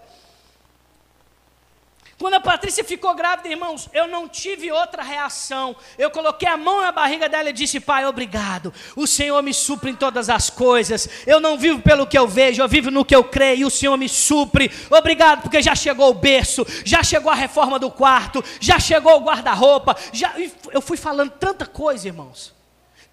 Quando 2.19 2.35
a 2.35 2.41
Patrícia 2.41 2.83
ficou 2.83 3.15
grávida, 3.15 3.49
irmãos, 3.49 3.91
eu 3.93 4.09
não 4.09 4.27
tive 4.27 4.73
outra 4.73 5.03
reação. 5.03 5.77
Eu 5.99 6.11
coloquei 6.11 6.49
a 6.49 6.57
mão 6.57 6.81
na 6.81 6.91
barriga 6.91 7.29
dela 7.29 7.51
e 7.51 7.53
disse: 7.53 7.79
Pai, 7.79 8.07
obrigado. 8.07 8.73
O 8.97 9.07
Senhor 9.07 9.43
me 9.43 9.53
supre 9.53 9.91
em 9.91 9.95
todas 9.95 10.31
as 10.31 10.49
coisas. 10.49 11.07
Eu 11.27 11.41
não 11.41 11.59
vivo 11.59 11.83
pelo 11.83 12.07
que 12.07 12.17
eu 12.17 12.27
vejo, 12.27 12.63
eu 12.63 12.69
vivo 12.69 12.91
no 12.91 13.05
que 13.05 13.15
eu 13.15 13.25
creio. 13.25 13.61
E 13.61 13.65
o 13.67 13.71
Senhor 13.71 13.97
me 13.99 14.09
supre. 14.09 14.73
Obrigado, 14.91 15.43
porque 15.43 15.61
já 15.61 15.75
chegou 15.75 16.09
o 16.09 16.15
berço, 16.15 16.67
já 16.87 17.03
chegou 17.03 17.31
a 17.31 17.35
reforma 17.35 17.79
do 17.79 17.91
quarto, 17.91 18.43
já 18.61 18.81
chegou 18.81 19.15
o 19.19 19.25
guarda-roupa. 19.25 19.95
Já... 20.11 20.33
Eu 20.73 20.81
fui 20.81 20.97
falando 20.97 21.33
tanta 21.33 21.67
coisa, 21.67 22.09
irmãos. 22.09 22.56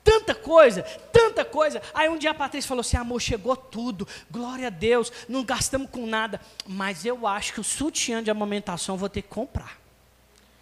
Tanta 0.03 0.35
coisa, 0.35 0.83
tanta 1.11 1.45
coisa. 1.45 1.81
Aí 1.93 2.09
um 2.09 2.17
dia 2.17 2.31
a 2.31 2.33
Patrícia 2.33 2.67
falou 2.67 2.81
assim: 2.81 2.97
amor, 2.97 3.21
chegou 3.21 3.55
tudo, 3.55 4.07
glória 4.29 4.67
a 4.67 4.69
Deus, 4.69 5.11
não 5.29 5.43
gastamos 5.43 5.89
com 5.89 6.05
nada. 6.05 6.41
Mas 6.67 7.05
eu 7.05 7.25
acho 7.25 7.53
que 7.53 7.61
o 7.61 7.63
sutiã 7.63 8.21
de 8.21 8.29
amamentação 8.29 8.95
eu 8.95 8.99
vou 8.99 9.09
ter 9.09 9.21
que 9.21 9.29
comprar. 9.29 9.79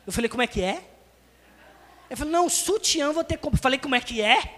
Eu 0.06 0.14
falei: 0.14 0.30
como 0.30 0.44
é 0.44 0.48
que 0.48 0.62
é? 0.62 0.84
Eu 2.10 2.18
falei: 2.18 2.32
não, 2.32 2.48
sutiã 2.48 3.12
vou 3.12 3.24
ter 3.24 3.38
que 3.38 3.42
comprar. 3.42 3.58
Eu 3.58 3.64
falei: 3.64 3.80
como 3.80 3.96
é 3.96 4.00
que 4.00 4.22
é? 4.22 4.58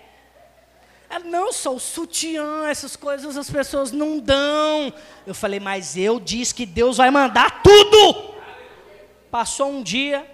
Ela, 1.09 1.23
não, 1.25 1.53
só 1.53 1.73
o 1.73 1.79
sutiã, 1.79 2.67
essas 2.67 2.95
coisas 2.95 3.37
as 3.37 3.49
pessoas 3.49 3.91
não 3.91 4.19
dão. 4.19 4.91
Eu 5.25 5.33
falei: 5.33 5.61
mas 5.61 5.95
eu 5.95 6.19
disse 6.19 6.53
que 6.53 6.65
Deus 6.65 6.97
vai 6.97 7.09
mandar 7.09 7.61
tudo. 7.63 8.33
Passou 9.31 9.69
um 9.69 9.81
dia, 9.81 10.29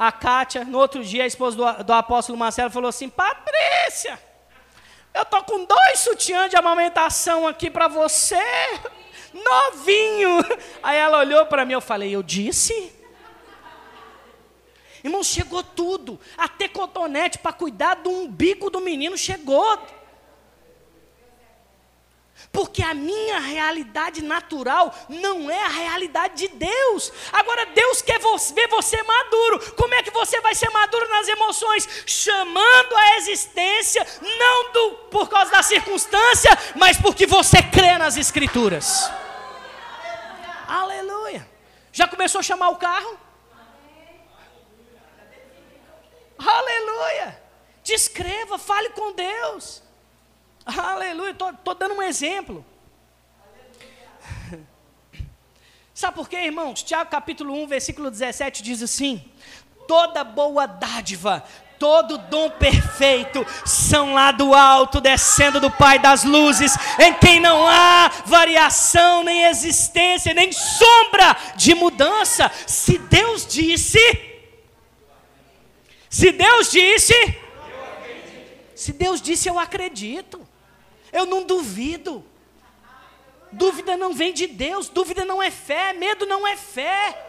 a 0.00 0.10
Kátia, 0.10 0.64
no 0.64 0.78
outro 0.78 1.04
dia, 1.04 1.24
a 1.24 1.26
esposa 1.26 1.58
do, 1.58 1.84
do 1.84 1.92
apóstolo 1.92 2.38
Marcelo, 2.38 2.70
falou 2.70 2.88
assim: 2.88 3.10
Patrícia, 3.10 4.18
eu 5.12 5.26
tô 5.26 5.44
com 5.44 5.66
dois 5.66 6.00
sutiãs 6.00 6.48
de 6.48 6.56
amamentação 6.56 7.46
aqui 7.46 7.68
para 7.68 7.86
você, 7.86 8.40
novinho. 9.34 10.38
Aí 10.82 10.96
ela 10.96 11.18
olhou 11.18 11.44
para 11.44 11.66
mim, 11.66 11.74
eu 11.74 11.82
falei: 11.82 12.16
Eu 12.16 12.22
disse? 12.22 12.90
Irmão, 15.04 15.22
chegou 15.22 15.62
tudo, 15.62 16.18
até 16.34 16.66
cotonete 16.66 17.36
para 17.36 17.52
cuidar 17.52 17.96
do 17.96 18.08
umbigo 18.08 18.70
do 18.70 18.80
menino 18.80 19.18
chegou. 19.18 19.78
Porque 22.52 22.82
a 22.82 22.92
minha 22.92 23.38
realidade 23.38 24.22
natural 24.22 24.92
não 25.08 25.48
é 25.48 25.62
a 25.62 25.68
realidade 25.68 26.34
de 26.34 26.48
Deus. 26.48 27.12
Agora, 27.32 27.66
Deus 27.66 28.02
quer 28.02 28.18
ver 28.18 28.68
você 28.68 29.00
maduro. 29.02 29.72
Como 29.76 29.94
é 29.94 30.02
que 30.02 30.10
você 30.10 30.40
vai 30.40 30.54
ser 30.54 30.68
maduro 30.70 31.08
nas 31.08 31.28
emoções? 31.28 31.88
Chamando 32.06 32.96
a 32.96 33.16
existência, 33.18 34.04
não 34.20 34.72
do, 34.72 34.90
por 35.10 35.28
causa 35.28 35.50
da 35.52 35.62
circunstância, 35.62 36.50
mas 36.74 36.96
porque 36.96 37.24
você 37.26 37.62
crê 37.62 37.96
nas 37.98 38.16
Escrituras. 38.16 39.10
Aleluia. 40.66 41.48
Já 41.92 42.08
começou 42.08 42.40
a 42.40 42.42
chamar 42.42 42.70
o 42.70 42.76
carro? 42.76 43.18
Aleluia. 46.38 47.40
Descreva, 47.82 48.58
fale 48.58 48.90
com 48.90 49.12
Deus. 49.12 49.82
Aleluia, 50.78 51.30
estou 51.30 51.74
dando 51.74 51.94
um 51.94 52.02
exemplo. 52.02 52.64
Sabe 55.94 56.14
por 56.14 56.28
quê, 56.28 56.36
irmãos? 56.36 56.82
Tiago 56.82 57.10
capítulo 57.10 57.52
1, 57.62 57.66
versículo 57.66 58.10
17 58.10 58.62
diz 58.62 58.82
assim: 58.82 59.22
Toda 59.86 60.24
boa 60.24 60.66
dádiva, 60.66 61.44
todo 61.78 62.16
dom 62.16 62.50
perfeito 62.50 63.44
são 63.66 64.14
lá 64.14 64.30
do 64.30 64.54
alto, 64.54 65.00
descendo 65.00 65.60
do 65.60 65.70
Pai 65.70 65.98
das 65.98 66.24
luzes, 66.24 66.74
em 66.98 67.12
quem 67.14 67.40
não 67.40 67.66
há 67.66 68.10
variação, 68.24 69.22
nem 69.22 69.44
existência, 69.44 70.32
nem 70.32 70.52
sombra 70.52 71.36
de 71.56 71.74
mudança. 71.74 72.50
Se 72.66 72.96
Deus 72.96 73.46
disse, 73.46 73.98
se 76.08 76.32
Deus 76.32 76.70
disse, 76.70 77.38
se 78.74 78.92
Deus 78.92 79.20
disse, 79.20 79.48
eu 79.48 79.58
acredito. 79.58 80.49
Eu 81.12 81.26
não 81.26 81.44
duvido. 81.44 82.24
Dúvida 83.52 83.96
não 83.96 84.12
vem 84.12 84.32
de 84.32 84.46
Deus, 84.46 84.88
dúvida 84.88 85.24
não 85.24 85.42
é 85.42 85.50
fé, 85.50 85.92
medo 85.92 86.24
não 86.24 86.46
é 86.46 86.56
fé. 86.56 87.26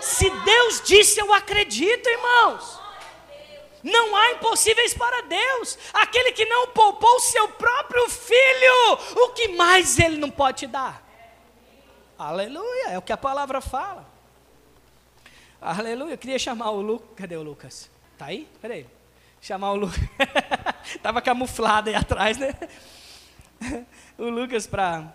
Se 0.00 0.28
Deus 0.30 0.82
disse, 0.84 1.20
eu 1.20 1.32
acredito, 1.32 2.08
irmãos. 2.08 2.80
Não 3.82 4.14
há 4.14 4.32
impossíveis 4.32 4.94
para 4.94 5.22
Deus. 5.22 5.76
Aquele 5.92 6.32
que 6.32 6.44
não 6.44 6.68
poupou 6.68 7.18
seu 7.20 7.48
próprio 7.48 8.08
filho, 8.08 8.92
o 9.16 9.30
que 9.30 9.48
mais 9.48 9.98
ele 9.98 10.18
não 10.18 10.30
pode 10.30 10.60
te 10.60 10.66
dar? 10.68 11.02
Aleluia, 12.16 12.90
é 12.90 12.98
o 12.98 13.02
que 13.02 13.12
a 13.12 13.16
palavra 13.16 13.60
fala. 13.60 14.06
Aleluia, 15.60 16.14
eu 16.14 16.18
queria 16.18 16.38
chamar 16.38 16.70
o 16.70 16.80
Lucas. 16.80 17.08
Cadê 17.16 17.36
o 17.36 17.42
Lucas? 17.42 17.90
Tá 18.16 18.26
aí? 18.26 18.48
Peraí. 18.60 18.86
Chamar 19.42 19.72
o 19.72 19.74
Lucas. 19.74 19.98
Estava 20.94 21.20
camuflado 21.20 21.88
aí 21.88 21.96
atrás, 21.96 22.38
né? 22.38 22.54
o 24.16 24.28
Lucas 24.28 24.68
para 24.68 25.12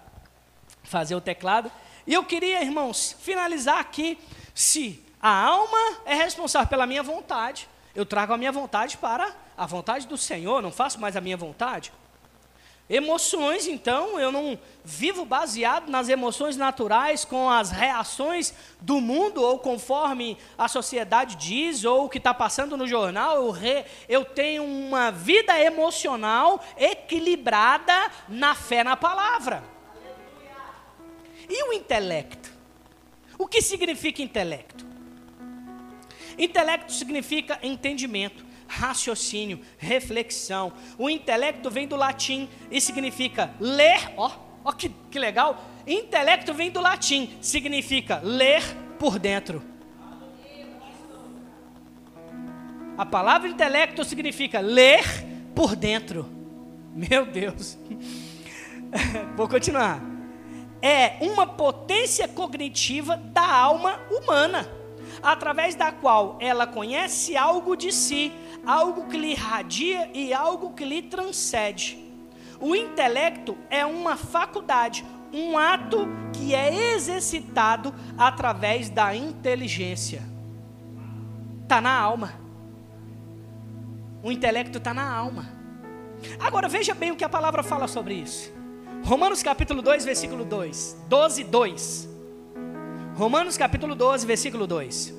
fazer 0.84 1.16
o 1.16 1.22
teclado. 1.22 1.72
E 2.06 2.14
eu 2.14 2.26
queria, 2.26 2.62
irmãos, 2.62 3.16
finalizar 3.22 3.80
aqui. 3.80 4.20
Se 4.54 5.02
a 5.22 5.30
alma 5.30 6.02
é 6.06 6.14
responsável 6.14 6.68
pela 6.68 6.86
minha 6.86 7.02
vontade, 7.02 7.70
eu 7.96 8.06
trago 8.06 8.34
a 8.34 8.38
minha 8.38 8.52
vontade 8.52 8.98
para 8.98 9.34
a 9.56 9.66
vontade 9.66 10.06
do 10.06 10.18
Senhor, 10.18 10.62
não 10.62 10.74
faço 10.74 11.00
mais 11.00 11.16
a 11.16 11.22
minha 11.22 11.38
vontade. 11.38 11.94
Emoções, 12.90 13.68
então, 13.68 14.18
eu 14.18 14.32
não 14.32 14.58
vivo 14.82 15.26
baseado 15.26 15.90
nas 15.90 16.08
emoções 16.08 16.56
naturais, 16.56 17.26
com 17.26 17.50
as 17.50 17.70
reações 17.70 18.54
do 18.80 19.02
mundo, 19.02 19.42
ou 19.42 19.60
conforme 19.60 20.38
a 20.58 20.70
sociedade 20.70 21.36
diz, 21.36 21.84
ou 21.84 22.06
o 22.06 22.10
que 22.10 22.18
está 22.18 22.34
passando 22.34 22.78
no 22.78 22.88
jornal. 22.88 23.36
Eu, 23.36 23.52
re, 23.52 23.84
eu 24.08 24.24
tenho 24.24 24.64
uma 24.64 25.12
vida 25.12 25.60
emocional 25.60 26.64
equilibrada 26.78 28.10
na 28.30 28.56
fé 28.56 28.86
na 28.86 28.96
palavra. 28.96 29.62
E 31.50 31.64
o 31.70 31.74
intelecto? 31.74 32.50
O 33.38 33.48
que 33.48 33.62
significa 33.62 34.22
intelecto? 34.22 34.86
Intelecto 36.38 36.94
significa 36.94 37.60
entendimento 37.62 38.47
raciocínio, 38.68 39.62
reflexão. 39.78 40.74
O 40.98 41.10
intelecto 41.10 41.70
vem 41.70 41.88
do 41.88 41.96
latim 41.96 42.50
e 42.70 42.82
significa 42.82 43.54
ler, 43.60 44.14
ó, 44.18 44.32
ó 44.64 44.72
que, 44.72 44.90
que 45.10 45.18
legal. 45.18 45.64
Intelecto 45.86 46.54
vem 46.54 46.70
do 46.70 46.82
latim, 46.82 47.38
significa 47.42 48.20
ler, 48.24 48.64
por 48.98 49.20
dentro. 49.20 49.64
A 52.98 53.06
palavra 53.06 53.48
intelecto 53.48 54.04
significa 54.04 54.60
ler 54.60 55.04
por 55.54 55.76
dentro. 55.76 56.28
Meu 56.96 57.26
Deus. 57.28 57.78
Vou 59.38 59.48
continuar. 59.48 60.02
É 60.82 61.18
uma 61.22 61.46
potência 61.46 62.28
cognitiva 62.28 63.18
da 63.18 63.48
alma 63.48 64.00
humana, 64.12 64.68
através 65.22 65.76
da 65.76 65.92
qual 65.92 66.38
ela 66.40 66.66
conhece 66.66 67.36
algo 67.36 67.76
de 67.76 67.92
si, 67.92 68.32
algo 68.68 69.08
que 69.08 69.18
lhe 69.18 69.32
irradia 69.32 70.12
e 70.14 70.34
algo 70.34 70.74
que 70.74 70.84
lhe 70.84 71.02
transcende. 71.02 71.98
O 72.60 72.76
intelecto 72.76 73.58
é 73.70 73.86
uma 73.86 74.18
faculdade, 74.18 75.06
um 75.32 75.58
ato 75.58 76.08
que 76.34 76.54
é 76.54 76.94
exercitado 76.94 77.94
através 78.18 78.90
da 78.90 79.16
inteligência. 79.16 80.22
Está 81.64 81.80
na 81.80 81.98
alma. 81.98 82.34
O 84.22 84.32
intelecto 84.32 84.80
está 84.80 84.94
na 84.94 85.10
alma. 85.10 85.50
Agora 86.40 86.68
veja 86.68 86.94
bem 86.94 87.12
o 87.12 87.16
que 87.16 87.24
a 87.24 87.30
palavra 87.30 87.64
fala 87.64 87.88
sobre 87.88 88.16
isso. 88.16 88.52
Romanos 89.04 89.42
capítulo 89.42 89.82
2, 89.82 90.04
versículo 90.04 90.44
2. 90.44 90.98
12, 91.08 91.44
2. 91.46 92.10
Romanos 93.16 93.58
capítulo 93.58 93.96
12, 93.96 94.26
versículo 94.26 94.68
2. 94.68 95.17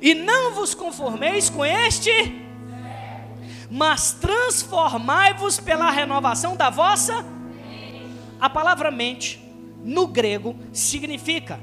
E 0.00 0.14
não 0.14 0.54
vos 0.54 0.74
conformeis 0.74 1.48
com 1.50 1.64
este, 1.64 2.10
mas 3.70 4.12
transformai-vos 4.12 5.58
pela 5.58 5.90
renovação 5.90 6.56
da 6.56 6.70
vossa. 6.70 7.24
A 8.40 8.50
palavra 8.50 8.90
mente, 8.90 9.42
no 9.82 10.06
grego, 10.06 10.56
significa 10.72 11.58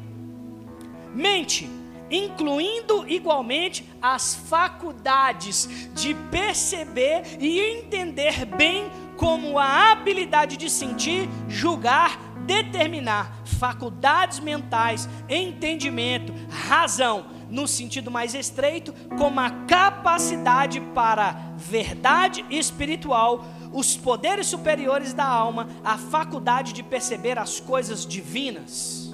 mente 1.14 1.70
incluindo 2.14 3.10
igualmente 3.10 3.90
as 4.02 4.36
faculdades 4.36 5.90
de 5.94 6.14
perceber 6.30 7.24
e 7.40 7.60
entender 7.60 8.46
bem, 8.46 8.90
como 9.18 9.58
a 9.58 9.92
habilidade 9.92 10.58
de 10.58 10.70
sentir, 10.70 11.30
julgar, 11.48 12.20
determinar, 12.46 13.42
faculdades 13.46 14.40
mentais, 14.40 15.08
entendimento, 15.30 16.34
razão, 16.50 17.26
no 17.54 17.66
sentido 17.68 18.10
mais 18.10 18.34
estreito, 18.34 18.92
como 19.16 19.40
a 19.40 19.52
capacidade 19.68 20.82
para 20.82 21.54
verdade 21.56 22.44
espiritual, 22.50 23.46
os 23.72 23.96
poderes 23.96 24.48
superiores 24.48 25.14
da 25.14 25.24
alma, 25.24 25.68
a 25.84 25.96
faculdade 25.96 26.74
de 26.74 26.82
perceber 26.82 27.38
as 27.38 27.60
coisas 27.60 28.08
divinas. 28.08 29.14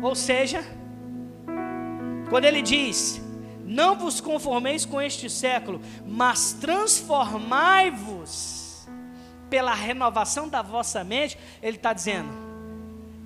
Ou 0.00 0.14
seja, 0.14 0.64
quando 2.30 2.44
ele 2.44 2.62
diz: 2.62 3.20
Não 3.64 3.96
vos 3.96 4.20
conformeis 4.20 4.84
com 4.84 5.02
este 5.02 5.28
século, 5.28 5.80
mas 6.06 6.52
transformai-vos 6.52 8.86
pela 9.50 9.74
renovação 9.74 10.48
da 10.48 10.62
vossa 10.62 11.02
mente, 11.02 11.36
ele 11.60 11.76
está 11.76 11.92
dizendo: 11.92 12.30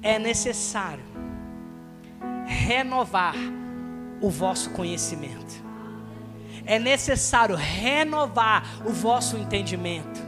é 0.02 0.18
necessário 0.18 1.04
renovar 2.70 3.34
o 4.20 4.30
vosso 4.30 4.70
conhecimento, 4.70 5.60
é 6.64 6.78
necessário 6.78 7.56
renovar 7.56 8.62
o 8.86 8.92
vosso 8.92 9.36
entendimento, 9.36 10.20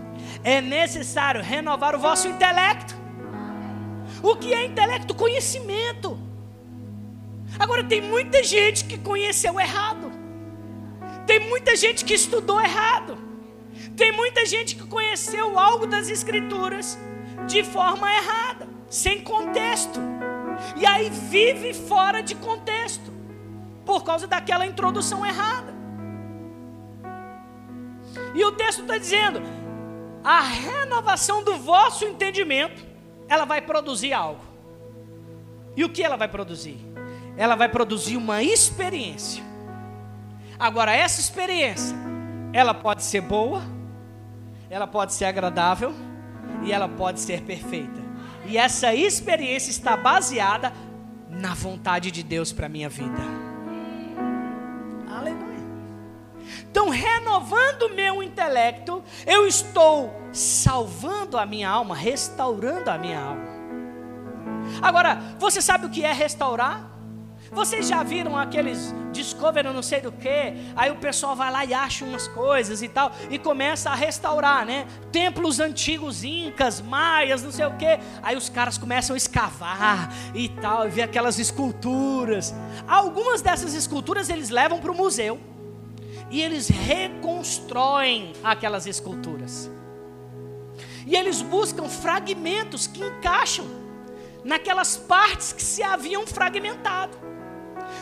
é 0.43 0.61
necessário 0.61 1.41
renovar 1.41 1.95
o 1.95 2.01
vosso 2.01 2.27
intelecto. 2.27 2.97
O 4.21 4.35
que 4.35 4.53
é 4.53 4.65
intelecto? 4.65 5.15
Conhecimento. 5.15 6.19
Agora, 7.61 7.85
tem 7.85 8.01
muita 8.01 8.43
gente 8.43 8.87
que 8.87 8.99
conheceu 8.99 9.61
errado, 9.61 10.11
tem 11.29 11.49
muita 11.49 11.77
gente 11.77 12.05
que 12.05 12.15
estudou 12.15 12.61
errado, 12.61 13.17
tem 13.97 14.11
muita 14.11 14.45
gente 14.45 14.75
que 14.75 14.85
conheceu 14.85 15.61
algo 15.61 15.87
das 15.87 16.09
Escrituras 16.09 16.99
de 17.47 17.63
forma 17.63 18.13
errada, 18.13 18.67
sem 18.89 19.23
contexto, 19.23 20.01
e 20.77 20.87
aí 20.87 21.11
vive 21.11 21.75
fora 21.75 22.23
de 22.23 22.35
contexto, 22.35 23.13
por 23.85 24.05
causa 24.05 24.27
daquela 24.27 24.67
introdução 24.67 25.25
errada. 25.25 25.73
E 28.35 28.45
o 28.45 28.53
texto 28.53 28.83
está 28.83 28.99
dizendo: 28.99 29.43
a 30.23 30.41
renovação 30.41 31.43
do 31.43 31.57
vosso 31.57 32.05
entendimento, 32.05 32.85
ela 33.29 33.45
vai 33.45 33.61
produzir 33.61 34.13
algo. 34.13 34.43
E 35.77 35.85
o 35.85 35.89
que 35.89 36.03
ela 36.03 36.17
vai 36.17 36.29
produzir? 36.29 36.93
ela 37.37 37.55
vai 37.55 37.69
produzir 37.69 38.17
uma 38.17 38.43
experiência. 38.43 39.43
Agora, 40.59 40.95
essa 40.95 41.21
experiência, 41.21 41.97
ela 42.53 42.75
pode 42.75 43.03
ser 43.03 43.21
boa, 43.21 43.63
ela 44.71 44.87
pode 44.87 45.13
ser 45.13 45.25
agradável 45.25 45.93
e 46.63 46.73
ela 46.73 46.89
pode 46.89 47.21
ser 47.21 47.43
perfeita. 47.43 48.02
E 48.47 48.59
essa 48.59 48.95
experiência 48.95 49.71
está 49.71 49.97
baseada 49.97 50.73
na 51.29 51.55
vontade 51.55 52.11
de 52.11 52.23
Deus 52.23 52.53
para 52.53 52.69
minha 52.69 52.89
vida. 52.89 53.23
Aleluia. 55.11 55.43
Então, 56.71 56.89
renovando 56.89 57.95
meu 57.95 58.23
intelecto, 58.23 59.03
eu 59.27 59.47
estou 59.47 60.13
salvando 60.33 61.39
a 61.39 61.47
minha 61.47 61.69
alma, 61.69 61.95
restaurando 61.95 62.91
a 62.91 62.99
minha 62.99 63.21
alma. 63.21 63.53
Agora, 64.81 65.21
você 65.39 65.61
sabe 65.61 65.87
o 65.87 65.91
que 65.91 66.05
é 66.05 66.13
restaurar? 66.13 66.92
Vocês 67.53 67.87
já 67.87 68.03
viram 68.03 68.35
aqueles 68.35 68.95
Discovery, 69.13 69.71
não 69.75 69.83
sei 69.83 70.01
do 70.01 70.11
que? 70.11 70.55
Aí 70.75 70.91
o 70.91 70.97
pessoal 70.97 71.37
vai 71.37 71.53
lá 71.53 71.67
e 71.67 71.75
acha 71.75 72.03
umas 72.03 72.27
coisas 72.27 72.81
e 72.81 72.89
tal, 72.89 73.13
e 73.31 73.39
começa 73.39 73.91
a 73.91 73.95
restaurar, 73.95 74.65
né? 74.65 74.87
Templos 75.13 75.61
antigos, 75.61 76.25
incas, 76.25 76.81
maias, 76.81 77.43
não 77.43 77.53
sei 77.53 77.67
o 77.67 77.77
que. 77.77 77.99
Aí 78.23 78.35
os 78.39 78.49
caras 78.49 78.79
começam 78.79 79.13
a 79.13 79.19
escavar 79.19 80.11
e 80.35 80.49
tal, 80.49 80.87
e 80.87 80.91
ver 80.91 81.03
aquelas 81.03 81.39
esculturas. 81.39 82.55
Algumas 82.89 83.43
dessas 83.43 83.75
esculturas 83.75 84.31
eles 84.31 84.49
levam 84.49 84.81
para 84.81 84.91
o 84.91 84.97
museu 84.97 85.39
e 86.31 86.41
eles 86.41 86.69
reconstroem 86.69 88.33
aquelas 88.43 88.87
esculturas. 88.87 89.71
E 91.07 91.15
eles 91.15 91.43
buscam 91.43 91.87
fragmentos 91.87 92.87
que 92.87 93.05
encaixam 93.05 93.67
naquelas 94.43 94.97
partes 94.97 95.53
que 95.53 95.63
se 95.63 95.83
haviam 95.83 96.27
fragmentado 96.27 97.32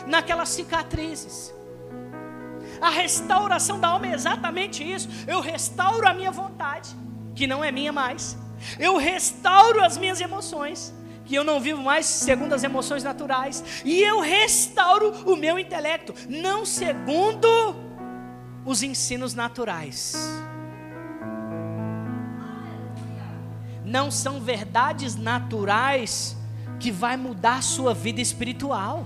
naquelas 0.05 0.49
cicatrizes. 0.49 1.53
A 2.81 2.89
restauração 2.89 3.79
da 3.79 3.89
alma 3.89 4.07
é 4.07 4.13
exatamente 4.13 4.83
isso. 4.83 5.07
Eu 5.27 5.39
restauro 5.39 6.07
a 6.07 6.13
minha 6.13 6.31
vontade, 6.31 6.89
que 7.35 7.45
não 7.45 7.63
é 7.63 7.71
minha 7.71 7.91
mais. 7.91 8.37
Eu 8.79 8.97
restauro 8.97 9.83
as 9.83 9.97
minhas 9.97 10.19
emoções, 10.19 10.93
que 11.25 11.35
eu 11.35 11.43
não 11.43 11.59
vivo 11.59 11.81
mais 11.81 12.05
segundo 12.05 12.53
as 12.53 12.63
emoções 12.63 13.03
naturais. 13.03 13.63
E 13.85 14.01
eu 14.01 14.19
restauro 14.19 15.11
o 15.31 15.35
meu 15.35 15.59
intelecto, 15.59 16.13
não 16.27 16.65
segundo 16.65 17.47
os 18.65 18.81
ensinos 18.81 19.33
naturais. 19.33 20.15
Não 23.85 24.09
são 24.09 24.39
verdades 24.39 25.15
naturais 25.15 26.35
que 26.79 26.91
vai 26.91 27.15
mudar 27.15 27.57
a 27.57 27.61
sua 27.61 27.93
vida 27.93 28.21
espiritual 28.21 29.05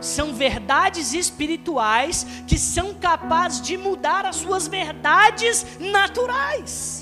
são 0.00 0.32
verdades 0.32 1.12
espirituais 1.12 2.26
que 2.46 2.58
são 2.58 2.94
capazes 2.94 3.60
de 3.60 3.76
mudar 3.76 4.24
as 4.26 4.36
suas 4.36 4.68
verdades 4.68 5.66
naturais. 5.78 6.98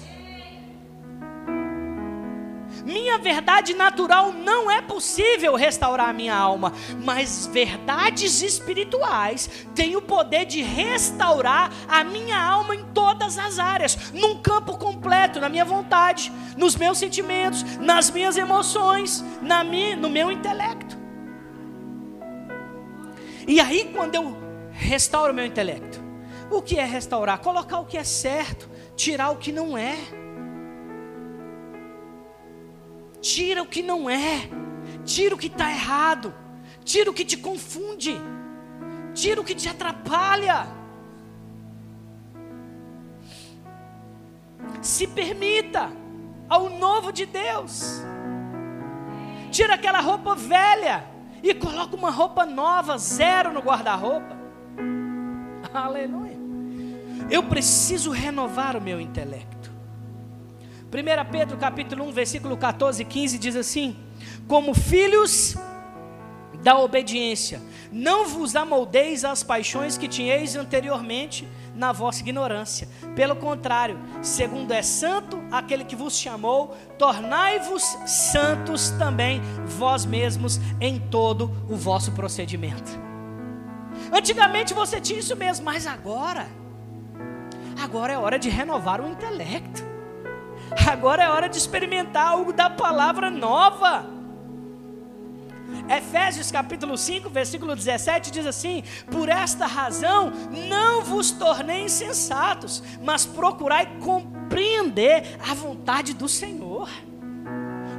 Minha 2.87 3.19
verdade 3.19 3.75
natural 3.75 4.33
não 4.33 4.71
é 4.71 4.81
possível 4.81 5.57
restaurar 5.57 6.09
a 6.09 6.13
minha 6.13 6.37
alma, 6.37 6.73
mas 7.03 7.45
verdades 7.45 8.43
espirituais 8.43 9.51
têm 9.75 9.97
o 9.97 10.03
poder 10.03 10.45
de 10.45 10.63
restaurar 10.63 11.73
a 11.89 12.05
minha 12.05 12.41
alma 12.41 12.77
em 12.77 12.85
todas 12.95 13.39
as 13.39 13.59
áreas, 13.59 14.13
num 14.13 14.41
campo 14.41 14.79
completo, 14.79 15.41
na 15.41 15.49
minha 15.49 15.65
vontade, 15.65 16.31
nos 16.57 16.77
meus 16.77 16.99
sentimentos, 16.99 17.65
nas 17.79 18.09
minhas 18.09 18.37
emoções, 18.37 19.25
na 19.43 19.65
minha, 19.65 19.97
no 19.97 20.09
meu 20.09 20.31
intelecto. 20.31 20.96
E 23.47 23.61
aí, 23.61 23.93
quando 23.95 24.15
eu 24.15 24.37
restauro 24.73 25.33
meu 25.33 25.47
intelecto, 25.47 26.01
o 26.51 26.61
que 26.61 26.79
é 26.79 26.85
restaurar? 26.85 27.39
Colocar 27.39 27.79
o 27.79 27.87
que 27.87 27.97
é 27.97 28.05
certo, 28.05 28.69
tirar 28.97 29.31
o 29.31 29.37
que 29.37 29.53
não 29.53 29.77
é. 29.77 29.97
Tira 33.21 33.63
o 33.63 33.67
que 33.67 33.83
não 33.83 34.09
é, 34.09 34.49
tira 35.05 35.35
o 35.35 35.39
que 35.39 35.49
está 35.49 35.71
errado, 35.71 36.33
tira 36.85 37.11
o 37.11 37.15
que 37.15 37.25
te 37.25 37.37
confunde, 37.37 38.17
tira 39.15 39.41
o 39.41 39.45
que 39.45 39.55
te 39.55 39.69
atrapalha. 39.69 40.67
Se 44.81 45.07
permita 45.07 45.91
ao 46.49 46.69
novo 46.71 47.13
de 47.13 47.27
Deus 47.27 48.05
tira 49.57 49.75
aquela 49.75 50.01
roupa 50.01 50.35
velha 50.35 51.16
e 51.43 51.55
coloca 51.55 51.97
uma 51.97 52.11
roupa 52.11 52.45
nova, 52.45 52.99
zero 52.99 53.53
no 53.53 53.61
guarda-roupa. 53.61 54.37
Aleluia. 55.73 56.37
Eu 57.31 57.43
preciso 57.43 58.11
renovar 58.11 58.77
o 58.77 58.81
meu 58.81 59.01
intelecto. 59.01 59.71
1 60.87 61.31
Pedro 61.31 61.57
capítulo 61.57 62.05
1, 62.05 62.13
versículo 62.13 62.57
14 62.57 63.03
e 63.03 63.05
15 63.05 63.39
diz 63.39 63.57
assim: 63.57 63.97
Como 64.47 64.73
filhos 64.75 65.57
da 66.63 66.79
obediência, 66.79 67.61
não 67.93 68.27
vos 68.27 68.57
amoldeis 68.57 69.25
às 69.25 69.43
paixões 69.43 69.99
que 69.99 70.09
tinhais 70.09 70.57
anteriormente 70.57 71.47
na 71.77 71.93
vossa 71.93 72.21
ignorância. 72.21 72.89
Pelo 73.15 73.37
contrário, 73.37 73.99
segundo 74.23 74.73
é 74.73 74.83
santo 74.83 75.41
aquele 75.51 75.85
que 75.85 75.95
vos 75.95 76.19
chamou, 76.19 76.77
tornai-vos 76.99 77.83
santos 78.07 78.91
também 78.91 79.41
vós 79.65 80.05
mesmos 80.05 80.59
em 80.81 80.99
todo 80.99 81.51
o 81.69 81.77
vosso 81.77 82.13
procedimento. 82.13 82.99
Antigamente 84.13 84.75
você 84.75 85.01
tinha 85.01 85.19
isso 85.19 85.37
mesmo, 85.37 85.65
mas 85.65 85.87
agora, 85.87 86.49
agora 87.81 88.13
é 88.13 88.19
hora 88.19 88.39
de 88.39 88.49
renovar 88.49 89.01
o 89.01 89.09
intelecto. 89.09 89.85
Agora 90.91 91.23
é 91.23 91.29
hora 91.29 91.49
de 91.49 91.59
experimentar 91.59 92.27
algo 92.29 92.53
da 92.53 92.69
palavra 92.69 93.31
nova. 93.31 94.16
Efésios 95.89 96.51
capítulo 96.51 96.97
5, 96.97 97.31
versículo 97.31 97.75
17 97.75 98.31
diz 98.31 98.47
assim: 98.47 98.83
Por 99.11 99.29
esta 99.29 99.67
razão 99.67 100.33
não 100.69 101.03
vos 101.03 101.31
tornei 101.31 101.85
insensatos, 101.85 102.83
mas 103.03 103.27
procurai 103.27 103.99
compreender 103.99 105.37
a 105.49 105.55
vontade 105.55 106.15
do 106.15 106.29
Senhor. 106.29 106.89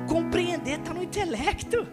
Compreender 0.07 0.79
está 0.79 0.93
no 0.93 1.03
intelecto. 1.03 1.87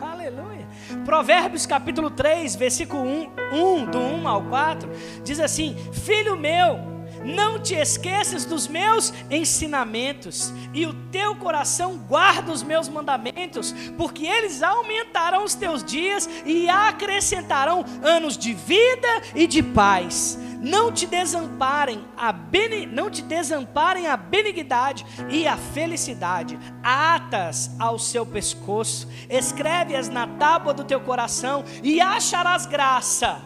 Aleluia. 0.00 0.68
Provérbios 1.04 1.66
capítulo 1.66 2.10
3, 2.10 2.54
versículo 2.54 3.02
1, 3.02 3.32
1, 3.52 3.90
do 3.90 3.98
1 3.98 4.28
ao 4.28 4.42
4, 4.44 4.90
diz 5.24 5.40
assim: 5.40 5.74
Filho 5.92 6.36
meu, 6.36 6.97
não 7.28 7.58
te 7.58 7.74
esqueças 7.74 8.46
dos 8.46 8.66
meus 8.66 9.12
ensinamentos, 9.30 10.52
e 10.72 10.86
o 10.86 10.94
teu 11.10 11.36
coração 11.36 11.98
guarda 11.98 12.50
os 12.50 12.62
meus 12.62 12.88
mandamentos, 12.88 13.74
porque 13.96 14.26
eles 14.26 14.62
aumentarão 14.62 15.44
os 15.44 15.54
teus 15.54 15.84
dias 15.84 16.28
e 16.46 16.68
acrescentarão 16.68 17.84
anos 18.02 18.38
de 18.38 18.54
vida 18.54 19.22
e 19.34 19.46
de 19.46 19.62
paz. 19.62 20.38
Não 20.60 20.90
te 20.90 21.06
desamparem 21.06 22.04
a 22.16 22.32
bene, 22.32 22.84
não 22.84 23.08
te 23.08 23.22
desamparem 23.22 24.08
a 24.08 24.16
benignidade 24.16 25.06
e 25.28 25.46
a 25.46 25.56
felicidade. 25.56 26.58
Atas 26.82 27.70
ao 27.78 27.98
seu 27.98 28.26
pescoço, 28.26 29.06
escreve-as 29.30 30.08
na 30.08 30.26
tábua 30.26 30.74
do 30.74 30.82
teu 30.82 31.00
coração 31.00 31.64
e 31.82 32.00
acharás 32.00 32.66
graça 32.66 33.40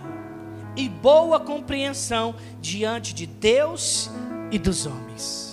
e 0.76 0.88
boa 0.88 1.38
compreensão 1.40 2.34
diante 2.60 3.14
de 3.14 3.26
Deus 3.26 4.10
e 4.50 4.58
dos 4.58 4.86
homens. 4.86 5.51